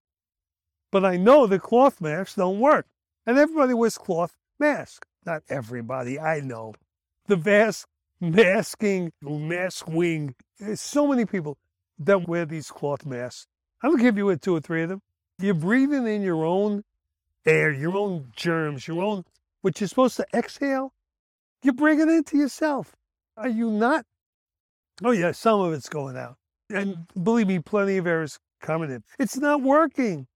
But 0.91 1.03
I 1.03 1.17
know 1.17 1.47
the 1.47 1.59
cloth 1.59 1.99
masks 1.99 2.36
don't 2.36 2.59
work. 2.59 2.86
And 3.26 3.38
everybody 3.38 3.74
wears 3.74 3.97
cloth 3.97 4.36
masks. 4.59 5.07
Not 5.26 5.43
everybody, 5.49 6.19
I 6.19 6.39
know. 6.39 6.74
The 7.28 7.36
vast 7.36 7.86
masking, 8.19 9.11
mask 9.22 9.88
wing, 9.88 10.36
there's 10.59 10.82
so 10.82 11.07
many 11.07 11.26
people 11.26 11.57
that 11.99 12.28
wear 12.28 12.45
these 12.45 12.69
cloth 12.72 13.05
masks. 13.05 13.47
I'm 13.84 13.91
gonna 13.91 14.03
give 14.03 14.17
you 14.17 14.30
a 14.30 14.38
two 14.38 14.55
or 14.55 14.61
three 14.61 14.84
of 14.84 14.89
them. 14.89 15.01
You're 15.39 15.53
breathing 15.53 16.07
in 16.07 16.22
your 16.22 16.45
own 16.45 16.84
air, 17.45 17.72
your 17.72 17.97
own 17.97 18.32
germs, 18.36 18.88
your 18.88 19.03
own 19.03 19.24
what 19.61 19.80
you're 19.80 19.88
supposed 19.88 20.17
to 20.17 20.26
exhale. 20.34 20.93
You 21.63 21.74
bring 21.74 21.99
it 21.99 22.07
into 22.07 22.38
yourself. 22.38 22.95
Are 23.38 23.49
you 23.49 23.69
not? 23.69 24.05
Oh 25.03 25.11
yeah, 25.11 25.32
some 25.32 25.59
of 25.59 25.74
it's 25.74 25.89
going 25.89 26.17
out. 26.17 26.38
And 26.69 27.07
believe 27.22 27.47
me, 27.47 27.59
plenty 27.59 27.97
of 27.97 28.07
air 28.07 28.24
is 28.24 28.39
coming 28.61 28.91
in. 28.91 29.03
It's 29.19 29.38
not 29.38 29.61
working. 29.61 30.28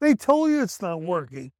They 0.00 0.14
told 0.14 0.50
you 0.50 0.62
it's 0.62 0.82
not 0.82 1.00
working. 1.00 1.52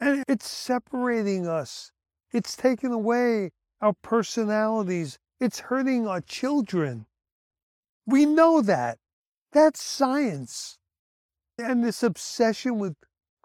And 0.00 0.24
it's 0.28 0.48
separating 0.50 1.46
us. 1.46 1.92
It's 2.32 2.56
taking 2.56 2.92
away 2.92 3.50
our 3.80 3.94
personalities. 4.02 5.18
It's 5.40 5.60
hurting 5.60 6.06
our 6.06 6.20
children. 6.20 7.06
We 8.06 8.26
know 8.26 8.60
that. 8.62 8.98
That's 9.52 9.82
science. 9.82 10.78
And 11.58 11.84
this 11.84 12.02
obsession 12.02 12.78
with 12.78 12.94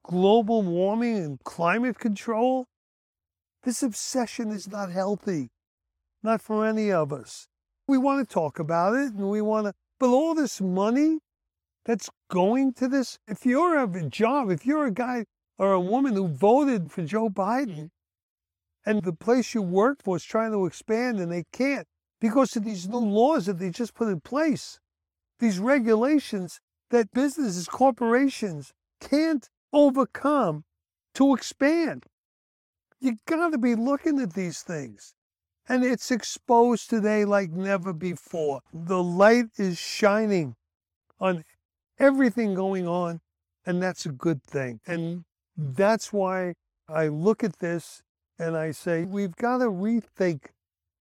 global 0.04 0.62
warming 0.62 1.18
and 1.18 1.40
climate 1.44 2.00
control, 2.00 2.68
this 3.64 3.84
obsession 3.84 4.50
is 4.50 4.70
not 4.70 4.92
healthy, 4.92 5.50
not 6.24 6.42
for 6.42 6.66
any 6.66 6.92
of 6.92 7.14
us. 7.14 7.48
We 7.88 7.98
want 7.98 8.28
to 8.28 8.34
talk 8.34 8.60
about 8.60 8.96
it 8.96 9.14
and 9.14 9.30
we 9.30 9.42
want 9.42 9.68
to, 9.68 9.74
but 10.00 10.08
all 10.08 10.34
this 10.34 10.60
money 10.60 11.20
that's 11.86 12.10
going 12.30 12.74
to 12.74 12.88
this, 12.88 13.18
if 13.28 13.46
you're 13.46 13.80
a 13.80 14.10
job, 14.10 14.50
if 14.50 14.66
you're 14.66 14.86
a 14.86 14.92
guy 14.92 15.26
or 15.58 15.74
a 15.74 15.80
woman 15.80 16.14
who 16.14 16.28
voted 16.28 16.92
for 16.92 17.04
Joe 17.04 17.30
Biden, 17.30 17.90
and 18.86 19.04
the 19.04 19.14
place 19.14 19.54
you 19.54 19.62
work 19.62 20.04
for 20.04 20.18
is 20.18 20.24
trying 20.24 20.52
to 20.52 20.66
expand 20.66 21.20
and 21.20 21.32
they 21.32 21.46
can't 21.52 21.88
because 22.20 22.56
of 22.56 22.64
these 22.64 22.88
new 22.88 22.98
laws 22.98 23.48
that 23.48 23.60
they 23.60 23.70
just 23.70 23.96
put 23.96 24.08
in 24.08 24.22
place, 24.22 24.80
these 25.40 25.60
regulations 25.60 26.60
that 26.90 27.12
businesses, 27.14 27.68
corporations 27.68 28.74
can't 29.00 29.50
overcome 29.74 30.64
to 31.16 31.34
expand. 31.34 32.06
You 33.00 33.18
got 33.26 33.50
to 33.50 33.58
be 33.58 33.76
looking 33.76 34.20
at 34.20 34.34
these 34.34 34.62
things. 34.62 35.14
And 35.68 35.84
it's 35.84 36.12
exposed 36.12 36.90
today 36.90 37.26
like 37.26 37.52
never 37.52 37.94
before. 37.94 38.62
The 38.74 39.02
light 39.02 39.46
is 39.58 39.78
shining 39.78 40.56
on 41.20 41.44
everything 42.00 42.56
going 42.56 42.88
on, 42.88 43.22
and 43.66 43.82
that's 43.82 44.06
a 44.06 44.12
good 44.12 44.44
thing. 44.44 44.80
And 44.86 45.24
that's 45.56 46.12
why 46.12 46.56
I 46.90 47.08
look 47.08 47.44
at 47.44 47.60
this 47.60 48.02
and 48.42 48.58
I 48.58 48.72
say, 48.72 49.04
we've 49.04 49.36
got 49.36 49.60
to 49.60 49.66
rethink 49.66 50.48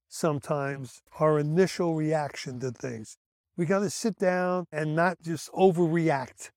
sometimes 0.09 1.01
our 1.19 1.39
initial 1.39 1.95
reaction 1.95 2.61
to 2.61 2.71
things. 2.71 3.17
We 3.57 3.65
got 3.65 3.79
to 3.79 3.89
sit 3.89 4.19
down 4.19 4.67
and 4.71 4.95
not 4.95 5.23
just 5.23 5.51
overreact. 5.53 6.51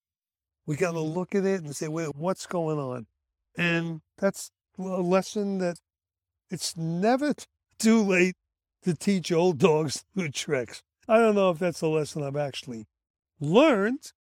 We 0.65 0.75
got 0.75 0.91
to 0.91 0.97
mm-hmm. 0.97 1.17
look 1.17 1.35
at 1.35 1.45
it 1.45 1.63
and 1.63 1.73
say, 1.73 1.87
wait, 1.87 2.17
what's 2.17 2.45
going 2.45 2.79
on? 2.79 3.05
And 3.55 4.01
that's 4.17 4.51
a 4.77 4.81
lesson 4.81 5.59
that 5.59 5.77
it's 6.49 6.75
never 6.75 7.33
too 7.79 8.03
late 8.03 8.35
to 8.83 8.93
teach 8.93 9.31
old 9.31 9.59
dogs 9.59 10.03
new 10.15 10.27
tricks. 10.27 10.83
I 11.07 11.17
don't 11.17 11.35
know 11.35 11.49
if 11.49 11.59
that's 11.59 11.81
a 11.81 11.87
lesson 11.87 12.23
I've 12.23 12.35
actually 12.35 12.87
learned, 13.39 14.11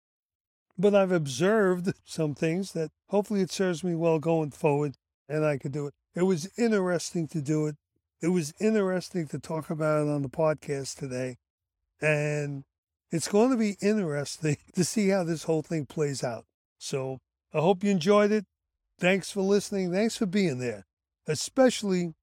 but 0.79 0.95
I've 0.95 1.13
observed 1.13 1.93
some 2.05 2.37
things 2.37 2.71
that 2.73 2.91
hopefully 3.09 3.41
it 3.41 3.51
serves 3.51 3.83
me 3.83 3.97
well 3.97 4.21
going 4.21 4.53
forward 4.53 4.95
and 5.29 5.45
I 5.45 5.59
could 5.59 5.73
do 5.73 5.89
it. 5.89 5.95
It 6.15 6.23
was 6.23 6.51
interesting 6.59 7.27
to 7.29 7.41
do 7.41 7.67
it. 7.67 7.77
It 8.21 8.29
was 8.29 8.55
interesting 8.61 9.27
to 9.29 9.39
talk 9.39 9.71
about 9.71 10.07
it 10.07 10.11
on 10.11 10.23
the 10.23 10.29
podcast 10.29 10.97
today. 10.97 11.39
And 12.01 12.65
it's 13.11 13.29
going 13.29 13.51
to 13.51 13.57
be 13.57 13.77
interesting 13.81 14.57
to 14.75 14.85
see 14.85 15.09
how 15.09 15.25
this 15.25 15.45
whole 15.45 15.63
thing 15.63 15.87
plays 15.87 16.23
out. 16.23 16.45
So 16.79 17.19
I 17.55 17.61
hope 17.61 17.83
you 17.83 17.91
enjoyed 17.91 18.33
it. 18.33 18.45
Thanks 18.99 19.31
for 19.31 19.41
listening. 19.41 19.93
Thanks 19.93 20.17
for 20.17 20.27
being 20.27 20.59
there, 20.59 20.85
especially 21.27 22.15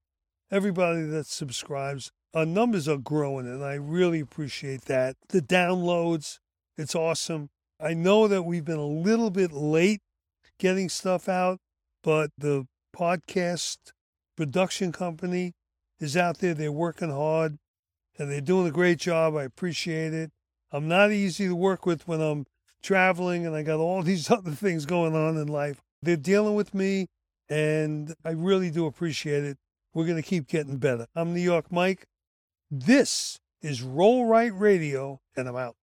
everybody 0.52 1.04
that 1.04 1.26
subscribes. 1.28 2.12
Our 2.34 2.46
numbers 2.46 2.88
are 2.88 2.98
growing, 2.98 3.48
and 3.48 3.64
I 3.64 3.74
really 3.74 4.20
appreciate 4.20 4.86
that. 4.86 5.16
The 5.30 5.42
downloads, 5.42 6.40
it's 6.78 6.96
awesome. 6.96 7.50
I 7.82 7.94
know 7.94 8.28
that 8.28 8.44
we've 8.44 8.64
been 8.64 8.78
a 8.78 8.86
little 8.86 9.32
bit 9.32 9.52
late 9.52 10.02
getting 10.60 10.90
stuff 10.90 11.28
out, 11.28 11.60
but 12.04 12.30
the 12.38 12.66
podcast 12.96 13.78
production 14.36 14.92
company 14.92 15.54
is 16.00 16.16
out 16.16 16.40
there. 16.40 16.54
They're 16.54 16.72
working 16.72 17.10
hard 17.10 17.58
and 18.18 18.32
they're 18.32 18.42
doing 18.42 18.68
a 18.68 18.72
great 18.72 19.00
job. 19.00 19.36
I 19.36 19.44
appreciate 19.44 20.14
it. 20.14 20.32
I'm 20.72 20.88
not 20.88 21.12
easy 21.12 21.48
to 21.48 21.56
work 21.56 21.86
with 21.86 22.08
when 22.08 22.22
I'm 22.22 22.46
traveling 22.82 23.46
and 23.46 23.56
I 23.56 23.64
got 23.64 23.80
all 23.80 24.02
these 24.04 24.30
other 24.32 24.52
things 24.52 24.86
going 24.86 25.16
on 25.16 25.38
in 25.38 25.48
life. 25.48 25.82
They're 26.02 26.16
dealing 26.16 26.56
with 26.56 26.74
me 26.74 27.08
and 27.50 28.14
I 28.24 28.32
really 28.32 28.70
do 28.70 28.86
appreciate 28.86 29.44
it. 29.44 29.58
We're 29.94 30.06
going 30.06 30.22
to 30.22 30.28
keep 30.28 30.48
getting 30.48 30.78
better. 30.78 31.08
I'm 31.16 31.34
New 31.34 31.42
York 31.42 31.72
Mike. 31.72 32.06
This 32.70 33.40
is 33.62 33.82
Roll 33.82 34.26
Right 34.26 34.54
Radio, 34.54 35.20
and 35.36 35.48
I'm 35.50 35.56
out. 35.56 35.76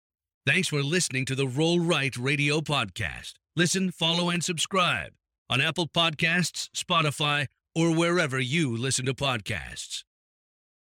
Thanks 0.45 0.69
for 0.69 0.81
listening 0.81 1.25
to 1.25 1.35
the 1.35 1.45
Roll 1.45 1.81
Right 1.81 2.15
Radio 2.15 2.61
podcast. 2.61 3.33
Listen, 3.57 3.91
follow, 3.91 4.29
and 4.29 4.41
subscribe 4.41 5.11
on 5.49 5.61
Apple 5.61 5.87
Podcasts, 5.87 6.69
Spotify, 6.75 7.47
or 7.75 7.95
wherever 7.95 8.39
you 8.39 8.75
listen 8.75 9.05
to 9.05 9.13
podcasts. 9.13 10.03